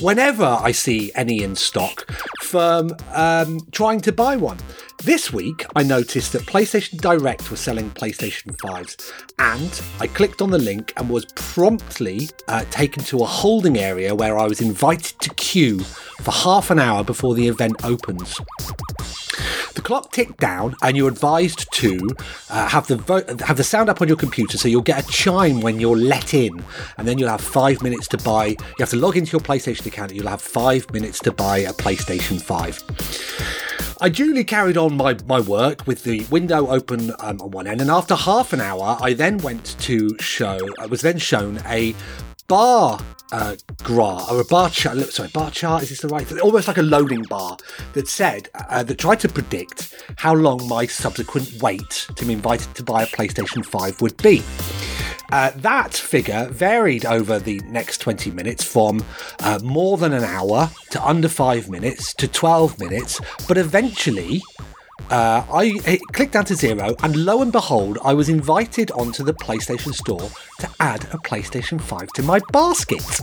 whenever 0.00 0.44
I 0.44 0.72
see 0.72 1.12
any 1.14 1.42
in 1.42 1.54
stock 1.54 2.10
from 2.42 2.96
um, 3.12 3.60
trying 3.70 4.00
to 4.00 4.12
buy 4.12 4.36
one. 4.36 4.58
This 5.04 5.32
week, 5.32 5.64
I 5.76 5.82
noticed 5.82 6.32
that 6.32 6.42
PlayStation 6.42 7.00
Direct 7.00 7.50
was 7.50 7.60
selling 7.60 7.90
PlayStation 7.90 8.56
5s, 8.56 9.12
and 9.38 9.82
I 10.00 10.06
clicked 10.06 10.42
on 10.42 10.50
the 10.50 10.58
link 10.58 10.92
and 10.96 11.08
was 11.08 11.26
promptly 11.36 12.28
uh, 12.48 12.64
taken 12.70 13.04
to 13.04 13.22
a 13.22 13.26
holding 13.26 13.78
area 13.78 14.14
where 14.14 14.36
I 14.36 14.46
was 14.46 14.60
invited 14.60 15.20
to 15.20 15.30
queue 15.34 15.80
for 15.80 16.32
half 16.32 16.70
an 16.70 16.78
hour 16.78 17.04
before 17.04 17.34
the 17.34 17.46
event 17.46 17.84
opens. 17.84 18.40
The 19.74 19.82
clock 19.82 20.12
ticked 20.12 20.40
down, 20.40 20.74
and 20.82 20.96
you're 20.96 21.10
advised 21.10 21.70
to 21.74 22.08
uh, 22.50 22.66
have 22.66 22.86
the 22.86 22.96
vo- 22.96 23.24
have 23.44 23.58
the 23.58 23.64
sound 23.64 23.90
up 23.90 24.00
on 24.00 24.08
your 24.08 24.16
computer, 24.16 24.56
so 24.56 24.66
you'll 24.66 24.80
get 24.80 25.04
a 25.04 25.08
chime 25.08 25.60
when 25.60 25.78
you're 25.78 25.96
let 25.96 26.32
in, 26.32 26.64
and 26.96 27.06
then 27.06 27.18
you'll 27.18 27.28
have 27.28 27.42
five 27.42 27.82
minutes 27.82 28.08
to 28.08 28.18
buy. 28.18 28.46
You 28.46 28.56
have 28.80 28.90
to 28.90 28.96
log 28.96 29.16
into 29.16 29.32
your 29.32 29.42
PlayStation 29.42 29.86
account. 29.86 30.10
And 30.10 30.18
you'll 30.18 30.30
have 30.30 30.42
five 30.42 30.90
minutes 30.92 31.20
to 31.20 31.32
buy 31.32 31.58
a 31.58 31.72
PlayStation 31.72 32.40
Five. 32.40 32.82
I 34.00 34.08
duly 34.08 34.44
carried 34.44 34.76
on 34.76 34.96
my, 34.96 35.16
my 35.26 35.40
work 35.40 35.86
with 35.86 36.04
the 36.04 36.24
window 36.30 36.68
open 36.68 37.12
um, 37.20 37.40
on 37.40 37.50
one 37.50 37.66
end, 37.66 37.80
and 37.80 37.90
after 37.90 38.14
half 38.14 38.52
an 38.52 38.60
hour, 38.60 38.96
I 39.00 39.14
then 39.14 39.38
went 39.38 39.78
to 39.80 40.16
show. 40.18 40.58
I 40.78 40.86
was 40.86 41.00
then 41.00 41.18
shown 41.18 41.60
a 41.66 41.94
bar 42.48 43.00
uh, 43.32 43.56
graph 43.82 44.30
or 44.30 44.40
a 44.40 44.44
bar 44.44 44.70
chart. 44.70 44.98
Sorry, 44.98 45.28
bar 45.30 45.50
chart. 45.50 45.82
Is 45.82 45.90
this 45.90 46.00
the 46.00 46.08
right? 46.08 46.26
thing? 46.26 46.38
Almost 46.40 46.68
like 46.68 46.78
a 46.78 46.82
loading 46.82 47.22
bar 47.22 47.56
that 47.94 48.08
said 48.08 48.48
uh, 48.54 48.82
that 48.82 48.98
tried 48.98 49.20
to 49.20 49.28
predict 49.28 49.94
how 50.16 50.34
long 50.34 50.66
my 50.68 50.86
subsequent 50.86 51.60
wait 51.60 52.08
to 52.14 52.24
be 52.24 52.32
invited 52.32 52.74
to 52.74 52.82
buy 52.82 53.02
a 53.02 53.06
PlayStation 53.06 53.64
Five 53.64 54.00
would 54.00 54.16
be. 54.18 54.42
Uh, 55.32 55.50
that 55.56 55.92
figure 55.92 56.48
varied 56.50 57.04
over 57.04 57.38
the 57.38 57.60
next 57.66 57.98
20 57.98 58.30
minutes 58.30 58.64
from 58.64 59.04
uh, 59.40 59.58
more 59.62 59.96
than 59.96 60.12
an 60.12 60.24
hour 60.24 60.70
to 60.90 61.04
under 61.04 61.28
five 61.28 61.68
minutes 61.68 62.14
to 62.14 62.28
12 62.28 62.78
minutes, 62.78 63.20
but 63.48 63.58
eventually 63.58 64.40
uh, 65.10 65.44
I 65.52 65.98
clicked 66.12 66.32
down 66.32 66.44
to 66.46 66.54
zero, 66.54 66.94
and 67.02 67.24
lo 67.24 67.42
and 67.42 67.52
behold, 67.52 67.98
I 68.02 68.14
was 68.14 68.28
invited 68.28 68.90
onto 68.92 69.22
the 69.22 69.34
PlayStation 69.34 69.94
Store 69.94 70.30
to 70.58 70.70
add 70.80 71.04
a 71.12 71.18
PlayStation 71.18 71.80
5 71.80 72.08
to 72.14 72.22
my 72.22 72.40
basket. 72.52 73.20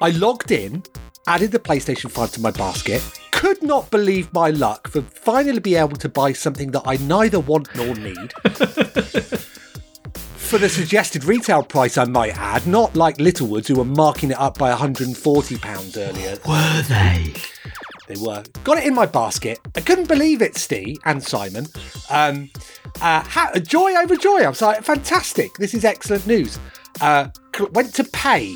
I 0.00 0.10
logged 0.10 0.50
in, 0.52 0.82
added 1.26 1.50
the 1.50 1.58
PlayStation 1.58 2.10
5 2.10 2.32
to 2.32 2.40
my 2.40 2.50
basket, 2.52 3.02
could 3.32 3.62
not 3.62 3.90
believe 3.90 4.32
my 4.32 4.50
luck 4.50 4.86
for 4.88 5.02
finally 5.02 5.58
be 5.58 5.74
able 5.74 5.96
to 5.96 6.08
buy 6.08 6.32
something 6.32 6.70
that 6.70 6.82
I 6.84 6.96
neither 6.98 7.40
want 7.40 7.74
nor 7.74 7.94
need. 7.94 8.32
For 10.52 10.58
the 10.58 10.68
suggested 10.68 11.24
retail 11.24 11.62
price, 11.62 11.96
I 11.96 12.04
might 12.04 12.36
add, 12.36 12.66
not 12.66 12.94
like 12.94 13.18
Littlewoods, 13.18 13.68
who 13.68 13.76
were 13.76 13.86
marking 13.86 14.32
it 14.32 14.38
up 14.38 14.58
by 14.58 14.70
£140 14.70 15.96
earlier. 15.96 16.38
Were 16.46 16.82
they? 16.90 17.32
They 18.06 18.20
were. 18.20 18.44
Got 18.62 18.76
it 18.76 18.84
in 18.84 18.94
my 18.94 19.06
basket. 19.06 19.58
I 19.74 19.80
couldn't 19.80 20.08
believe 20.08 20.42
it, 20.42 20.58
Steve 20.58 20.98
and 21.06 21.22
Simon. 21.22 21.68
Um, 22.10 22.50
uh, 23.00 23.22
ha- 23.22 23.52
joy 23.62 23.94
over 23.94 24.14
joy. 24.14 24.42
I 24.42 24.50
was 24.50 24.60
like, 24.60 24.84
fantastic. 24.84 25.54
This 25.54 25.72
is 25.72 25.86
excellent 25.86 26.26
news. 26.26 26.58
Uh, 27.00 27.28
went 27.70 27.94
to 27.94 28.04
pay. 28.04 28.54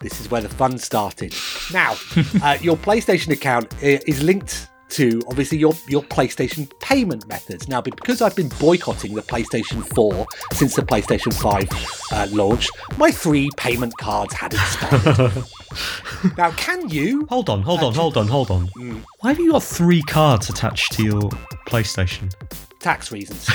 This 0.00 0.22
is 0.22 0.30
where 0.30 0.40
the 0.40 0.48
fun 0.48 0.78
started. 0.78 1.34
Now, 1.74 1.92
uh, 2.42 2.56
your 2.62 2.78
PlayStation 2.78 3.34
account 3.34 3.74
is 3.82 4.22
linked 4.22 4.70
to 4.90 5.22
obviously 5.28 5.58
your, 5.58 5.74
your 5.86 6.02
PlayStation 6.02 6.70
payment 6.80 7.26
methods. 7.28 7.68
Now, 7.68 7.80
because 7.80 8.22
I've 8.22 8.36
been 8.36 8.50
boycotting 8.60 9.14
the 9.14 9.22
PlayStation 9.22 9.84
4 9.94 10.26
since 10.52 10.76
the 10.76 10.82
PlayStation 10.82 11.32
5 11.32 12.12
uh, 12.12 12.34
launch, 12.34 12.68
my 12.96 13.10
three 13.10 13.50
payment 13.56 13.96
cards 13.98 14.34
had 14.34 14.54
expired. 14.54 15.44
now, 16.36 16.50
can 16.52 16.88
you 16.88 17.26
Hold 17.28 17.50
on, 17.50 17.62
hold 17.62 17.82
on, 17.82 17.94
hold 17.94 18.16
on, 18.16 18.26
hold 18.26 18.50
on. 18.50 18.68
Mm. 18.68 19.04
Why 19.20 19.30
have 19.30 19.38
you 19.38 19.52
got 19.52 19.62
three 19.62 20.02
cards 20.02 20.48
attached 20.48 20.92
to 20.92 21.04
your 21.04 21.22
PlayStation? 21.66 22.32
tax 22.80 23.10
reasons. 23.10 23.46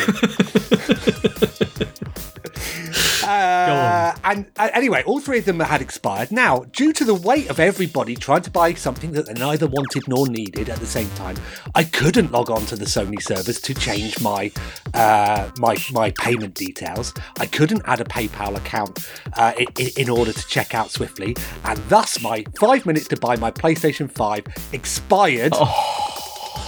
uh, 3.24 4.16
and 4.24 4.45
uh, 4.57 4.70
anyway, 4.74 5.03
all 5.05 5.20
three 5.20 5.39
of 5.39 5.45
them 5.45 5.59
had 5.59 5.82
expired. 5.82 6.32
Now, 6.32 6.59
due 6.72 6.93
to 6.93 7.05
the 7.05 7.14
weight 7.14 7.49
of 7.49 7.59
everybody 7.59 8.16
trying 8.16 8.41
to 8.43 8.51
buy 8.51 8.74
something 8.74 9.11
that 9.14 9.28
they 9.28 9.34
neither 9.34 9.68
wanted 9.68 10.07
nor 10.07 10.28
needed 10.28 10.70
at 10.70 10.80
the 10.80 10.86
same 10.86 11.09
time, 11.11 11.38
I 11.76 11.84
couldn't 11.84 12.32
log 12.32 12.49
on 12.49 12.66
to 12.68 12.76
the 12.76 12.86
Sony 12.86 13.22
servers 13.22 13.59
to 13.61 13.74
change 13.74 14.20
my 14.22 14.51
uh, 14.93 15.49
my 15.57 15.76
my 15.91 16.11
payment 16.11 16.55
details. 16.55 17.14
I 17.39 17.45
couldn't 17.45 17.82
add 17.86 18.01
a 18.01 18.05
PayPal 18.05 18.55
account 18.55 19.07
uh, 19.38 19.53
in, 19.57 19.89
in 19.97 20.09
order 20.09 20.34
to 20.34 20.47
check 20.47 20.76
out 20.76 20.91
swiftly, 20.91 21.36
and 21.64 21.80
thus 21.89 22.22
my 22.22 22.43
five 22.59 22.86
minutes 22.86 23.07
to 23.09 23.18
buy 23.18 23.36
my 23.36 23.51
PlayStation 23.51 24.11
Five 24.11 24.45
expired 24.72 25.53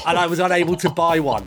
and 0.05 0.17
I 0.17 0.27
was 0.27 0.39
unable 0.39 0.75
to 0.77 0.89
buy 0.89 1.19
one. 1.19 1.45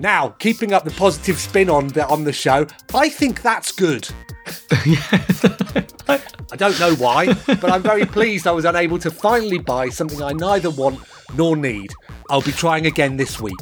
Now, 0.00 0.28
keeping 0.28 0.72
up 0.72 0.84
the 0.84 0.90
positive 0.90 1.38
spin 1.38 1.70
on 1.70 1.88
the 1.88 2.06
on 2.06 2.24
the 2.24 2.32
show, 2.32 2.66
I 2.94 3.08
think 3.08 3.42
that's 3.42 3.72
good. 3.72 4.08
I 6.08 6.56
don't 6.56 6.78
know 6.78 6.94
why, 6.96 7.32
but 7.46 7.70
I'm 7.70 7.82
very 7.82 8.04
pleased 8.04 8.46
I 8.46 8.52
was 8.52 8.64
unable 8.64 8.98
to 9.00 9.10
finally 9.10 9.58
buy 9.58 9.88
something 9.88 10.22
I 10.22 10.32
neither 10.32 10.70
want 10.70 11.00
nor 11.34 11.56
need. 11.56 11.92
I'll 12.30 12.42
be 12.42 12.52
trying 12.52 12.86
again 12.86 13.16
this 13.16 13.40
week. 13.40 13.56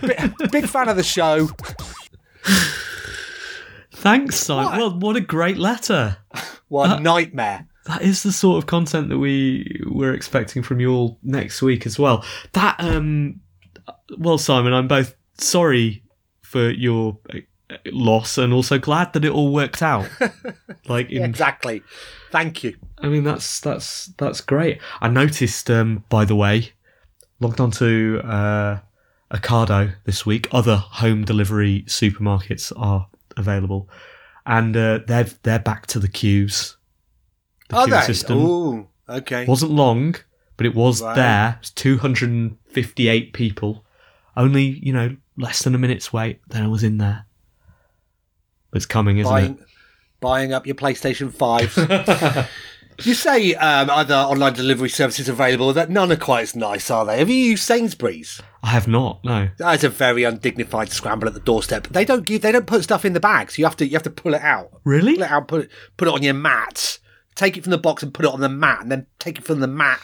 big, 0.00 0.32
big 0.50 0.66
fan 0.66 0.88
of 0.88 0.96
the 0.96 1.02
show. 1.02 1.48
Thanks, 3.92 4.36
Simon. 4.36 4.64
What? 4.66 4.78
Well, 4.78 4.98
what 4.98 5.16
a 5.16 5.20
great 5.20 5.58
letter. 5.58 6.18
What 6.68 6.98
a 6.98 7.00
nightmare. 7.00 7.66
That 7.86 8.02
is 8.02 8.22
the 8.22 8.32
sort 8.32 8.58
of 8.58 8.66
content 8.66 9.08
that 9.10 9.18
we 9.18 9.80
were 9.86 10.12
expecting 10.12 10.62
from 10.62 10.80
you 10.80 10.92
all 10.92 11.18
next 11.22 11.62
week 11.62 11.86
as 11.86 11.98
well. 11.98 12.24
That, 12.52 12.76
um, 12.78 13.40
well, 14.18 14.38
Simon, 14.38 14.72
I'm 14.72 14.88
both 14.88 15.14
sorry 15.38 16.02
for 16.42 16.70
your 16.70 17.18
uh, 17.34 17.38
loss 17.86 18.38
and 18.38 18.52
also 18.52 18.78
glad 18.78 19.12
that 19.12 19.24
it 19.24 19.30
all 19.32 19.52
worked 19.52 19.82
out. 19.82 20.08
Like, 20.88 21.10
in, 21.10 21.24
Exactly. 21.24 21.82
Thank 22.30 22.62
you. 22.62 22.76
I 22.98 23.08
mean, 23.08 23.24
that's 23.24 23.58
that's 23.60 24.06
that's 24.18 24.40
great. 24.40 24.80
I 25.00 25.08
noticed, 25.08 25.68
um, 25.68 26.04
by 26.08 26.24
the 26.24 26.36
way, 26.36 26.72
logged 27.40 27.60
onto 27.60 28.20
uh, 28.22 28.78
Ocado 29.32 29.94
this 30.04 30.24
week. 30.24 30.46
Other 30.52 30.76
home 30.76 31.24
delivery 31.24 31.82
supermarkets 31.88 32.72
are 32.76 33.08
available, 33.36 33.88
and 34.44 34.76
uh, 34.76 35.00
they're 35.08 35.24
they're 35.42 35.58
back 35.58 35.86
to 35.88 35.98
the 35.98 36.08
queues. 36.08 36.76
The 37.68 37.76
Are 37.78 37.84
queue 37.86 37.94
they? 37.94 38.00
system 38.02 38.38
Ooh, 38.38 38.88
okay. 39.08 39.44
wasn't 39.46 39.72
long, 39.72 40.14
but 40.56 40.66
it 40.66 40.74
was 40.76 41.02
Right. 41.02 41.16
there. 41.16 41.48
It 41.54 41.60
was 41.62 41.70
258 42.82 43.32
people. 43.32 43.84
Only 44.36 44.64
you 44.64 44.92
know 44.92 45.16
less 45.36 45.62
than 45.62 45.74
a 45.74 45.78
minute's 45.78 46.12
wait. 46.12 46.40
Then 46.48 46.62
I 46.62 46.68
was 46.68 46.84
in 46.84 46.98
there. 46.98 47.26
It's 48.72 48.86
coming, 48.86 49.18
isn't 49.18 49.32
buying, 49.32 49.58
it? 49.58 49.66
buying 50.20 50.52
up 50.52 50.66
your 50.66 50.74
PlayStation 50.74 51.30
5s. 51.32 52.46
you 53.04 53.14
say 53.14 53.54
um, 53.54 53.88
other 53.88 54.14
online 54.14 54.52
delivery 54.52 54.90
services 54.90 55.30
available, 55.30 55.72
that 55.72 55.88
none 55.88 56.12
are 56.12 56.16
quite 56.16 56.42
as 56.42 56.56
nice, 56.56 56.90
are 56.90 57.06
they? 57.06 57.18
Have 57.18 57.30
you 57.30 57.36
used 57.36 57.62
Sainsbury's? 57.62 58.42
I 58.62 58.68
have 58.68 58.86
not. 58.86 59.24
No. 59.24 59.48
That's 59.56 59.84
a 59.84 59.88
very 59.88 60.24
undignified 60.24 60.90
scramble 60.90 61.28
at 61.28 61.32
the 61.32 61.40
doorstep. 61.40 61.86
They 61.88 62.04
don't 62.04 62.26
give, 62.26 62.42
they 62.42 62.52
don't 62.52 62.66
put 62.66 62.82
stuff 62.82 63.06
in 63.06 63.14
the 63.14 63.20
bags. 63.20 63.56
You 63.56 63.64
have 63.64 63.76
to, 63.76 63.86
you 63.86 63.92
have 63.92 64.02
to 64.02 64.10
pull 64.10 64.34
it 64.34 64.42
out. 64.42 64.70
Really? 64.84 65.14
Pull 65.14 65.22
it 65.22 65.30
out, 65.30 65.48
put 65.48 65.60
it, 65.62 65.70
put 65.96 66.08
it 66.08 66.14
on 66.14 66.22
your 66.22 66.34
mat. 66.34 66.98
Take 67.34 67.56
it 67.56 67.62
from 67.62 67.70
the 67.70 67.78
box 67.78 68.02
and 68.02 68.12
put 68.12 68.26
it 68.26 68.32
on 68.32 68.40
the 68.40 68.48
mat, 68.48 68.82
and 68.82 68.90
then 68.90 69.06
take 69.18 69.38
it 69.38 69.44
from 69.44 69.60
the 69.60 69.66
mat. 69.66 70.00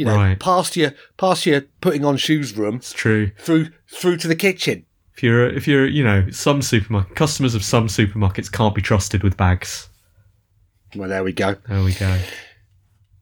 You 0.00 0.06
know, 0.06 0.14
Right. 0.16 0.40
past 0.40 0.76
your, 0.78 0.94
past 1.18 1.44
your 1.44 1.60
putting 1.82 2.06
on 2.06 2.16
shoes 2.16 2.56
room 2.56 2.76
It's 2.76 2.94
true. 2.94 3.32
through, 3.38 3.68
through 3.86 4.16
to 4.18 4.28
the 4.28 4.34
kitchen. 4.34 4.86
If 5.14 5.22
you're, 5.22 5.46
if 5.46 5.68
you're, 5.68 5.86
you 5.86 6.02
know, 6.02 6.30
some 6.30 6.62
supermarket 6.62 7.14
customers 7.16 7.54
of 7.54 7.62
some 7.62 7.86
supermarkets 7.88 8.50
can't 8.50 8.74
be 8.74 8.80
trusted 8.80 9.22
with 9.22 9.36
bags. 9.36 9.90
Well, 10.96 11.10
there 11.10 11.22
we 11.22 11.32
go. 11.34 11.56
There 11.68 11.84
we 11.84 11.92
go. 11.92 12.18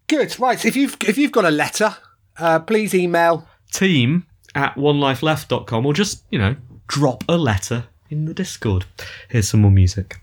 Good. 0.06 0.38
Right. 0.38 0.64
If 0.64 0.76
you've 0.76 0.96
if 1.06 1.18
you've 1.18 1.32
got 1.32 1.44
a 1.44 1.50
letter, 1.50 1.96
uh, 2.38 2.60
please 2.60 2.94
email. 2.94 3.48
Team 3.72 4.26
at 4.54 4.74
onelifeleft.com 4.76 5.84
or 5.84 5.92
just, 5.92 6.22
you 6.30 6.38
know, 6.38 6.54
drop 6.86 7.24
a 7.28 7.36
letter 7.36 7.86
in 8.08 8.24
the 8.26 8.34
Discord. 8.34 8.86
Here's 9.28 9.48
some 9.48 9.60
more 9.62 9.70
music. 9.72 10.20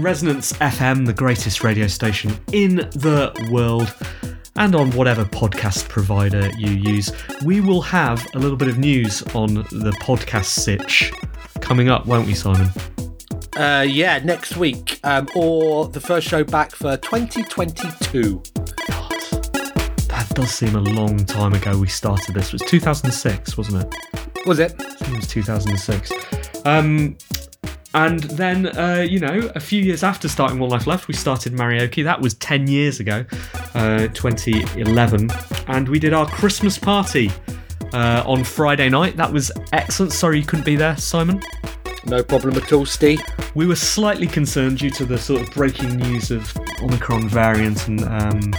On 0.00 0.04
Resonance 0.04 0.54
FM, 0.54 1.04
the 1.04 1.12
greatest 1.12 1.62
radio 1.62 1.86
station 1.86 2.32
in 2.52 2.76
the 2.76 3.48
world, 3.50 3.94
and 4.56 4.74
on 4.74 4.90
whatever 4.92 5.24
podcast 5.26 5.88
provider 5.90 6.48
you 6.56 6.70
use. 6.70 7.12
We 7.44 7.60
will 7.60 7.82
have 7.82 8.26
a 8.34 8.38
little 8.38 8.56
bit 8.56 8.68
of 8.68 8.78
news 8.78 9.22
on 9.34 9.54
the 9.54 9.94
podcast 10.00 10.46
sitch 10.46 11.12
coming 11.60 11.90
up, 11.90 12.06
won't 12.06 12.26
we, 12.26 12.34
Simon? 12.34 12.68
Uh, 13.56 13.84
yeah, 13.86 14.18
next 14.24 14.56
week, 14.56 15.00
um, 15.04 15.28
or 15.34 15.88
the 15.88 16.00
first 16.00 16.26
show 16.26 16.44
back 16.44 16.74
for 16.74 16.96
2022. 16.96 18.42
God, 18.88 19.10
That 20.08 20.30
does 20.34 20.50
seem 20.50 20.76
a 20.76 20.80
long 20.80 21.18
time 21.26 21.52
ago 21.52 21.76
we 21.78 21.88
started 21.88 22.34
this. 22.34 22.46
It 22.48 22.52
was 22.54 22.62
2006, 22.62 23.58
wasn't 23.58 23.84
it? 23.84 24.46
Was 24.46 24.60
it? 24.60 24.72
It 24.78 25.16
was 25.16 25.26
2006. 25.26 26.12
Um, 26.64 27.16
and 27.94 28.20
then, 28.20 28.66
uh, 28.66 29.04
you 29.08 29.18
know, 29.18 29.50
a 29.54 29.60
few 29.60 29.82
years 29.82 30.04
after 30.04 30.28
starting 30.28 30.58
One 30.58 30.70
Life 30.70 30.86
Left, 30.86 31.08
we 31.08 31.14
started 31.14 31.54
Marioki. 31.54 32.04
That 32.04 32.20
was 32.20 32.34
10 32.34 32.68
years 32.68 33.00
ago, 33.00 33.24
uh, 33.74 34.08
2011. 34.08 35.28
And 35.66 35.88
we 35.88 35.98
did 35.98 36.12
our 36.12 36.26
Christmas 36.26 36.78
party 36.78 37.32
uh, 37.92 38.22
on 38.26 38.44
Friday 38.44 38.88
night. 38.88 39.16
That 39.16 39.32
was 39.32 39.50
excellent. 39.72 40.12
Sorry 40.12 40.38
you 40.38 40.44
couldn't 40.44 40.64
be 40.64 40.76
there, 40.76 40.96
Simon. 40.96 41.42
No 42.06 42.22
problem 42.22 42.56
at 42.56 42.72
all, 42.72 42.86
Steve. 42.86 43.20
We 43.54 43.66
were 43.66 43.76
slightly 43.76 44.28
concerned 44.28 44.78
due 44.78 44.90
to 44.90 45.04
the 45.04 45.18
sort 45.18 45.42
of 45.42 45.50
breaking 45.52 45.96
news 45.96 46.30
of 46.30 46.56
Omicron 46.82 47.28
variant 47.28 47.88
and, 47.88 48.04
um, 48.04 48.54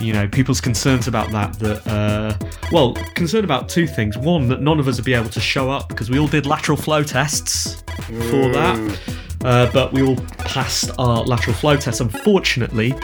you 0.00 0.12
know, 0.12 0.26
people's 0.26 0.60
concerns 0.60 1.06
about 1.06 1.30
that. 1.30 1.52
That, 1.60 1.86
uh, 1.86 2.49
well, 2.72 2.94
concerned 3.14 3.44
about 3.44 3.68
two 3.68 3.86
things. 3.86 4.16
One, 4.16 4.48
that 4.48 4.60
none 4.60 4.78
of 4.78 4.88
us 4.88 4.96
would 4.96 5.04
be 5.04 5.14
able 5.14 5.30
to 5.30 5.40
show 5.40 5.70
up 5.70 5.88
because 5.88 6.10
we 6.10 6.18
all 6.18 6.28
did 6.28 6.46
lateral 6.46 6.76
flow 6.76 7.02
tests 7.02 7.82
for 8.06 8.48
that. 8.52 8.98
Uh, 9.44 9.70
but 9.72 9.92
we 9.92 10.02
all 10.02 10.16
passed 10.38 10.90
our 10.98 11.22
lateral 11.24 11.56
flow 11.56 11.76
test. 11.76 12.00
Unfortunately, 12.00 12.94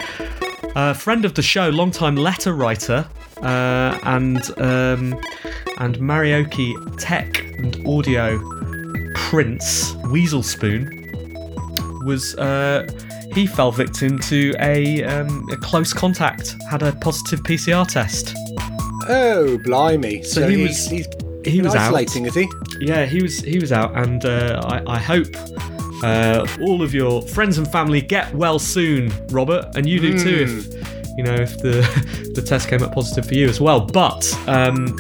a 0.77 0.95
friend 0.95 1.25
of 1.25 1.35
the 1.35 1.43
show, 1.43 1.71
long-time 1.71 2.17
letter 2.17 2.53
writer, 2.53 3.07
uh, 3.43 3.99
and 4.05 4.39
um, 4.59 5.19
and 5.79 5.97
Marioki 5.97 6.75
tech 6.99 7.43
and 7.59 7.87
audio 7.87 8.39
prince 9.15 9.95
Weasel 10.11 10.43
Spoon 10.43 10.93
was 12.05 12.35
uh, 12.37 12.87
he 13.35 13.47
fell 13.47 13.73
victim 13.73 14.19
to 14.21 14.55
a, 14.61 15.05
um, 15.05 15.47
a 15.53 15.57
close 15.57 15.93
contact. 15.93 16.57
Had 16.71 16.83
a 16.83 16.93
positive 16.93 17.43
PCR 17.43 17.87
test. 17.87 18.35
Oh, 19.09 19.59
blimey. 19.59 20.23
So, 20.25 20.49
he 20.49 20.57
he 20.57 20.63
was- 20.63 20.89
he's 20.89 21.07
He 21.45 21.63
was 21.63 21.75
out. 21.75 21.83
isolating, 21.89 22.27
is 22.27 22.35
he? 22.35 22.49
Yeah, 22.81 23.05
he 23.07 23.23
was 23.23 23.39
he 23.41 23.59
was 23.59 23.71
out, 23.73 23.97
and 23.97 24.25
uh, 24.25 24.61
I, 24.65 24.95
I 24.97 24.99
hope 24.99 25.29
uh, 26.03 26.47
all 26.61 26.83
of 26.83 26.93
your 26.93 27.23
friends 27.23 27.57
and 27.59 27.67
family 27.71 28.01
get 28.01 28.35
well 28.35 28.59
soon, 28.59 29.13
Robert, 29.31 29.65
and 29.77 29.89
you 29.89 30.01
do 30.01 30.19
too. 30.19 30.47
If 30.49 31.17
you 31.17 31.23
know 31.25 31.35
if 31.35 31.59
the 31.59 31.81
the 32.35 32.43
test 32.43 32.69
came 32.69 32.83
up 32.83 32.93
positive 32.93 33.27
for 33.27 33.35
you 33.35 33.49
as 33.49 33.61
well. 33.61 33.81
But 33.81 34.27
um, 34.49 34.97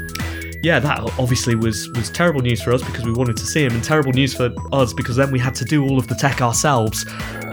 yeah, 0.62 0.78
that 0.78 1.00
obviously 1.18 1.54
was 1.57 1.88
was 1.90 2.11
terrible 2.11 2.40
news 2.42 2.62
for 2.62 2.72
us 2.72 2.82
because 2.82 3.04
we 3.04 3.12
wanted 3.12 3.36
to 3.38 3.44
see 3.44 3.64
him, 3.64 3.72
and 3.74 3.82
terrible 3.84 4.12
news 4.12 4.32
for 4.32 4.50
us 4.72 4.92
because 4.92 5.16
then 5.16 5.30
we 5.32 5.38
had 5.40 5.54
to 5.57 5.64
do 5.64 5.82
all 5.84 5.98
of 5.98 6.07
the 6.07 6.14
tech 6.14 6.40
ourselves, 6.40 7.04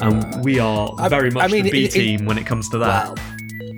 and 0.01 0.45
we 0.45 0.59
are 0.59 0.93
very 1.09 1.31
much 1.31 1.43
I 1.43 1.47
mean, 1.47 1.63
the 1.65 1.71
B 1.71 1.85
it- 1.85 1.95
it- 1.95 1.99
team 1.99 2.25
when 2.25 2.37
it 2.37 2.45
comes 2.45 2.69
to 2.69 2.77
that. 2.77 3.07
Well, 3.07 3.15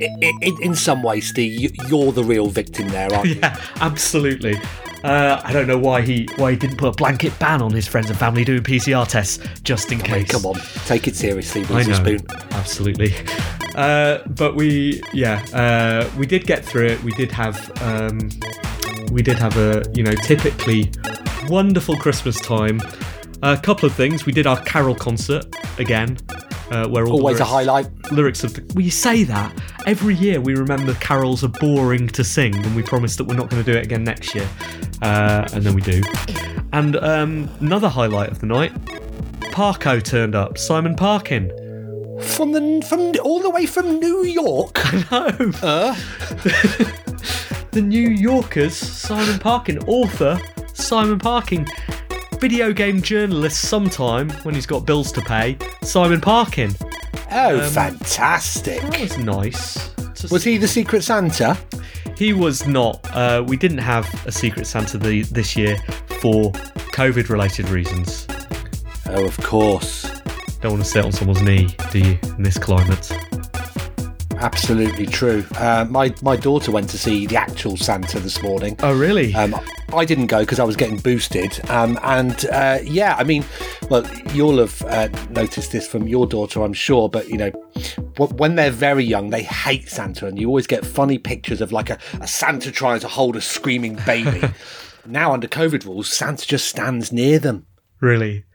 i 0.01 0.33
i 0.43 0.51
in 0.61 0.75
some 0.75 1.03
ways, 1.03 1.29
Steve, 1.29 1.59
you, 1.59 1.69
you're 1.87 2.11
the 2.11 2.23
real 2.23 2.47
victim 2.47 2.89
there, 2.89 3.13
aren't 3.13 3.27
you? 3.29 3.35
Yeah, 3.41 3.59
absolutely. 3.81 4.57
Uh, 5.03 5.39
I 5.43 5.53
don't 5.53 5.67
know 5.67 5.77
why 5.77 6.01
he 6.01 6.27
why 6.37 6.51
he 6.51 6.57
didn't 6.57 6.77
put 6.77 6.87
a 6.87 6.91
blanket 6.93 7.37
ban 7.37 7.61
on 7.61 7.71
his 7.71 7.87
friends 7.87 8.09
and 8.09 8.17
family 8.17 8.43
doing 8.43 8.63
PCR 8.63 9.07
tests 9.07 9.37
just 9.61 9.91
in 9.91 9.99
I 10.01 10.03
mean, 10.03 10.11
case. 10.25 10.31
come 10.31 10.45
on, 10.47 10.55
take 10.85 11.07
it 11.07 11.15
seriously, 11.15 11.61
know, 11.61 11.81
Spoon. 11.93 12.25
absolutely. 12.51 13.13
Uh, 13.75 14.19
but 14.27 14.55
we, 14.55 15.03
yeah, 15.13 15.45
uh, 15.53 16.09
we 16.17 16.25
did 16.25 16.47
get 16.47 16.65
through 16.65 16.87
it. 16.87 17.03
We 17.03 17.11
did 17.11 17.31
have, 17.31 17.69
um, 17.83 18.29
we 19.11 19.21
did 19.21 19.37
have 19.37 19.57
a, 19.57 19.83
you 19.93 20.01
know, 20.01 20.13
typically 20.13 20.91
wonderful 21.49 21.97
Christmas 21.97 22.39
time. 22.39 22.81
A 23.43 23.57
couple 23.57 23.85
of 23.85 23.93
things. 23.93 24.25
We 24.25 24.31
did 24.31 24.47
our 24.47 24.59
carol 24.63 24.95
concert 24.95 25.45
again, 25.77 26.17
uh, 26.75 26.87
where 26.87 27.05
all 27.05 27.13
Always 27.13 27.37
the 27.37 27.43
a 27.43 27.47
highlight. 27.47 27.87
lyrics 28.11 28.43
of 28.43 28.53
the. 28.53 28.81
You 28.81 28.91
say 28.91 29.23
that 29.23 29.53
every 29.85 30.15
year. 30.15 30.41
We 30.41 30.55
remember 30.55 30.93
carols 30.95 31.43
are 31.43 31.47
boring 31.49 32.07
to 32.09 32.23
sing, 32.23 32.55
and 32.55 32.75
we 32.75 32.83
promise 32.83 33.15
that 33.15 33.23
we're 33.25 33.35
not 33.35 33.49
going 33.49 33.63
to 33.63 33.71
do 33.71 33.77
it 33.77 33.83
again 33.85 34.03
next 34.03 34.35
year, 34.35 34.47
uh, 35.01 35.47
and 35.53 35.63
then 35.63 35.73
we 35.73 35.81
do. 35.81 36.01
And 36.73 36.95
um, 36.97 37.49
another 37.59 37.87
highlight 37.89 38.31
of 38.31 38.39
the 38.39 38.47
night. 38.47 38.73
Parko 39.51 40.03
turned 40.03 40.35
up. 40.35 40.57
Simon 40.57 40.95
Parkin. 40.95 41.49
From 42.21 42.51
the 42.51 42.85
from 42.89 43.13
all 43.23 43.39
the 43.41 43.49
way 43.49 43.65
from 43.65 43.99
New 43.99 44.23
York. 44.25 44.79
No. 45.11 45.27
Uh, 45.61 45.93
the 47.71 47.81
New 47.81 48.09
Yorkers, 48.09 48.75
Simon 48.75 49.37
Parkin, 49.39 49.79
author 49.79 50.39
Simon 50.73 51.19
Parkin, 51.19 51.65
video 52.39 52.73
game 52.73 53.01
journalist 53.01 53.61
sometime 53.69 54.29
when 54.43 54.55
he's 54.55 54.65
got 54.65 54.85
bills 54.85 55.11
to 55.13 55.21
pay, 55.21 55.57
Simon 55.81 56.21
Parkin. 56.21 56.75
oh, 57.31 57.59
Um, 57.61 57.69
fantastic. 57.71 58.81
That 58.81 58.99
was 59.01 59.17
nice. 59.17 59.91
Was 60.31 60.43
he 60.43 60.57
the 60.57 60.67
Secret 60.67 61.03
Santa? 61.03 61.57
He 62.17 62.33
was 62.33 62.65
not. 62.65 62.99
Uh, 63.15 63.43
we 63.45 63.57
didn't 63.57 63.77
have 63.79 64.07
a 64.25 64.31
Secret 64.31 64.65
Santa 64.67 64.97
the, 64.97 65.21
this 65.23 65.55
year 65.55 65.77
for 66.21 66.51
COVID 66.93 67.29
related 67.29 67.69
reasons. 67.69 68.27
Oh, 69.07 69.25
of 69.25 69.37
course. 69.37 70.03
Don't 70.61 70.73
want 70.73 70.83
to 70.83 70.89
sit 70.89 71.05
on 71.05 71.11
someone's 71.11 71.41
knee, 71.43 71.69
do 71.91 71.99
you, 71.99 72.17
in 72.37 72.41
this 72.43 72.57
climate? 72.57 73.11
Absolutely 74.45 75.07
true. 75.07 75.43
Uh, 75.57 75.85
my 75.89 76.13
my 76.21 76.35
daughter 76.35 76.71
went 76.71 76.87
to 76.91 76.97
see 76.97 77.25
the 77.25 77.35
actual 77.35 77.75
Santa 77.75 78.19
this 78.19 78.41
morning. 78.43 78.75
Oh, 78.79 78.95
really? 78.97 79.33
Um, 79.33 79.55
I 79.93 80.05
didn't 80.05 80.27
go 80.27 80.41
because 80.41 80.59
I 80.59 80.63
was 80.63 80.75
getting 80.75 80.97
boosted. 80.97 81.59
Um, 81.69 81.97
and 82.03 82.45
uh, 82.51 82.79
yeah, 82.83 83.15
I 83.17 83.23
mean, 83.23 83.43
well, 83.89 84.07
you'll 84.33 84.59
have 84.59 84.81
uh, 84.83 85.09
noticed 85.31 85.71
this 85.71 85.87
from 85.87 86.07
your 86.07 86.27
daughter, 86.27 86.61
I'm 86.61 86.73
sure. 86.73 87.09
But 87.09 87.27
you 87.27 87.37
know, 87.37 87.49
when 88.37 88.55
they're 88.55 88.71
very 88.71 89.03
young, 89.03 89.31
they 89.31 89.43
hate 89.43 89.89
Santa, 89.89 90.27
and 90.27 90.39
you 90.39 90.47
always 90.47 90.67
get 90.67 90.85
funny 90.85 91.17
pictures 91.17 91.59
of 91.59 91.71
like 91.71 91.89
a, 91.89 91.97
a 92.21 92.27
Santa 92.27 92.71
trying 92.71 92.99
to 92.99 93.07
hold 93.07 93.35
a 93.35 93.41
screaming 93.41 93.95
baby. 94.05 94.47
now, 95.07 95.33
under 95.33 95.47
COVID 95.47 95.85
rules, 95.85 96.07
Santa 96.07 96.45
just 96.45 96.67
stands 96.69 97.11
near 97.11 97.39
them. 97.39 97.65
really? 97.99 98.45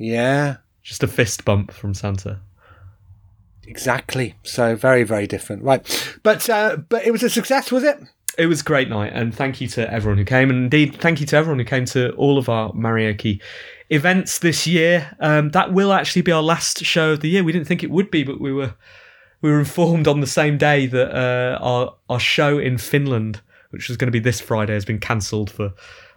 Yeah, 0.00 0.58
Just 0.84 1.02
a 1.02 1.08
fist 1.08 1.44
bump 1.44 1.72
from 1.72 1.92
Santa. 1.92 2.40
Exactly. 3.68 4.34
So 4.42 4.74
very, 4.74 5.04
very 5.04 5.26
different, 5.26 5.62
right? 5.62 6.18
But 6.22 6.48
uh, 6.48 6.78
but 6.88 7.06
it 7.06 7.12
was 7.12 7.22
a 7.22 7.30
success, 7.30 7.70
was 7.70 7.84
it? 7.84 7.98
It 8.36 8.46
was 8.46 8.60
a 8.60 8.64
great 8.64 8.88
night, 8.88 9.12
and 9.14 9.34
thank 9.34 9.60
you 9.60 9.68
to 9.68 9.92
everyone 9.92 10.18
who 10.18 10.24
came, 10.24 10.50
and 10.50 10.64
indeed 10.64 10.96
thank 11.00 11.20
you 11.20 11.26
to 11.26 11.36
everyone 11.36 11.58
who 11.58 11.64
came 11.64 11.84
to 11.86 12.12
all 12.12 12.38
of 12.38 12.48
our 12.48 12.72
Marioki 12.72 13.40
events 13.90 14.38
this 14.38 14.66
year. 14.66 15.16
Um, 15.20 15.50
that 15.50 15.72
will 15.72 15.92
actually 15.92 16.22
be 16.22 16.32
our 16.32 16.42
last 16.42 16.84
show 16.84 17.12
of 17.12 17.20
the 17.20 17.28
year. 17.28 17.44
We 17.44 17.52
didn't 17.52 17.66
think 17.66 17.82
it 17.82 17.90
would 17.90 18.10
be, 18.10 18.24
but 18.24 18.40
we 18.40 18.52
were 18.52 18.74
we 19.40 19.50
were 19.50 19.58
informed 19.58 20.08
on 20.08 20.20
the 20.20 20.26
same 20.26 20.58
day 20.58 20.86
that 20.86 21.14
uh, 21.14 21.58
our 21.60 21.94
our 22.08 22.20
show 22.20 22.58
in 22.58 22.78
Finland, 22.78 23.40
which 23.70 23.88
was 23.88 23.96
going 23.96 24.08
to 24.08 24.12
be 24.12 24.20
this 24.20 24.40
Friday, 24.40 24.74
has 24.74 24.84
been 24.84 25.00
cancelled 25.00 25.50
for 25.50 25.72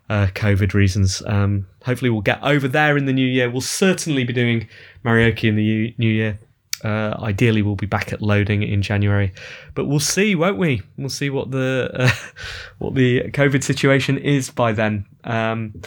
uh, 0.09 0.27
COVID 0.33 0.73
reasons. 0.73 1.23
Um, 1.25 1.67
hopefully, 1.85 2.09
we'll 2.11 2.21
get 2.21 2.41
over 2.43 2.67
there 2.67 2.97
in 2.97 3.05
the 3.05 3.13
new 3.13 3.27
year. 3.27 3.49
We'll 3.49 3.61
certainly 3.61 4.23
be 4.23 4.33
doing 4.33 4.67
Marioki 5.03 5.49
in 5.49 5.55
the 5.55 5.95
new 5.97 6.09
year. 6.09 6.39
Uh, 6.83 7.15
ideally, 7.21 7.61
we'll 7.61 7.75
be 7.75 7.85
back 7.85 8.11
at 8.11 8.21
loading 8.21 8.63
in 8.63 8.81
January, 8.81 9.33
but 9.75 9.85
we'll 9.85 9.99
see, 9.99 10.35
won't 10.35 10.57
we? 10.57 10.81
We'll 10.97 11.09
see 11.09 11.29
what 11.29 11.51
the 11.51 11.89
uh, 11.93 12.11
what 12.79 12.95
the 12.95 13.23
COVID 13.31 13.63
situation 13.63 14.17
is 14.17 14.49
by 14.49 14.71
then. 14.71 15.05
Um, 15.23 15.81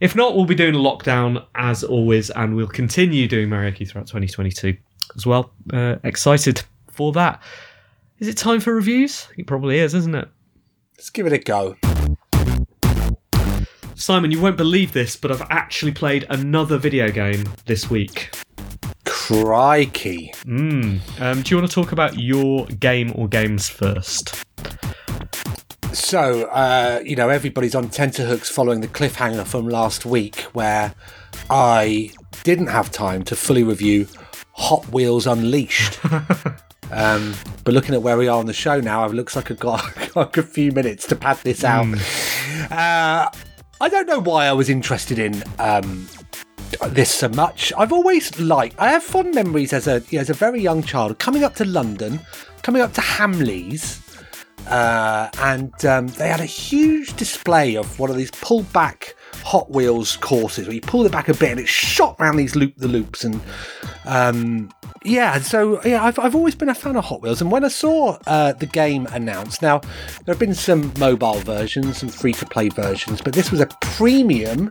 if 0.00 0.14
not, 0.14 0.36
we'll 0.36 0.44
be 0.44 0.54
doing 0.54 0.74
a 0.74 0.78
lockdown 0.78 1.44
as 1.54 1.82
always, 1.82 2.30
and 2.30 2.54
we'll 2.54 2.66
continue 2.66 3.26
doing 3.26 3.48
Marioki 3.48 3.88
throughout 3.88 4.06
2022 4.06 4.76
as 5.16 5.26
well. 5.26 5.50
Uh, 5.72 5.96
excited 6.04 6.62
for 6.88 7.12
that. 7.12 7.42
Is 8.18 8.28
it 8.28 8.36
time 8.36 8.60
for 8.60 8.74
reviews? 8.74 9.28
It 9.36 9.46
probably 9.46 9.78
is, 9.78 9.94
isn't 9.94 10.14
it? 10.14 10.28
Let's 10.96 11.10
give 11.10 11.26
it 11.26 11.32
a 11.32 11.38
go. 11.38 11.76
Simon, 13.94 14.30
you 14.30 14.40
won't 14.40 14.58
believe 14.58 14.92
this, 14.92 15.16
but 15.16 15.30
I've 15.30 15.46
actually 15.50 15.92
played 15.92 16.26
another 16.28 16.76
video 16.76 17.10
game 17.10 17.44
this 17.64 17.90
week. 17.90 18.30
Crikey. 19.26 20.32
Mm. 20.44 21.00
Um, 21.20 21.42
do 21.42 21.50
you 21.50 21.60
want 21.60 21.68
to 21.68 21.74
talk 21.74 21.90
about 21.90 22.16
your 22.16 22.64
game 22.66 23.10
or 23.16 23.26
games 23.26 23.68
first? 23.68 24.44
So, 25.92 26.44
uh, 26.44 27.00
you 27.04 27.16
know, 27.16 27.28
everybody's 27.28 27.74
on 27.74 27.88
tenterhooks 27.88 28.48
following 28.48 28.82
the 28.82 28.86
cliffhanger 28.86 29.44
from 29.44 29.68
last 29.68 30.06
week 30.06 30.42
where 30.52 30.94
I 31.50 32.12
didn't 32.44 32.68
have 32.68 32.92
time 32.92 33.24
to 33.24 33.34
fully 33.34 33.64
review 33.64 34.06
Hot 34.52 34.86
Wheels 34.92 35.26
Unleashed. 35.26 35.98
um, 36.92 37.34
but 37.64 37.74
looking 37.74 37.96
at 37.96 38.02
where 38.02 38.16
we 38.16 38.28
are 38.28 38.38
on 38.38 38.46
the 38.46 38.52
show 38.52 38.80
now, 38.80 39.04
it 39.06 39.12
looks 39.12 39.34
like 39.34 39.50
I've 39.50 39.58
got, 39.58 39.92
got 40.14 40.38
a 40.38 40.42
few 40.44 40.70
minutes 40.70 41.04
to 41.08 41.16
pad 41.16 41.38
this 41.38 41.64
out. 41.64 41.84
Uh, 42.70 43.28
I 43.80 43.88
don't 43.88 44.06
know 44.06 44.20
why 44.20 44.46
I 44.46 44.52
was 44.52 44.70
interested 44.70 45.18
in 45.18 45.42
um, 45.58 46.06
this 46.88 47.10
so 47.10 47.28
much. 47.28 47.72
I've 47.76 47.92
always 47.92 48.38
liked. 48.40 48.76
I 48.78 48.90
have 48.90 49.02
fond 49.02 49.34
memories 49.34 49.72
as 49.72 49.86
a 49.86 50.02
as 50.12 50.30
a 50.30 50.34
very 50.34 50.60
young 50.60 50.82
child 50.82 51.18
coming 51.18 51.44
up 51.44 51.54
to 51.56 51.64
London, 51.64 52.20
coming 52.62 52.82
up 52.82 52.92
to 52.94 53.00
Hamleys, 53.00 54.00
uh, 54.68 55.30
and 55.38 55.84
um, 55.84 56.08
they 56.08 56.28
had 56.28 56.40
a 56.40 56.46
huge 56.46 57.14
display 57.16 57.76
of 57.76 57.98
one 57.98 58.10
of 58.10 58.16
these 58.16 58.30
pulled 58.32 58.70
back 58.72 59.14
Hot 59.44 59.70
Wheels 59.70 60.16
courses 60.16 60.66
where 60.66 60.74
you 60.74 60.80
pull 60.80 61.06
it 61.06 61.12
back 61.12 61.28
a 61.28 61.34
bit 61.34 61.52
and 61.52 61.60
it 61.60 61.68
shot 61.68 62.16
around 62.18 62.36
these 62.36 62.56
loop 62.56 62.74
the 62.76 62.88
loops 62.88 63.22
and 63.22 63.40
um, 64.04 64.70
yeah, 65.04 65.38
so 65.38 65.80
yeah, 65.84 66.02
I've, 66.02 66.18
I've 66.18 66.34
always 66.34 66.56
been 66.56 66.68
a 66.68 66.74
fan 66.74 66.96
of 66.96 67.04
Hot 67.04 67.22
Wheels, 67.22 67.40
and 67.40 67.52
when 67.52 67.64
I 67.64 67.68
saw 67.68 68.18
uh, 68.26 68.52
the 68.54 68.66
game 68.66 69.06
announced, 69.12 69.62
now 69.62 69.78
there 70.24 70.34
have 70.34 70.38
been 70.40 70.54
some 70.54 70.92
mobile 70.98 71.38
versions, 71.40 71.98
some 71.98 72.08
free 72.08 72.32
to 72.34 72.46
play 72.46 72.68
versions, 72.68 73.22
but 73.22 73.32
this 73.32 73.52
was 73.52 73.60
a 73.60 73.66
premium 73.80 74.70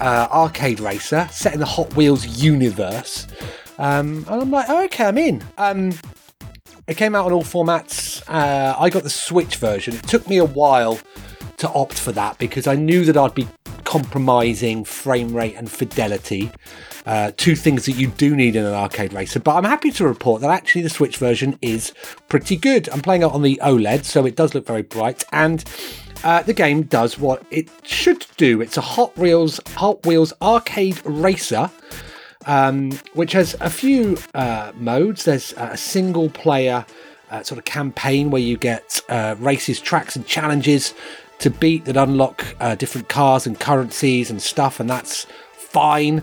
uh, 0.00 0.28
arcade 0.30 0.80
racer 0.80 1.28
set 1.30 1.54
in 1.54 1.60
the 1.60 1.66
Hot 1.66 1.94
Wheels 1.94 2.26
universe, 2.42 3.26
um, 3.78 4.24
and 4.28 4.42
I'm 4.42 4.50
like, 4.50 4.66
oh, 4.68 4.84
okay, 4.84 5.04
I'm 5.04 5.18
in. 5.18 5.42
Um, 5.58 5.92
it 6.86 6.96
came 6.96 7.14
out 7.14 7.26
on 7.26 7.32
all 7.32 7.42
formats. 7.42 8.22
Uh, 8.28 8.76
I 8.78 8.90
got 8.90 9.02
the 9.02 9.10
Switch 9.10 9.56
version. 9.56 9.94
It 9.94 10.06
took 10.06 10.28
me 10.28 10.38
a 10.38 10.44
while 10.44 10.98
to 11.58 11.68
opt 11.70 11.98
for 11.98 12.12
that 12.12 12.38
because 12.38 12.66
I 12.66 12.74
knew 12.74 13.04
that 13.04 13.16
I'd 13.16 13.34
be 13.34 13.48
compromising 13.84 14.84
frame 14.84 15.34
rate 15.34 15.54
and 15.56 15.70
fidelity. 15.70 16.50
Uh, 17.06 17.30
two 17.36 17.54
things 17.54 17.84
that 17.86 17.92
you 17.92 18.08
do 18.08 18.34
need 18.34 18.56
in 18.56 18.64
an 18.64 18.72
arcade 18.72 19.12
racer. 19.12 19.38
But 19.38 19.56
I'm 19.56 19.64
happy 19.64 19.90
to 19.92 20.06
report 20.06 20.40
that 20.40 20.50
actually 20.50 20.82
the 20.82 20.90
Switch 20.90 21.18
version 21.18 21.58
is 21.60 21.92
pretty 22.28 22.56
good. 22.56 22.88
I'm 22.88 23.02
playing 23.02 23.22
it 23.22 23.26
on 23.26 23.42
the 23.42 23.60
OLED, 23.62 24.04
so 24.04 24.24
it 24.24 24.36
does 24.36 24.54
look 24.54 24.66
very 24.66 24.82
bright, 24.82 25.24
and 25.32 25.62
uh, 26.24 26.42
the 26.42 26.54
game 26.54 26.82
does 26.82 27.18
what 27.18 27.44
it 27.50 27.68
should 27.84 28.26
do. 28.36 28.60
It's 28.60 28.76
a 28.76 28.80
Hot 28.80 29.16
Wheels 29.16 29.60
Hot 29.76 30.04
Wheels 30.04 30.32
arcade 30.42 31.00
racer 31.04 31.70
um, 32.46 32.92
which 33.14 33.32
has 33.32 33.56
a 33.60 33.70
few 33.70 34.18
uh, 34.34 34.72
modes. 34.76 35.24
There's 35.24 35.52
a 35.56 35.76
single 35.76 36.30
player 36.30 36.84
uh, 37.30 37.42
sort 37.42 37.58
of 37.58 37.64
campaign 37.64 38.30
where 38.30 38.42
you 38.42 38.56
get 38.56 39.00
uh, 39.08 39.34
races, 39.38 39.80
tracks, 39.80 40.16
and 40.16 40.26
challenges 40.26 40.94
to 41.38 41.50
beat 41.50 41.84
that 41.86 41.96
unlock 41.96 42.44
uh, 42.60 42.74
different 42.74 43.08
cars 43.08 43.46
and 43.46 43.58
currencies 43.58 44.30
and 44.30 44.40
stuff, 44.40 44.80
and 44.80 44.88
that's 44.88 45.26
fine. 45.52 46.22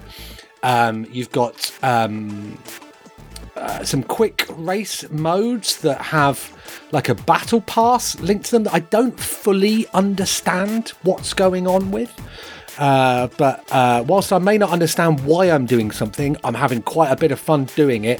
Um, 0.63 1.07
you've 1.11 1.31
got 1.31 1.71
um, 1.81 2.57
uh, 3.61 3.83
some 3.83 4.01
quick 4.01 4.45
race 4.49 5.07
modes 5.11 5.77
that 5.81 6.01
have 6.01 6.51
like 6.91 7.09
a 7.09 7.15
battle 7.15 7.61
pass 7.61 8.19
linked 8.19 8.45
to 8.45 8.51
them 8.51 8.63
that 8.63 8.73
I 8.73 8.79
don't 8.79 9.17
fully 9.19 9.87
understand 9.93 10.89
what's 11.03 11.33
going 11.33 11.67
on 11.67 11.91
with. 11.91 12.11
Uh, 12.79 13.27
but 13.37 13.71
uh, 13.71 14.03
whilst 14.07 14.33
I 14.33 14.39
may 14.39 14.57
not 14.57 14.71
understand 14.71 15.23
why 15.25 15.51
I'm 15.51 15.67
doing 15.67 15.91
something, 15.91 16.37
I'm 16.43 16.55
having 16.55 16.81
quite 16.81 17.11
a 17.11 17.15
bit 17.15 17.31
of 17.31 17.39
fun 17.39 17.65
doing 17.75 18.03
it. 18.05 18.19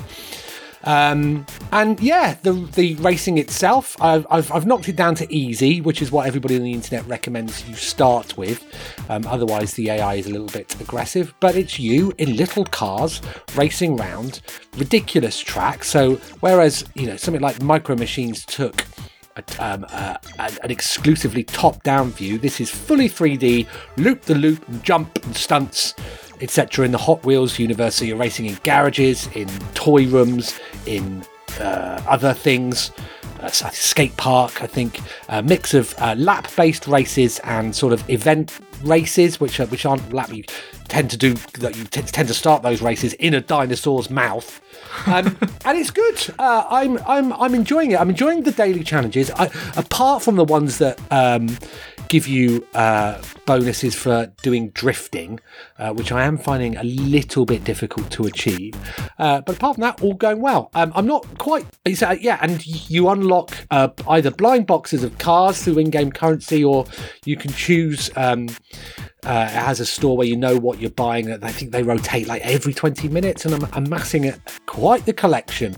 Um, 0.84 1.46
and 1.72 2.00
yeah, 2.00 2.36
the 2.42 2.54
the 2.54 2.96
racing 2.96 3.38
itself, 3.38 3.96
I've, 4.02 4.26
I've, 4.30 4.52
I've 4.52 4.66
knocked 4.66 4.90
it 4.90 4.96
down 4.96 5.16
to 5.16 5.34
easy, 5.34 5.82
which 5.82 6.02
is 6.02 6.12
what 6.12 6.28
everybody 6.28 6.56
on 6.56 6.64
the 6.64 6.74
internet 6.74 7.06
recommends 7.08 7.68
you 7.68 7.76
start 7.76 8.38
with. 8.38 8.64
Um, 9.10 9.26
otherwise, 9.28 9.74
the 9.74 9.90
AI 9.90 10.16
is 10.16 10.28
a 10.28 10.32
little 10.32 10.48
bit 10.48 10.80
aggressive. 10.82 11.34
But 11.40 11.56
it's 11.56 11.80
you 11.80 12.14
in 12.18 12.36
little 12.36 12.66
cars 12.66 13.22
racing 13.56 13.96
round 13.96 14.42
ridiculous 14.78 15.40
tracks. 15.40 15.90
So 15.90 16.16
whereas 16.40 16.86
you 16.96 17.08
know 17.08 17.18
something 17.18 17.42
like 17.42 17.62
Micro 17.62 17.96
Machines 17.96 18.46
took 18.46 18.86
um, 19.60 19.86
uh, 19.90 20.18
an 20.40 20.72
exclusively 20.72 21.44
top-down 21.44 22.12
view. 22.12 22.38
This 22.38 22.60
is 22.60 22.70
fully 22.70 23.10
3D, 23.10 23.68
loop 23.98 24.24
the 24.24 24.36
loop, 24.36 24.64
jump 24.84 25.24
and 25.24 25.36
stunts, 25.36 25.96
etc. 26.42 26.86
In 26.86 26.92
the 26.92 26.98
Hot 26.98 27.24
Wheels 27.26 27.60
universe, 27.60 27.96
so 27.96 28.06
you're 28.06 28.18
racing 28.18 28.46
in 28.46 28.58
garages, 28.64 29.28
in 29.36 29.48
toy 29.74 30.08
rooms, 30.08 30.60
in 30.86 31.24
uh, 31.60 32.02
other 32.08 32.34
things. 32.34 32.92
Uh, 33.40 33.50
skate 33.50 34.16
park, 34.18 34.62
I 34.62 34.68
think, 34.68 35.00
a 35.28 35.42
mix 35.42 35.74
of 35.74 35.96
uh, 35.98 36.14
lap-based 36.16 36.86
races 36.86 37.40
and 37.40 37.76
sort 37.76 37.92
of 37.92 38.08
event 38.08 38.60
races, 38.84 39.40
which 39.40 39.60
are, 39.60 39.66
which 39.68 39.84
aren't 39.84 40.14
lap. 40.14 40.32
You 40.32 40.44
tend 40.90 41.10
to 41.10 41.18
do 41.18 41.34
that. 41.34 41.76
You 41.76 41.86
t- 41.86 42.02
tend 42.04 42.28
to 42.28 42.36
start 42.36 42.62
those 42.62 42.84
races 42.84 43.14
in 43.14 43.34
a 43.34 43.42
dinosaur's 43.42 44.12
mouth, 44.12 44.62
um, 45.08 45.38
and 45.66 45.78
it's 45.78 45.90
good. 45.90 46.36
Uh, 46.38 46.66
I'm 46.70 47.00
I'm 47.08 47.34
I'm 47.34 47.56
enjoying 47.56 47.92
it. 47.92 48.00
I'm 48.00 48.10
enjoying 48.10 48.44
the 48.44 48.52
daily 48.52 48.84
challenges. 48.84 49.32
I, 49.32 49.50
apart 49.76 50.22
from 50.22 50.36
the 50.36 50.46
ones 50.46 50.78
that 50.78 51.00
um, 51.10 51.58
give 52.12 52.28
you 52.28 52.68
uh, 52.74 53.22
bonuses 53.46 53.96
for 53.96 54.30
doing 54.44 54.70
drifting, 54.72 55.40
uh, 55.80 55.94
which 55.94 56.12
I 56.12 56.26
am 56.26 56.38
finding 56.38 56.76
a 56.76 56.84
little 56.84 57.46
bit 57.46 57.64
difficult 57.64 58.12
to 58.12 58.26
achieve. 58.26 58.76
Uh, 59.18 59.40
but 59.40 59.56
apart 59.56 59.76
from 59.76 59.84
that, 59.84 60.02
all 60.02 60.16
going 60.16 60.42
well. 60.42 60.70
Um, 60.74 60.92
I'm 60.94 61.08
not 61.08 61.26
quite. 61.38 61.66
Yeah, 61.86 62.38
and 62.42 62.68
you 62.90 63.08
unlock 63.08 63.52
uh, 63.72 63.88
either 64.10 64.30
blind 64.30 64.68
boxes 64.68 65.06
of 65.06 65.18
cars 65.20 65.64
through 65.64 65.80
in-game 65.80 66.12
currency, 66.12 66.66
or 66.66 66.86
you 67.24 67.38
can 67.38 67.54
choose. 67.54 68.10
Um, 68.18 68.50
uh, 69.26 69.48
it 69.48 69.54
has 69.54 69.80
a 69.80 69.86
store 69.86 70.18
where 70.18 70.26
you 70.26 70.36
know 70.36 70.58
what 70.58 70.80
you're 70.80 70.90
buying. 70.90 71.32
I 71.32 71.52
think 71.52 71.72
they 71.72 71.84
rotate 71.84 72.28
like 72.28 72.42
every 72.42 72.74
20 72.74 73.08
minutes, 73.10 73.46
and 73.46 73.54
I'm 73.54 73.70
amassing 73.74 74.28
a, 74.28 74.38
quite 74.66 75.06
the 75.06 75.14
collection 75.14 75.76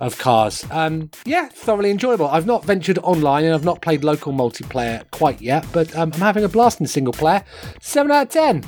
of 0.00 0.16
cars. 0.18 0.64
Um, 0.70 1.10
yeah, 1.24 1.48
thoroughly 1.48 1.90
enjoyable. 1.90 2.28
I've 2.28 2.46
not 2.46 2.64
ventured 2.64 2.98
online 2.98 3.44
and 3.44 3.54
I've 3.54 3.64
not 3.64 3.82
played 3.82 4.04
local 4.04 4.32
multiplayer 4.32 5.10
quite 5.10 5.40
yet, 5.40 5.66
but 5.72 5.94
um, 5.96 6.12
I'm 6.14 6.20
having 6.20 6.44
a 6.44 6.48
blast 6.48 6.80
in 6.80 6.86
single 6.86 7.12
player. 7.12 7.42
7 7.80 8.10
out 8.12 8.26
of 8.26 8.28
10. 8.28 8.64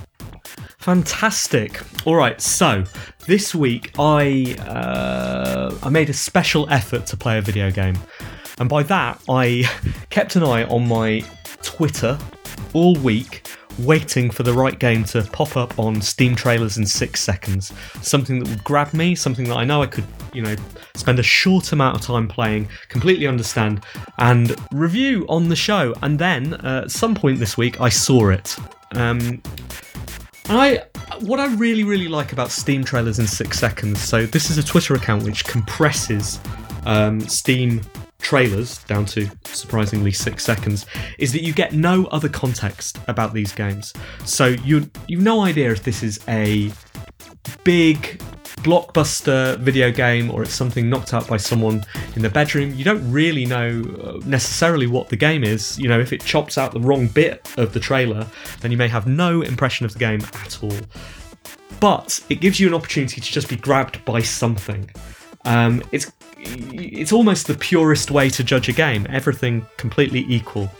Fantastic. 0.79 1.81
All 2.07 2.17
right, 2.17 2.41
so 2.41 2.85
this 3.27 3.55
week 3.55 3.93
I 3.99 4.57
uh, 4.61 5.77
I 5.83 5.91
made 5.91 6.09
a 6.09 6.15
special 6.15 6.69
effort 6.71 7.07
to 7.07 7.17
play 7.17 7.39
a 7.39 7.43
video 7.43 7.71
game, 7.71 7.99
and 8.59 8.69
by 8.69 8.83
that 8.85 9.21
I 9.29 9.65
kept 10.11 10.37
an 10.37 10.45
eye 10.45 10.65
on 10.65 10.89
my 10.89 11.23
Twitter 11.63 12.19
all 12.73 12.95
week, 12.97 13.47
waiting 13.79 14.31
for 14.31 14.43
the 14.43 14.53
right 14.53 14.79
game 14.79 15.05
to 15.05 15.23
pop 15.33 15.57
up 15.57 15.79
on 15.79 16.01
Steam 16.01 16.35
trailers 16.35 16.79
in 16.79 16.87
six 16.87 17.21
seconds. 17.21 17.73
Something 18.03 18.41
that 18.41 18.49
would 18.49 18.65
grab 18.65 18.93
me, 18.93 19.15
something 19.15 19.47
that 19.49 19.57
I 19.57 19.65
know 19.65 19.83
I 19.83 19.87
could, 19.87 20.05
you 20.33 20.43
know, 20.43 20.57
spend 20.95 21.19
a 21.19 21.23
short 21.23 21.73
amount 21.73 21.97
of 21.97 22.03
time 22.03 22.29
playing, 22.29 22.69
completely 22.89 23.27
understand, 23.27 23.85
and 24.19 24.55
review 24.73 25.27
on 25.29 25.49
the 25.49 25.57
show. 25.57 25.95
And 26.03 26.19
then 26.19 26.55
uh, 26.55 26.83
at 26.85 26.91
some 26.91 27.15
point 27.15 27.39
this 27.39 27.57
week, 27.57 27.81
I 27.81 27.89
saw 27.89 28.31
it. 28.31 28.57
Um, 28.95 29.43
I, 30.49 30.83
what 31.21 31.41
I 31.41 31.55
really, 31.55 31.85
really 31.85 32.09
like 32.09 32.33
about 32.33 32.51
Steam 32.51 32.83
trailers 32.85 33.19
in 33.19 33.27
six 33.27 33.59
seconds. 33.59 34.01
So 34.01 34.27
this 34.27 34.51
is 34.51 34.59
a 34.59 34.63
Twitter 34.63 34.95
account 34.95 35.23
which 35.23 35.45
compresses 35.45 36.41
um, 36.87 37.21
Steam 37.21 37.83
trailers 38.21 38.79
down 38.85 39.07
to 39.07 39.31
surprisingly 39.45 40.13
six 40.13 40.45
seconds. 40.45 40.87
Is 41.19 41.33
that 41.33 41.43
you 41.43 41.53
get 41.53 41.73
no 41.73 42.07
other 42.07 42.29
context 42.29 42.99
about 43.09 43.33
these 43.33 43.53
games. 43.53 43.93
So 44.25 44.47
you 44.47 44.91
you've 45.07 45.23
no 45.23 45.43
idea 45.43 45.71
if 45.71 45.83
this 45.83 46.03
is 46.03 46.21
a 46.29 46.71
big 47.65 48.21
blockbuster 48.63 49.57
video 49.61 49.91
game 49.91 50.31
or 50.31 50.43
it's 50.43 50.53
something 50.53 50.91
knocked 50.91 51.15
out 51.15 51.27
by 51.29 51.37
someone 51.37 51.85
in 52.17 52.23
the 52.23 52.29
bedroom. 52.29 52.75
You 52.75 52.85
don't 52.85 53.11
really 53.11 53.47
know 53.47 53.83
uh, 54.03 54.19
necessarily 54.27 54.87
what 54.87 55.09
the 55.09 55.17
game 55.17 55.45
is. 55.45 55.79
You 55.79 55.89
know, 55.89 56.01
if 56.01 56.13
it 56.13 56.23
chops 56.23 56.59
out 56.59 56.73
the 56.73 56.81
wrong 56.81 57.07
bit 57.07 57.49
of 57.57 57.73
the 57.73 57.81
trailer, 57.81 58.27
then 58.61 58.71
you 58.71 58.77
may 58.77 58.89
have 58.89 59.07
no 59.07 59.43
impression 59.43 59.87
of 59.87 59.93
the 59.93 59.99
game 59.99 60.21
at 60.35 60.63
all. 60.63 60.77
But 61.81 62.21
it 62.29 62.41
gives 62.41 62.59
you 62.59 62.67
an 62.67 62.75
opportunity 62.75 63.21
to 63.21 63.33
just 63.33 63.49
be 63.49 63.57
grabbed 63.57 64.05
by 64.05 64.21
something. 64.21 64.91
Um, 65.45 65.83
it's 65.93 66.13
it's 66.41 67.13
almost 67.13 67.47
the 67.47 67.55
purest 67.55 68.11
way 68.11 68.31
to 68.31 68.45
judge 68.45 68.69
a 68.69 68.73
game. 68.73 69.07
Everything 69.11 69.67
completely 69.77 70.25
equal. 70.29 70.71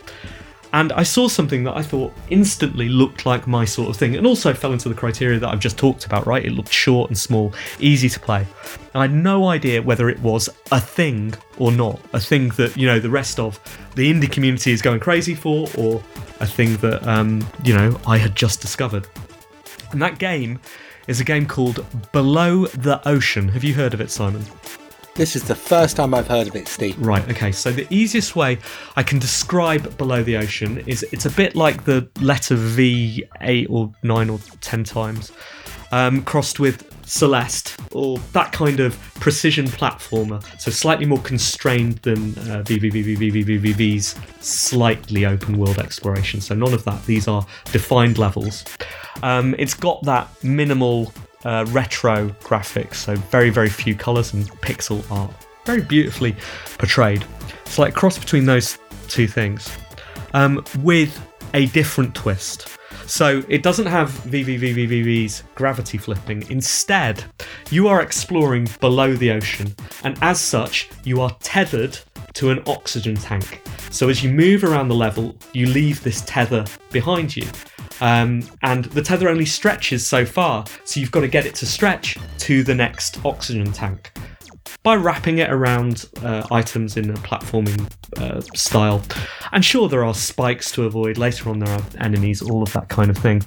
And 0.71 0.91
I 0.91 1.01
saw 1.01 1.27
something 1.27 1.63
that 1.63 1.75
I 1.75 1.81
thought 1.81 2.13
instantly 2.29 2.89
looked 2.89 3.25
like 3.25 3.47
my 3.47 3.65
sort 3.65 3.89
of 3.89 3.97
thing, 3.97 4.15
and 4.15 4.27
also 4.27 4.53
fell 4.53 4.71
into 4.71 4.87
the 4.87 4.93
criteria 4.93 5.39
that 5.39 5.49
I've 5.49 5.59
just 5.59 5.79
talked 5.79 6.05
about, 6.05 6.27
right? 6.27 6.45
It 6.45 6.51
looked 6.51 6.71
short 6.71 7.09
and 7.09 7.17
small, 7.17 7.53
easy 7.79 8.07
to 8.07 8.19
play. 8.19 8.45
I 8.93 9.01
had 9.01 9.13
no 9.13 9.47
idea 9.47 9.81
whether 9.81 10.09
it 10.09 10.19
was 10.19 10.47
a 10.71 10.79
thing 10.79 11.33
or 11.57 11.71
not. 11.71 11.99
A 12.13 12.19
thing 12.19 12.49
that, 12.49 12.77
you 12.77 12.85
know, 12.85 12.99
the 12.99 13.09
rest 13.09 13.39
of 13.39 13.59
the 13.95 14.13
indie 14.13 14.31
community 14.31 14.71
is 14.71 14.83
going 14.83 14.99
crazy 14.99 15.33
for, 15.33 15.67
or 15.75 16.03
a 16.39 16.45
thing 16.45 16.77
that, 16.77 17.05
um, 17.07 17.43
you 17.63 17.73
know, 17.73 17.99
I 18.05 18.19
had 18.19 18.35
just 18.35 18.61
discovered. 18.61 19.07
And 19.91 19.99
that 20.03 20.19
game 20.19 20.59
is 21.09 21.19
a 21.19 21.23
game 21.23 21.47
called 21.47 21.83
Below 22.11 22.67
the 22.67 23.05
Ocean. 23.07 23.49
Have 23.49 23.63
you 23.63 23.73
heard 23.73 23.95
of 23.95 23.99
it, 23.99 24.11
Simon? 24.11 24.45
This 25.15 25.35
is 25.35 25.43
the 25.43 25.55
first 25.55 25.95
time 25.95 26.13
I've 26.13 26.27
heard 26.27 26.47
of 26.47 26.55
it, 26.55 26.67
Steve. 26.67 26.95
Right, 26.99 27.27
okay. 27.31 27.51
So 27.51 27.71
the 27.71 27.87
easiest 27.89 28.35
way 28.35 28.59
I 28.95 29.01
can 29.01 29.17
describe 29.17 29.97
Below 29.97 30.21
the 30.21 30.37
Ocean 30.37 30.77
is 30.85 31.01
it's 31.11 31.25
a 31.25 31.31
bit 31.31 31.55
like 31.55 31.83
the 31.83 32.07
letter 32.21 32.55
V 32.55 33.23
eight 33.41 33.65
or 33.71 33.91
nine 34.03 34.29
or 34.29 34.39
ten 34.61 34.83
times, 34.83 35.31
um, 35.91 36.21
crossed 36.21 36.59
with 36.59 36.88
Celeste 37.09 37.75
or 37.91 38.19
that 38.33 38.51
kind 38.51 38.79
of 38.79 38.97
precision 39.15 39.65
platformer. 39.65 40.43
So 40.61 40.69
slightly 40.69 41.07
more 41.07 41.19
constrained 41.19 41.97
than 41.97 42.37
uh, 42.37 42.63
VVVVVV's 42.65 44.15
slightly 44.41 45.25
open 45.25 45.57
world 45.57 45.79
exploration. 45.79 46.39
So 46.39 46.53
none 46.53 46.73
of 46.73 46.85
that. 46.85 47.03
These 47.05 47.27
are 47.27 47.45
defined 47.71 48.19
levels. 48.19 48.63
Um, 49.23 49.55
it's 49.57 49.73
got 49.73 50.03
that 50.03 50.29
minimal 50.43 51.11
uh, 51.45 51.65
retro 51.69 52.29
graphics, 52.41 52.95
so 52.95 53.15
very, 53.15 53.49
very 53.49 53.69
few 53.69 53.95
colours 53.95 54.33
and 54.33 54.47
pixel 54.61 55.03
art. 55.11 55.33
Very 55.65 55.81
beautifully 55.81 56.35
portrayed. 56.77 57.25
It's 57.65 57.79
like 57.79 57.95
cross 57.95 58.19
between 58.19 58.45
those 58.45 58.77
two 59.07 59.27
things, 59.27 59.75
um, 60.33 60.63
with 60.79 61.19
a 61.55 61.65
different 61.67 62.13
twist. 62.13 62.78
So 63.09 63.43
it 63.49 63.63
doesn't 63.63 63.87
have 63.87 64.11
VVVVVV's 64.11 65.41
gravity 65.55 65.97
flipping. 65.97 66.49
Instead, 66.51 67.25
you 67.71 67.87
are 67.87 68.03
exploring 68.03 68.67
below 68.79 69.15
the 69.15 69.31
ocean, 69.31 69.75
and 70.03 70.15
as 70.21 70.39
such, 70.39 70.89
you 71.03 71.19
are 71.19 71.35
tethered 71.39 71.97
to 72.33 72.51
an 72.51 72.61
oxygen 72.67 73.15
tank. 73.15 73.63
So 73.89 74.09
as 74.09 74.23
you 74.23 74.29
move 74.29 74.63
around 74.63 74.89
the 74.89 74.95
level, 74.95 75.35
you 75.53 75.65
leave 75.65 76.03
this 76.03 76.21
tether 76.27 76.63
behind 76.91 77.35
you. 77.35 77.47
Um, 77.99 78.43
and 78.61 78.85
the 78.85 79.01
tether 79.01 79.27
only 79.27 79.45
stretches 79.45 80.05
so 80.05 80.23
far, 80.23 80.63
so 80.85 80.99
you've 80.99 81.11
got 81.11 81.21
to 81.21 81.27
get 81.27 81.47
it 81.47 81.55
to 81.55 81.65
stretch 81.65 82.15
to 82.37 82.63
the 82.63 82.75
next 82.75 83.25
oxygen 83.25 83.71
tank 83.73 84.13
by 84.83 84.95
wrapping 84.95 85.39
it 85.39 85.49
around 85.49 86.09
uh, 86.23 86.45
items 86.51 86.97
in 86.97 87.09
a 87.09 87.15
platforming 87.15 87.91
uh, 88.17 88.41
style. 88.55 89.01
And 89.51 89.63
sure, 89.63 89.89
there 89.89 90.03
are 90.03 90.13
spikes 90.13 90.71
to 90.71 90.85
avoid. 90.85 91.17
Later 91.17 91.49
on, 91.49 91.59
there 91.59 91.73
are 91.73 91.83
enemies, 91.99 92.41
all 92.41 92.63
of 92.63 92.71
that 92.73 92.89
kind 92.89 93.09
of 93.09 93.17
thing. 93.17 93.43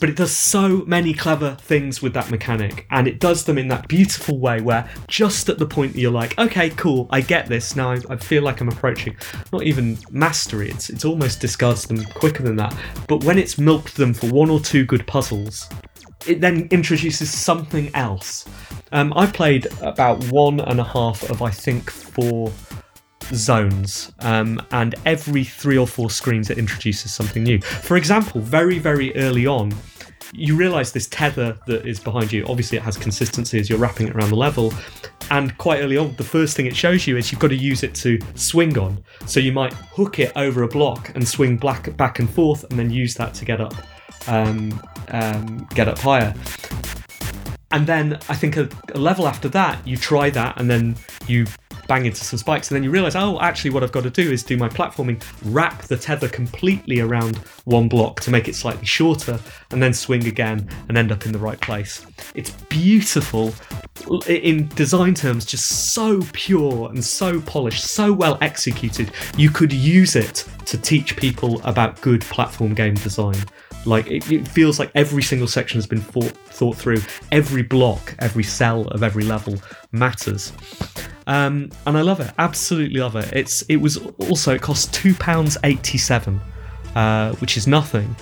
But 0.00 0.10
it 0.10 0.16
does 0.16 0.32
so 0.32 0.84
many 0.86 1.14
clever 1.14 1.56
things 1.60 2.02
with 2.02 2.12
that 2.14 2.30
mechanic, 2.30 2.86
and 2.90 3.06
it 3.06 3.20
does 3.20 3.44
them 3.44 3.56
in 3.56 3.68
that 3.68 3.86
beautiful 3.88 4.38
way 4.38 4.60
where 4.60 4.88
just 5.06 5.48
at 5.48 5.58
the 5.58 5.66
point 5.66 5.92
that 5.92 6.00
you're 6.00 6.10
like, 6.10 6.36
okay, 6.36 6.68
cool, 6.70 7.06
I 7.10 7.20
get 7.20 7.46
this, 7.46 7.76
now 7.76 7.92
I, 7.92 8.00
I 8.10 8.16
feel 8.16 8.42
like 8.42 8.60
I'm 8.60 8.68
approaching 8.68 9.16
not 9.52 9.62
even 9.62 9.96
mastery, 10.10 10.68
it's, 10.68 10.90
it's 10.90 11.04
almost 11.04 11.40
discards 11.40 11.86
them 11.86 12.04
quicker 12.04 12.42
than 12.42 12.56
that. 12.56 12.76
But 13.08 13.24
when 13.24 13.38
it's 13.38 13.56
milked 13.56 13.96
them 13.96 14.12
for 14.12 14.26
one 14.26 14.50
or 14.50 14.60
two 14.60 14.84
good 14.84 15.06
puzzles, 15.06 15.70
it 16.26 16.40
then 16.40 16.68
introduces 16.70 17.30
something 17.30 17.94
else. 17.94 18.46
Um, 18.94 19.12
I've 19.16 19.32
played 19.32 19.66
about 19.82 20.24
one 20.30 20.60
and 20.60 20.78
a 20.78 20.84
half 20.84 21.28
of, 21.28 21.42
I 21.42 21.50
think, 21.50 21.90
four 21.90 22.52
zones, 23.32 24.12
um, 24.20 24.64
and 24.70 24.94
every 25.04 25.42
three 25.42 25.76
or 25.76 25.86
four 25.86 26.10
screens 26.10 26.48
it 26.48 26.58
introduces 26.58 27.12
something 27.12 27.42
new. 27.42 27.60
For 27.60 27.96
example, 27.96 28.40
very, 28.40 28.78
very 28.78 29.14
early 29.16 29.48
on, 29.48 29.74
you 30.32 30.56
realize 30.56 30.92
this 30.92 31.08
tether 31.08 31.58
that 31.66 31.84
is 31.84 31.98
behind 31.98 32.32
you. 32.32 32.46
Obviously, 32.46 32.78
it 32.78 32.82
has 32.82 32.96
consistency 32.96 33.58
as 33.58 33.68
you're 33.68 33.80
wrapping 33.80 34.06
it 34.06 34.14
around 34.14 34.30
the 34.30 34.36
level. 34.36 34.72
And 35.28 35.58
quite 35.58 35.80
early 35.80 35.96
on, 35.96 36.14
the 36.14 36.24
first 36.24 36.56
thing 36.56 36.66
it 36.66 36.76
shows 36.76 37.04
you 37.04 37.16
is 37.16 37.32
you've 37.32 37.40
got 37.40 37.48
to 37.48 37.56
use 37.56 37.82
it 37.82 37.96
to 37.96 38.20
swing 38.36 38.78
on. 38.78 39.02
So 39.26 39.40
you 39.40 39.50
might 39.50 39.72
hook 39.72 40.20
it 40.20 40.30
over 40.36 40.62
a 40.62 40.68
block 40.68 41.10
and 41.16 41.26
swing 41.26 41.56
back, 41.56 41.96
back 41.96 42.20
and 42.20 42.30
forth, 42.30 42.62
and 42.70 42.78
then 42.78 42.90
use 42.90 43.14
that 43.16 43.34
to 43.34 43.44
get 43.44 43.60
up, 43.60 43.74
um, 44.28 44.80
um, 45.08 45.66
get 45.74 45.88
up 45.88 45.98
higher. 45.98 46.32
And 47.74 47.88
then 47.88 48.14
I 48.28 48.36
think 48.36 48.56
a, 48.56 48.68
a 48.94 48.98
level 48.98 49.26
after 49.26 49.48
that, 49.48 49.84
you 49.84 49.96
try 49.96 50.30
that, 50.30 50.60
and 50.60 50.70
then 50.70 50.94
you 51.26 51.44
bang 51.88 52.06
into 52.06 52.24
some 52.24 52.38
spikes, 52.38 52.70
and 52.70 52.76
then 52.76 52.84
you 52.84 52.90
realize, 52.90 53.16
oh, 53.16 53.40
actually, 53.40 53.70
what 53.72 53.82
I've 53.82 53.90
got 53.90 54.04
to 54.04 54.10
do 54.10 54.30
is 54.30 54.44
do 54.44 54.56
my 54.56 54.68
platforming, 54.68 55.20
wrap 55.52 55.82
the 55.82 55.96
tether 55.96 56.28
completely 56.28 57.00
around 57.00 57.38
one 57.64 57.88
block 57.88 58.20
to 58.20 58.30
make 58.30 58.46
it 58.46 58.54
slightly 58.54 58.86
shorter, 58.86 59.40
and 59.72 59.82
then 59.82 59.92
swing 59.92 60.28
again 60.28 60.68
and 60.88 60.96
end 60.96 61.10
up 61.10 61.26
in 61.26 61.32
the 61.32 61.38
right 61.38 61.60
place. 61.60 62.06
It's 62.36 62.52
beautiful 62.68 63.52
in 64.28 64.68
design 64.68 65.14
terms, 65.14 65.44
just 65.44 65.92
so 65.92 66.22
pure 66.32 66.90
and 66.90 67.04
so 67.04 67.40
polished, 67.40 67.84
so 67.84 68.12
well 68.12 68.38
executed. 68.40 69.10
You 69.36 69.50
could 69.50 69.72
use 69.72 70.14
it 70.14 70.44
to 70.66 70.78
teach 70.78 71.16
people 71.16 71.60
about 71.64 72.00
good 72.00 72.20
platform 72.20 72.74
game 72.74 72.94
design. 72.94 73.44
Like 73.86 74.06
it, 74.06 74.30
it, 74.30 74.48
feels 74.48 74.78
like 74.78 74.90
every 74.94 75.22
single 75.22 75.48
section 75.48 75.76
has 75.78 75.86
been 75.86 76.00
thought, 76.00 76.32
thought 76.32 76.76
through. 76.76 77.02
Every 77.32 77.62
block, 77.62 78.14
every 78.18 78.42
cell 78.42 78.88
of 78.88 79.02
every 79.02 79.24
level 79.24 79.56
matters. 79.92 80.52
Um, 81.26 81.70
and 81.86 81.96
I 81.96 82.02
love 82.02 82.20
it. 82.20 82.32
Absolutely 82.38 83.00
love 83.00 83.16
it. 83.16 83.32
It's 83.32 83.62
it 83.62 83.76
was 83.76 83.98
also 84.28 84.54
it 84.54 84.62
cost 84.62 84.92
two 84.94 85.14
pounds 85.14 85.56
eighty 85.64 85.98
seven, 85.98 86.40
uh, 86.94 87.32
which 87.36 87.56
is 87.56 87.66
nothing, 87.66 88.14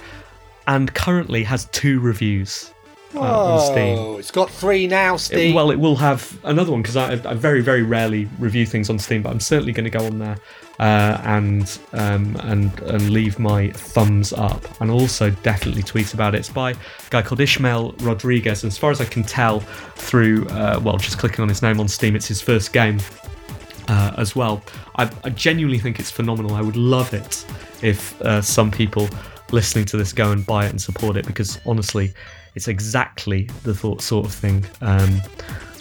and 0.66 0.92
currently 0.94 1.42
has 1.44 1.66
two 1.66 2.00
reviews. 2.00 2.72
Uh, 3.14 3.54
on 3.54 3.72
Steam. 3.72 3.98
Oh, 3.98 4.16
it's 4.18 4.30
got 4.30 4.50
three 4.50 4.86
now, 4.86 5.16
Steve. 5.16 5.50
It- 5.50 5.54
well, 5.54 5.70
it 5.70 5.78
will 5.78 5.96
have 5.96 6.38
another 6.44 6.70
one 6.72 6.82
because 6.82 6.96
I, 6.96 7.12
I 7.12 7.34
very, 7.34 7.60
very 7.60 7.82
rarely 7.82 8.28
review 8.38 8.64
things 8.66 8.88
on 8.90 8.98
Steam, 8.98 9.22
but 9.22 9.30
I'm 9.30 9.40
certainly 9.40 9.72
going 9.72 9.84
to 9.84 9.90
go 9.90 10.04
on 10.06 10.18
there 10.18 10.36
uh, 10.80 11.20
and 11.24 11.78
um, 11.92 12.36
and 12.40 12.78
and 12.80 13.10
leave 13.10 13.38
my 13.38 13.70
thumbs 13.70 14.32
up, 14.32 14.64
and 14.80 14.90
also 14.90 15.30
definitely 15.30 15.82
tweet 15.82 16.14
about 16.14 16.34
it. 16.34 16.38
It's 16.38 16.48
by 16.48 16.70
a 16.72 16.76
guy 17.10 17.22
called 17.22 17.40
Ishmael 17.40 17.92
Rodriguez, 18.00 18.62
and 18.64 18.70
as 18.72 18.78
far 18.78 18.90
as 18.90 19.00
I 19.00 19.04
can 19.04 19.22
tell 19.22 19.60
through 19.96 20.46
uh, 20.48 20.80
well, 20.82 20.96
just 20.96 21.18
clicking 21.18 21.42
on 21.42 21.48
his 21.48 21.60
name 21.62 21.80
on 21.80 21.88
Steam, 21.88 22.16
it's 22.16 22.28
his 22.28 22.40
first 22.40 22.72
game 22.72 22.98
uh, 23.88 24.14
as 24.16 24.34
well. 24.34 24.62
I, 24.96 25.10
I 25.24 25.30
genuinely 25.30 25.78
think 25.78 25.98
it's 26.00 26.10
phenomenal. 26.10 26.54
I 26.54 26.62
would 26.62 26.76
love 26.76 27.12
it 27.14 27.44
if 27.82 28.20
uh, 28.22 28.40
some 28.40 28.70
people 28.70 29.08
listening 29.50 29.84
to 29.84 29.96
this 29.98 30.12
go 30.14 30.30
and 30.32 30.46
buy 30.46 30.64
it 30.66 30.70
and 30.70 30.80
support 30.80 31.16
it 31.16 31.26
because 31.26 31.60
honestly, 31.66 32.14
it's 32.54 32.68
exactly 32.68 33.48
the 33.62 33.74
thought 33.74 34.02
sort 34.02 34.26
of 34.26 34.32
thing 34.32 34.64
um, 34.80 35.20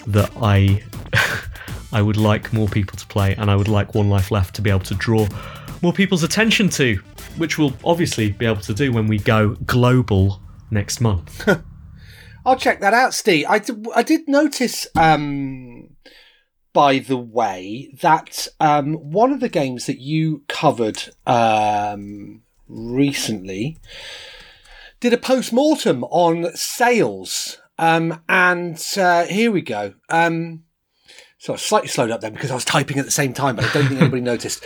that 0.08 0.32
I 0.42 0.84
I 1.94 2.02
would 2.02 2.18
like 2.18 2.54
more 2.54 2.68
people 2.68 2.98
to 2.98 3.06
play, 3.08 3.36
and 3.36 3.52
I 3.52 3.56
would 3.56 3.68
like 3.68 3.94
One 3.94 4.10
Life 4.10 4.32
Left 4.32 4.56
to 4.56 4.62
be 4.62 4.70
able 4.70 4.80
to 4.82 4.96
draw 4.96 5.28
more 5.82 5.94
people's 5.94 6.24
attention 6.24 6.70
to, 6.70 6.96
which 7.38 7.58
we'll 7.58 7.74
obviously 7.84 8.32
be 8.32 8.46
able 8.46 8.62
to 8.62 8.74
do 8.74 8.92
when 8.92 9.08
we 9.08 9.18
go 9.18 9.56
global 9.66 10.42
next 10.70 11.02
month. 11.02 11.48
I'll 12.46 12.58
check 12.58 12.80
that 12.80 12.94
out, 12.94 13.14
Steve. 13.14 13.46
I 13.50 13.62
I 13.94 14.04
did 14.04 14.28
notice, 14.28 14.88
um, 14.96 15.90
by 16.74 17.00
the 17.00 17.18
way, 17.18 17.94
that 18.02 18.48
um, 18.60 18.94
one 18.94 19.32
of 19.32 19.42
the 19.42 19.50
games 19.50 19.86
that 19.86 20.00
you 20.00 20.44
covered 20.48 21.10
um, 21.28 22.42
recently 22.68 23.78
did 25.02 25.12
a 25.12 25.18
post 25.18 25.52
mortem 25.52 26.06
on 26.06 26.56
sales. 26.56 27.58
Um, 27.78 28.22
and 28.30 28.82
uh, 28.98 29.26
here 29.26 29.52
we 29.52 29.62
go. 29.62 29.96
Um, 30.10 30.64
so 31.40 31.54
I 31.54 31.58
slightly 31.58 31.90
slowed 31.90 32.12
up 32.12 32.22
then 32.22 32.34
because 32.34 32.52
I 32.52 32.54
was 32.54 32.64
typing 32.64 33.00
at 33.00 33.06
the 33.06 33.12
same 33.12 33.34
time, 33.34 33.56
but 33.56 33.66
I 33.66 33.74
don't 33.74 33.88
think 33.88 34.00
anybody 34.02 34.22
noticed. 34.22 34.64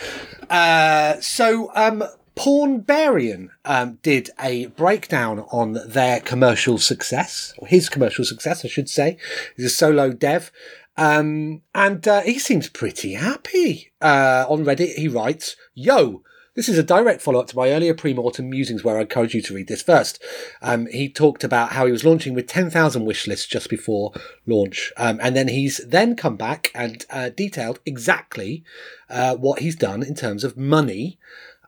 Uh, 0.50 1.20
so 1.22 1.72
um, 1.74 2.04
Pornbarian 2.36 3.48
um, 3.64 3.98
did 4.04 4.30
a 4.40 4.68
breakdown 4.68 5.46
on 5.52 5.80
their 5.88 6.20
commercial 6.20 6.78
success, 6.78 7.54
or 7.58 7.68
his 7.70 7.88
commercial 7.88 8.26
success, 8.26 8.66
I 8.66 8.68
should 8.68 8.90
say. 8.90 9.18
He's 9.56 9.66
a 9.66 9.70
solo 9.70 10.12
dev. 10.12 10.52
Um, 10.98 11.62
and 11.74 12.06
uh, 12.08 12.22
he 12.22 12.40
seems 12.40 12.70
pretty 12.70 13.14
happy. 13.14 13.94
Uh, 14.02 14.46
on 14.50 14.66
Reddit, 14.66 14.96
he 14.96 15.08
writes, 15.08 15.56
Yo, 15.74 16.24
this 16.56 16.70
is 16.70 16.78
a 16.78 16.84
direct 16.84 17.22
follow 17.22 17.40
up 17.40 17.48
to 17.48 17.56
my 17.56 17.70
earlier 17.70 17.94
pre 17.94 18.14
mortem 18.14 18.50
musings 18.50 18.84
where 18.84 18.98
I 18.98 19.02
encourage 19.02 19.36
you 19.36 19.42
to 19.44 19.54
read 19.54 19.68
this 19.68 19.82
first. 19.82 20.22
Um, 20.62 20.88
he 20.88 21.10
talked 21.10 21.44
about 21.44 21.74
how 21.74 21.86
he 21.86 21.92
was 21.92 22.06
launching 22.06 22.34
with 22.34 22.48
10,000 22.48 23.06
wish 23.06 23.28
lists 23.28 23.46
just 23.46 23.70
before 23.70 24.14
launch. 24.48 24.92
Um, 24.98 25.20
and 25.22 25.36
then 25.36 25.50
he's 25.50 25.82
then 25.86 26.16
come 26.16 26.38
back 26.38 26.72
and 26.74 27.06
uh, 27.10 27.30
detailed 27.30 27.80
exactly 27.86 28.64
uh, 29.10 29.36
what 29.36 29.60
he's 29.60 29.76
done 29.76 30.02
in 30.02 30.16
terms 30.16 30.44
of 30.44 30.58
money 30.58 31.20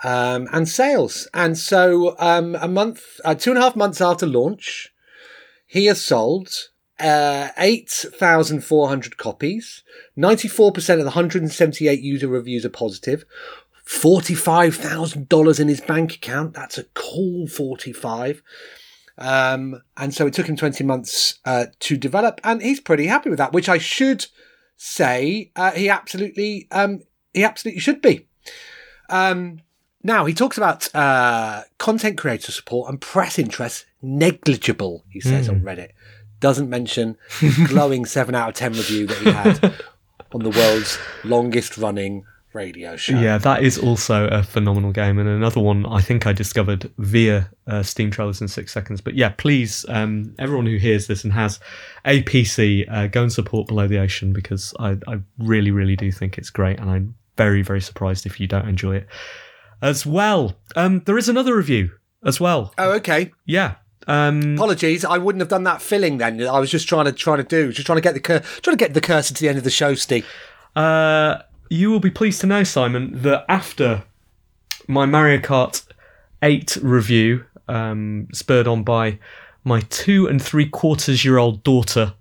um, 0.03 0.47
and 0.51 0.67
sales. 0.67 1.27
And 1.33 1.57
so 1.57 2.15
um, 2.19 2.55
a 2.55 2.67
month, 2.67 3.19
uh, 3.25 3.35
two 3.35 3.51
and 3.51 3.59
a 3.59 3.61
half 3.61 3.75
months 3.75 4.01
after 4.01 4.25
launch, 4.25 4.93
he 5.65 5.85
has 5.85 6.01
sold 6.01 6.69
uh, 6.99 7.49
8,400 7.57 9.17
copies. 9.17 9.83
94% 10.17 10.77
of 10.93 10.99
the 10.99 11.03
178 11.05 11.99
user 11.99 12.27
reviews 12.27 12.65
are 12.65 12.69
positive. 12.69 13.25
$45,000 13.87 15.59
in 15.59 15.67
his 15.67 15.81
bank 15.81 16.15
account. 16.15 16.53
That's 16.53 16.77
a 16.77 16.83
cool 16.93 17.47
45. 17.47 18.43
Um, 19.17 19.81
and 19.95 20.13
so 20.13 20.27
it 20.27 20.33
took 20.33 20.47
him 20.47 20.55
20 20.55 20.83
months 20.83 21.39
uh, 21.45 21.67
to 21.79 21.97
develop, 21.97 22.39
and 22.43 22.61
he's 22.61 22.79
pretty 22.79 23.07
happy 23.07 23.29
with 23.29 23.39
that, 23.39 23.53
which 23.53 23.69
I 23.69 23.77
should 23.77 24.27
say 24.75 25.51
uh, 25.55 25.71
he 25.71 25.89
absolutely 25.89 26.67
um, 26.71 27.01
he 27.33 27.43
absolutely 27.43 27.79
should 27.79 28.01
be. 28.01 28.27
Um, 29.09 29.61
now 30.03 30.25
he 30.25 30.33
talks 30.35 30.57
about 30.57 30.93
uh, 30.93 31.63
content 31.79 32.17
creator 32.17 32.51
support 32.51 32.89
and 32.89 33.01
press 33.01 33.39
interest 33.39 33.85
negligible. 34.01 35.03
He 35.09 35.19
says 35.19 35.49
on 35.49 35.61
Reddit. 35.61 35.91
Doesn't 36.39 36.69
mention 36.69 37.17
glowing 37.65 38.05
seven 38.05 38.35
out 38.35 38.49
of 38.49 38.55
ten 38.55 38.73
review 38.73 39.07
that 39.07 39.17
he 39.17 39.31
had 39.31 39.73
on 40.31 40.43
the 40.43 40.51
world's 40.51 40.99
longest 41.23 41.79
running 41.79 42.25
radio 42.53 42.95
show. 42.95 43.19
Yeah, 43.19 43.37
that 43.39 43.63
is 43.63 43.77
also 43.77 44.27
a 44.27 44.43
phenomenal 44.43 44.91
game, 44.91 45.19
and 45.19 45.27
another 45.29 45.61
one 45.61 45.85
I 45.85 46.01
think 46.01 46.25
I 46.25 46.33
discovered 46.33 46.91
via 46.97 47.49
uh, 47.67 47.83
Steam 47.83 48.11
Trailers 48.11 48.41
in 48.41 48.47
six 48.47 48.73
seconds. 48.73 49.01
But 49.01 49.15
yeah, 49.15 49.29
please, 49.37 49.85
um, 49.89 50.33
everyone 50.39 50.65
who 50.65 50.77
hears 50.77 51.07
this 51.07 51.23
and 51.23 51.33
has 51.33 51.59
a 52.05 52.23
PC, 52.23 52.91
uh, 52.91 53.07
go 53.07 53.23
and 53.23 53.31
support 53.31 53.67
Below 53.67 53.87
the 53.87 53.99
Ocean 53.99 54.33
because 54.33 54.73
I, 54.79 54.97
I 55.07 55.19
really, 55.37 55.71
really 55.71 55.95
do 55.95 56.11
think 56.11 56.37
it's 56.37 56.49
great, 56.49 56.79
and 56.79 56.89
I'm 56.89 57.15
very, 57.37 57.61
very 57.61 57.81
surprised 57.81 58.25
if 58.25 58.39
you 58.39 58.47
don't 58.47 58.67
enjoy 58.67 58.97
it. 58.97 59.07
As 59.81 60.05
well, 60.05 60.55
um, 60.75 61.01
there 61.05 61.17
is 61.17 61.29
another 61.29 61.55
review 61.55 61.91
as 62.25 62.39
well. 62.39 62.73
Oh, 62.77 62.93
okay. 62.93 63.31
Yeah. 63.45 63.75
Um, 64.07 64.55
Apologies, 64.55 65.03
I 65.05 65.17
wouldn't 65.17 65.41
have 65.41 65.49
done 65.49 65.63
that 65.63 65.81
filling 65.81 66.17
then. 66.17 66.41
I 66.47 66.59
was 66.59 66.71
just 66.71 66.87
trying 66.87 67.05
to 67.05 67.11
trying 67.11 67.37
to 67.37 67.43
do, 67.43 67.71
just 67.71 67.85
trying 67.85 67.97
to 67.97 68.01
get 68.01 68.13
the 68.13 68.19
cur- 68.19 68.39
trying 68.39 68.75
to 68.75 68.83
get 68.83 68.93
the 68.93 69.01
cursor 69.01 69.33
to 69.33 69.41
the 69.41 69.49
end 69.49 69.57
of 69.57 69.63
the 69.63 69.69
show, 69.69 69.93
Steve. 69.95 70.25
Uh, 70.75 71.41
you 71.69 71.91
will 71.91 71.99
be 71.99 72.11
pleased 72.11 72.41
to 72.41 72.47
know, 72.47 72.63
Simon, 72.63 73.21
that 73.21 73.45
after 73.49 74.03
my 74.87 75.05
Mario 75.05 75.39
Kart 75.39 75.85
8 76.41 76.77
review, 76.81 77.45
um, 77.67 78.27
spurred 78.31 78.67
on 78.67 78.83
by 78.83 79.19
my 79.63 79.81
two 79.89 80.27
and 80.27 80.41
three 80.41 80.67
quarters 80.67 81.25
year 81.25 81.37
old 81.37 81.63
daughter, 81.63 82.13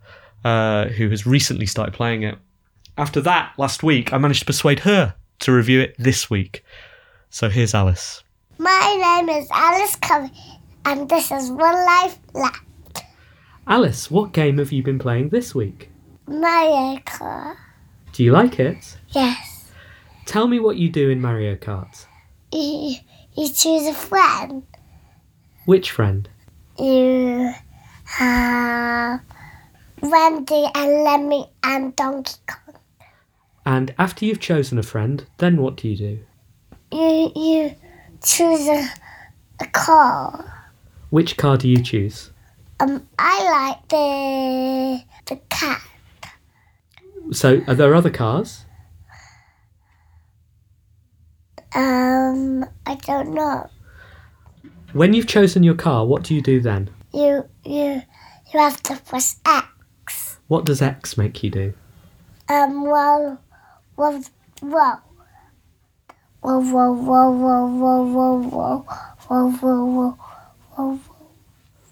uh, 0.44 0.86
who 0.86 1.08
has 1.10 1.26
recently 1.26 1.66
started 1.66 1.94
playing 1.94 2.22
it, 2.22 2.38
after 2.98 3.20
that 3.20 3.52
last 3.58 3.82
week, 3.82 4.12
I 4.12 4.18
managed 4.18 4.40
to 4.40 4.46
persuade 4.46 4.80
her 4.80 5.14
to 5.40 5.52
review 5.52 5.80
it 5.80 5.94
this 5.98 6.30
week. 6.30 6.64
So 7.30 7.48
here's 7.48 7.74
Alice. 7.74 8.22
My 8.58 9.20
name 9.26 9.36
is 9.36 9.48
Alice 9.52 9.96
Covey, 9.96 10.32
and 10.86 11.08
this 11.08 11.30
is 11.30 11.50
One 11.50 11.74
Life 11.74 12.18
Left. 12.32 12.62
Alice, 13.66 14.10
what 14.10 14.32
game 14.32 14.58
have 14.58 14.72
you 14.72 14.82
been 14.82 14.98
playing 14.98 15.28
this 15.28 15.54
week? 15.54 15.90
Mario 16.26 16.98
Kart. 17.00 17.56
Do 18.12 18.24
you 18.24 18.32
like 18.32 18.58
it? 18.58 18.96
Yes. 19.16 19.72
Tell 20.26 20.46
me 20.46 20.60
what 20.60 20.76
you 20.76 20.90
do 20.90 21.08
in 21.08 21.22
Mario 21.22 21.54
Kart. 21.56 22.04
You, 22.52 22.96
you 23.34 23.48
choose 23.48 23.86
a 23.86 23.94
friend. 23.94 24.62
Which 25.64 25.90
friend? 25.90 26.28
You 26.78 27.50
have 28.04 29.22
Randy 30.02 30.66
and 30.74 31.02
Lemmy 31.02 31.48
and 31.62 31.96
Donkey 31.96 32.34
Kong. 32.46 32.74
And 33.64 33.94
after 33.98 34.26
you've 34.26 34.38
chosen 34.38 34.78
a 34.78 34.82
friend, 34.82 35.24
then 35.38 35.62
what 35.62 35.78
do 35.78 35.88
you 35.88 35.96
do? 35.96 36.18
You 36.92 37.32
you 37.34 37.74
choose 38.22 38.68
a, 38.68 38.86
a 39.60 39.66
car. 39.68 40.68
Which 41.08 41.38
car 41.38 41.56
do 41.56 41.70
you 41.70 41.82
choose? 41.82 42.32
Um, 42.80 43.08
I 43.18 43.50
like 43.56 43.88
the 43.88 45.02
the 45.24 45.40
cat. 45.48 45.80
So, 47.32 47.62
are 47.66 47.74
there 47.74 47.94
other 47.94 48.10
cars? 48.10 48.65
Um, 51.76 52.64
I 52.86 52.94
don't 52.94 53.34
know. 53.34 53.68
When 54.94 55.12
you've 55.12 55.26
chosen 55.26 55.62
your 55.62 55.74
car, 55.74 56.06
what 56.06 56.22
do 56.22 56.34
you 56.34 56.40
do 56.40 56.58
then? 56.58 56.88
You 57.12 57.44
you 57.64 58.02
you 58.52 58.60
have 58.60 58.82
to 58.84 58.96
press 58.96 59.38
X. 59.44 60.38
What 60.48 60.64
does 60.64 60.80
X 60.80 61.18
make 61.18 61.42
you 61.42 61.50
do? 61.50 61.74
Um, 62.48 62.84
well, 62.84 63.38
well, 63.96 64.24
well. 64.62 65.02
Whoa, 66.40 66.60
whoa, 66.60 66.92
whoa, 66.92 67.30
whoa, 67.30 67.66
whoa, 67.66 68.04
whoa, 68.06 68.80
whoa, 69.28 69.50
whoa, 69.50 69.84
whoa, 69.84 70.20
whoa, 70.76 71.00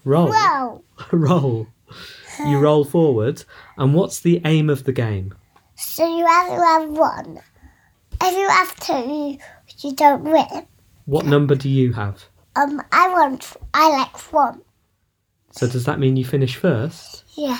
Roll. 0.03 0.31
whoa. 0.31 0.83
roll. 1.11 1.67
You 2.39 2.59
roll 2.59 2.85
forward. 2.85 3.43
And 3.77 3.93
what's 3.93 4.19
the 4.19 4.41
aim 4.45 4.69
of 4.69 4.85
the 4.85 4.93
game? 4.93 5.35
So 5.75 6.07
you 6.17 6.25
have 6.25 6.47
to 6.47 6.65
have 6.65 6.89
one. 6.89 7.39
If 8.21 8.35
you 8.35 8.49
have 8.49 8.75
two, 8.79 9.37
you, 9.79 9.93
don't 9.93 10.23
win. 10.23 10.67
What 11.05 11.25
number 11.25 11.55
do 11.55 11.69
you 11.69 11.93
have? 11.93 12.25
Um, 12.55 12.81
I 12.91 13.09
want, 13.11 13.53
I 13.73 13.89
like 13.89 14.33
one. 14.33 14.61
So, 15.51 15.67
does 15.67 15.85
that 15.85 15.99
mean 15.99 16.17
you 16.17 16.25
finish 16.25 16.55
first? 16.55 17.23
Yeah. 17.35 17.59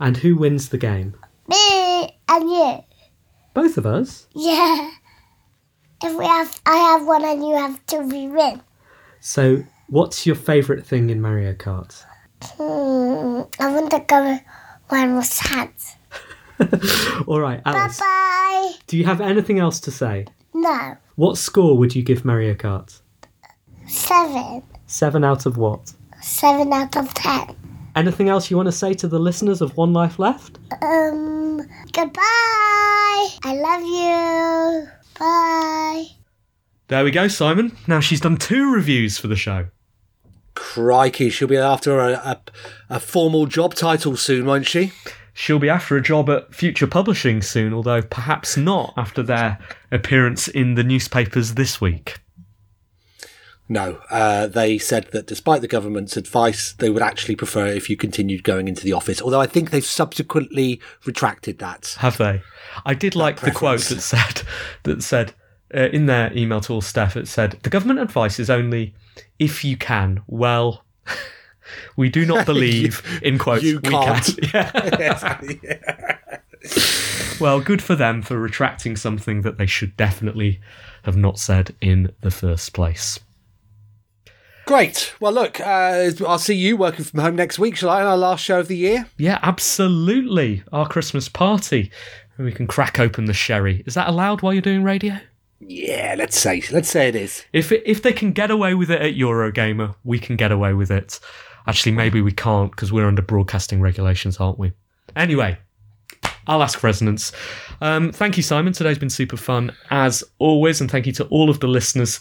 And 0.00 0.16
who 0.16 0.36
wins 0.36 0.68
the 0.68 0.78
game? 0.78 1.16
Me 1.48 2.18
and 2.28 2.50
you. 2.50 2.78
Both 3.54 3.76
of 3.78 3.86
us? 3.86 4.26
Yeah. 4.34 4.90
If 6.04 6.16
we 6.16 6.24
have, 6.24 6.60
I 6.66 6.76
have 6.76 7.06
one 7.06 7.24
and 7.24 7.44
you 7.46 7.56
have 7.56 7.84
two, 7.86 8.00
we 8.02 8.28
win. 8.28 8.60
So, 9.20 9.64
what's 9.88 10.26
your 10.26 10.36
favourite 10.36 10.86
thing 10.86 11.10
in 11.10 11.20
Mario 11.20 11.54
Kart? 11.54 12.04
Hmm, 12.42 13.42
I 13.60 13.72
want 13.72 13.90
to 13.90 14.04
go 14.06 14.38
one 14.88 15.16
with 15.16 15.38
hands. 15.40 15.96
All 17.26 17.40
right, 17.40 17.62
Bye 17.64 17.72
Alice. 17.72 17.98
bye. 18.00 18.72
Do 18.86 18.96
you 18.96 19.04
have 19.04 19.20
anything 19.20 19.58
else 19.58 19.80
to 19.80 19.90
say? 19.90 20.26
No, 20.54 20.96
What 21.18 21.36
score 21.36 21.76
would 21.76 21.96
you 21.96 22.04
give 22.04 22.24
Mario 22.24 22.54
Kart? 22.54 23.00
seven. 23.88 24.62
Seven 24.86 25.24
out 25.24 25.46
of 25.46 25.56
what? 25.56 25.92
Seven 26.22 26.72
out 26.72 26.96
of 26.96 27.12
ten. 27.12 27.56
Anything 27.96 28.28
else 28.28 28.52
you 28.52 28.56
want 28.56 28.68
to 28.68 28.72
say 28.72 28.94
to 28.94 29.08
the 29.08 29.18
listeners 29.18 29.60
of 29.60 29.76
One 29.76 29.92
Life 29.92 30.20
Left? 30.20 30.60
Um, 30.80 31.56
goodbye. 31.92 32.20
I 32.22 33.56
love 33.56 33.82
you. 33.82 34.88
Bye. 35.18 36.04
There 36.86 37.02
we 37.02 37.10
go, 37.10 37.26
Simon. 37.26 37.76
Now 37.88 37.98
she's 37.98 38.20
done 38.20 38.36
two 38.36 38.72
reviews 38.72 39.18
for 39.18 39.26
the 39.26 39.34
show. 39.34 39.66
Crikey, 40.54 41.30
she'll 41.30 41.48
be 41.48 41.56
after 41.56 41.98
a, 41.98 42.12
a, 42.12 42.40
a 42.90 43.00
formal 43.00 43.46
job 43.46 43.74
title 43.74 44.16
soon, 44.16 44.46
won't 44.46 44.66
she? 44.66 44.92
She'll 45.38 45.60
be 45.60 45.68
after 45.68 45.96
a 45.96 46.02
job 46.02 46.28
at 46.30 46.52
Future 46.52 46.88
Publishing 46.88 47.42
soon, 47.42 47.72
although 47.72 48.02
perhaps 48.02 48.56
not 48.56 48.92
after 48.96 49.22
their 49.22 49.60
appearance 49.92 50.48
in 50.48 50.74
the 50.74 50.82
newspapers 50.82 51.54
this 51.54 51.80
week. 51.80 52.16
No, 53.68 54.00
uh, 54.10 54.48
they 54.48 54.78
said 54.78 55.12
that 55.12 55.28
despite 55.28 55.60
the 55.60 55.68
government's 55.68 56.16
advice, 56.16 56.72
they 56.72 56.90
would 56.90 57.04
actually 57.04 57.36
prefer 57.36 57.68
if 57.68 57.88
you 57.88 57.96
continued 57.96 58.42
going 58.42 58.66
into 58.66 58.82
the 58.82 58.92
office. 58.92 59.22
Although 59.22 59.40
I 59.40 59.46
think 59.46 59.70
they've 59.70 59.84
subsequently 59.84 60.80
retracted 61.06 61.60
that. 61.60 61.94
Have 62.00 62.18
they? 62.18 62.42
I 62.84 62.94
did 62.94 63.14
like 63.14 63.38
the 63.40 63.52
quote 63.52 63.82
that 63.82 64.00
said 64.00 64.42
that 64.82 65.04
said 65.04 65.34
uh, 65.72 65.88
in 65.92 66.06
their 66.06 66.36
email 66.36 66.60
to 66.62 66.72
all 66.72 66.80
staff. 66.80 67.16
It 67.16 67.28
said 67.28 67.60
the 67.62 67.70
government 67.70 68.00
advice 68.00 68.40
is 68.40 68.50
only 68.50 68.92
if 69.38 69.64
you 69.64 69.76
can. 69.76 70.20
Well, 70.26 70.84
We 71.96 72.08
do 72.08 72.24
not 72.26 72.46
believe 72.52 73.02
in 73.22 73.38
quotes. 73.38 73.64
You 73.64 73.80
we 73.82 73.90
can't. 73.90 74.38
can. 74.42 75.60
Yeah. 75.62 76.18
Well, 77.40 77.60
good 77.60 77.80
for 77.80 77.94
them 77.94 78.22
for 78.22 78.38
retracting 78.38 78.96
something 78.96 79.42
that 79.42 79.58
they 79.58 79.66
should 79.66 79.96
definitely 79.96 80.60
have 81.04 81.16
not 81.16 81.38
said 81.38 81.74
in 81.80 82.12
the 82.20 82.32
first 82.32 82.72
place. 82.72 83.20
Great. 84.66 85.14
Well, 85.20 85.32
look, 85.32 85.60
uh, 85.60 86.10
I'll 86.26 86.38
see 86.38 86.54
you 86.54 86.76
working 86.76 87.04
from 87.04 87.20
home 87.20 87.36
next 87.36 87.58
week, 87.58 87.76
shall 87.76 87.88
I? 87.90 88.02
On 88.02 88.06
our 88.06 88.18
last 88.18 88.44
show 88.44 88.60
of 88.60 88.68
the 88.68 88.76
year. 88.76 89.06
Yeah, 89.16 89.38
absolutely. 89.42 90.62
Our 90.72 90.86
Christmas 90.86 91.28
party. 91.28 91.90
And 92.36 92.44
we 92.44 92.52
can 92.52 92.66
crack 92.66 92.98
open 92.98 93.24
the 93.24 93.32
sherry. 93.32 93.82
Is 93.86 93.94
that 93.94 94.08
allowed 94.08 94.42
while 94.42 94.52
you're 94.52 94.60
doing 94.60 94.82
radio? 94.82 95.18
Yeah, 95.60 96.14
let's 96.18 96.38
say 96.38 96.62
let's 96.70 96.88
say 96.90 97.08
it 97.08 97.16
is. 97.16 97.44
If 97.52 97.72
it, 97.72 97.82
if 97.84 98.02
they 98.02 98.12
can 98.12 98.32
get 98.32 98.50
away 98.50 98.74
with 98.74 98.90
it 98.90 99.00
at 99.00 99.14
Eurogamer, 99.14 99.94
we 100.04 100.18
can 100.18 100.36
get 100.36 100.52
away 100.52 100.72
with 100.72 100.90
it. 100.90 101.18
Actually, 101.68 101.92
maybe 101.92 102.20
we 102.22 102.32
can't 102.32 102.70
because 102.72 102.90
we're 102.92 103.06
under 103.06 103.22
broadcasting 103.22 103.80
regulations, 103.80 104.38
aren't 104.38 104.58
we? 104.58 104.72
Anyway, 105.14 105.56
I'll 106.46 106.62
ask 106.62 106.82
resonance. 106.82 107.30
Um, 107.82 108.10
thank 108.10 108.36
you, 108.36 108.42
Simon. 108.42 108.72
Today's 108.72 108.98
been 108.98 109.10
super 109.10 109.36
fun 109.36 109.70
as 109.90 110.24
always, 110.38 110.80
and 110.80 110.90
thank 110.90 111.06
you 111.06 111.12
to 111.12 111.24
all 111.26 111.50
of 111.50 111.60
the 111.60 111.68
listeners, 111.68 112.20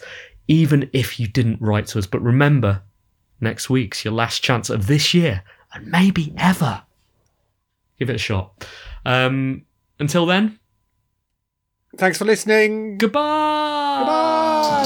even 0.50 0.90
if 0.94 1.20
you 1.20 1.28
didn't 1.28 1.62
write 1.62 1.88
to 1.88 1.98
us. 2.00 2.06
But 2.06 2.22
remember, 2.22 2.82
next 3.42 3.70
week's 3.70 4.04
your 4.04 4.14
last 4.14 4.44
chance 4.44 4.70
of 4.70 4.88
this 4.88 5.14
year 5.14 5.44
and 5.74 5.88
maybe 5.88 6.34
ever. 6.38 6.84
Give 7.98 8.10
it 8.10 8.16
a 8.16 8.20
shot. 8.20 8.68
Um, 9.06 9.64
until 10.00 10.26
then, 10.26 10.60
Thanks 11.96 12.18
for 12.18 12.26
listening. 12.26 12.98
goodbye. 12.98 14.04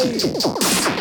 Bye. 0.03 0.97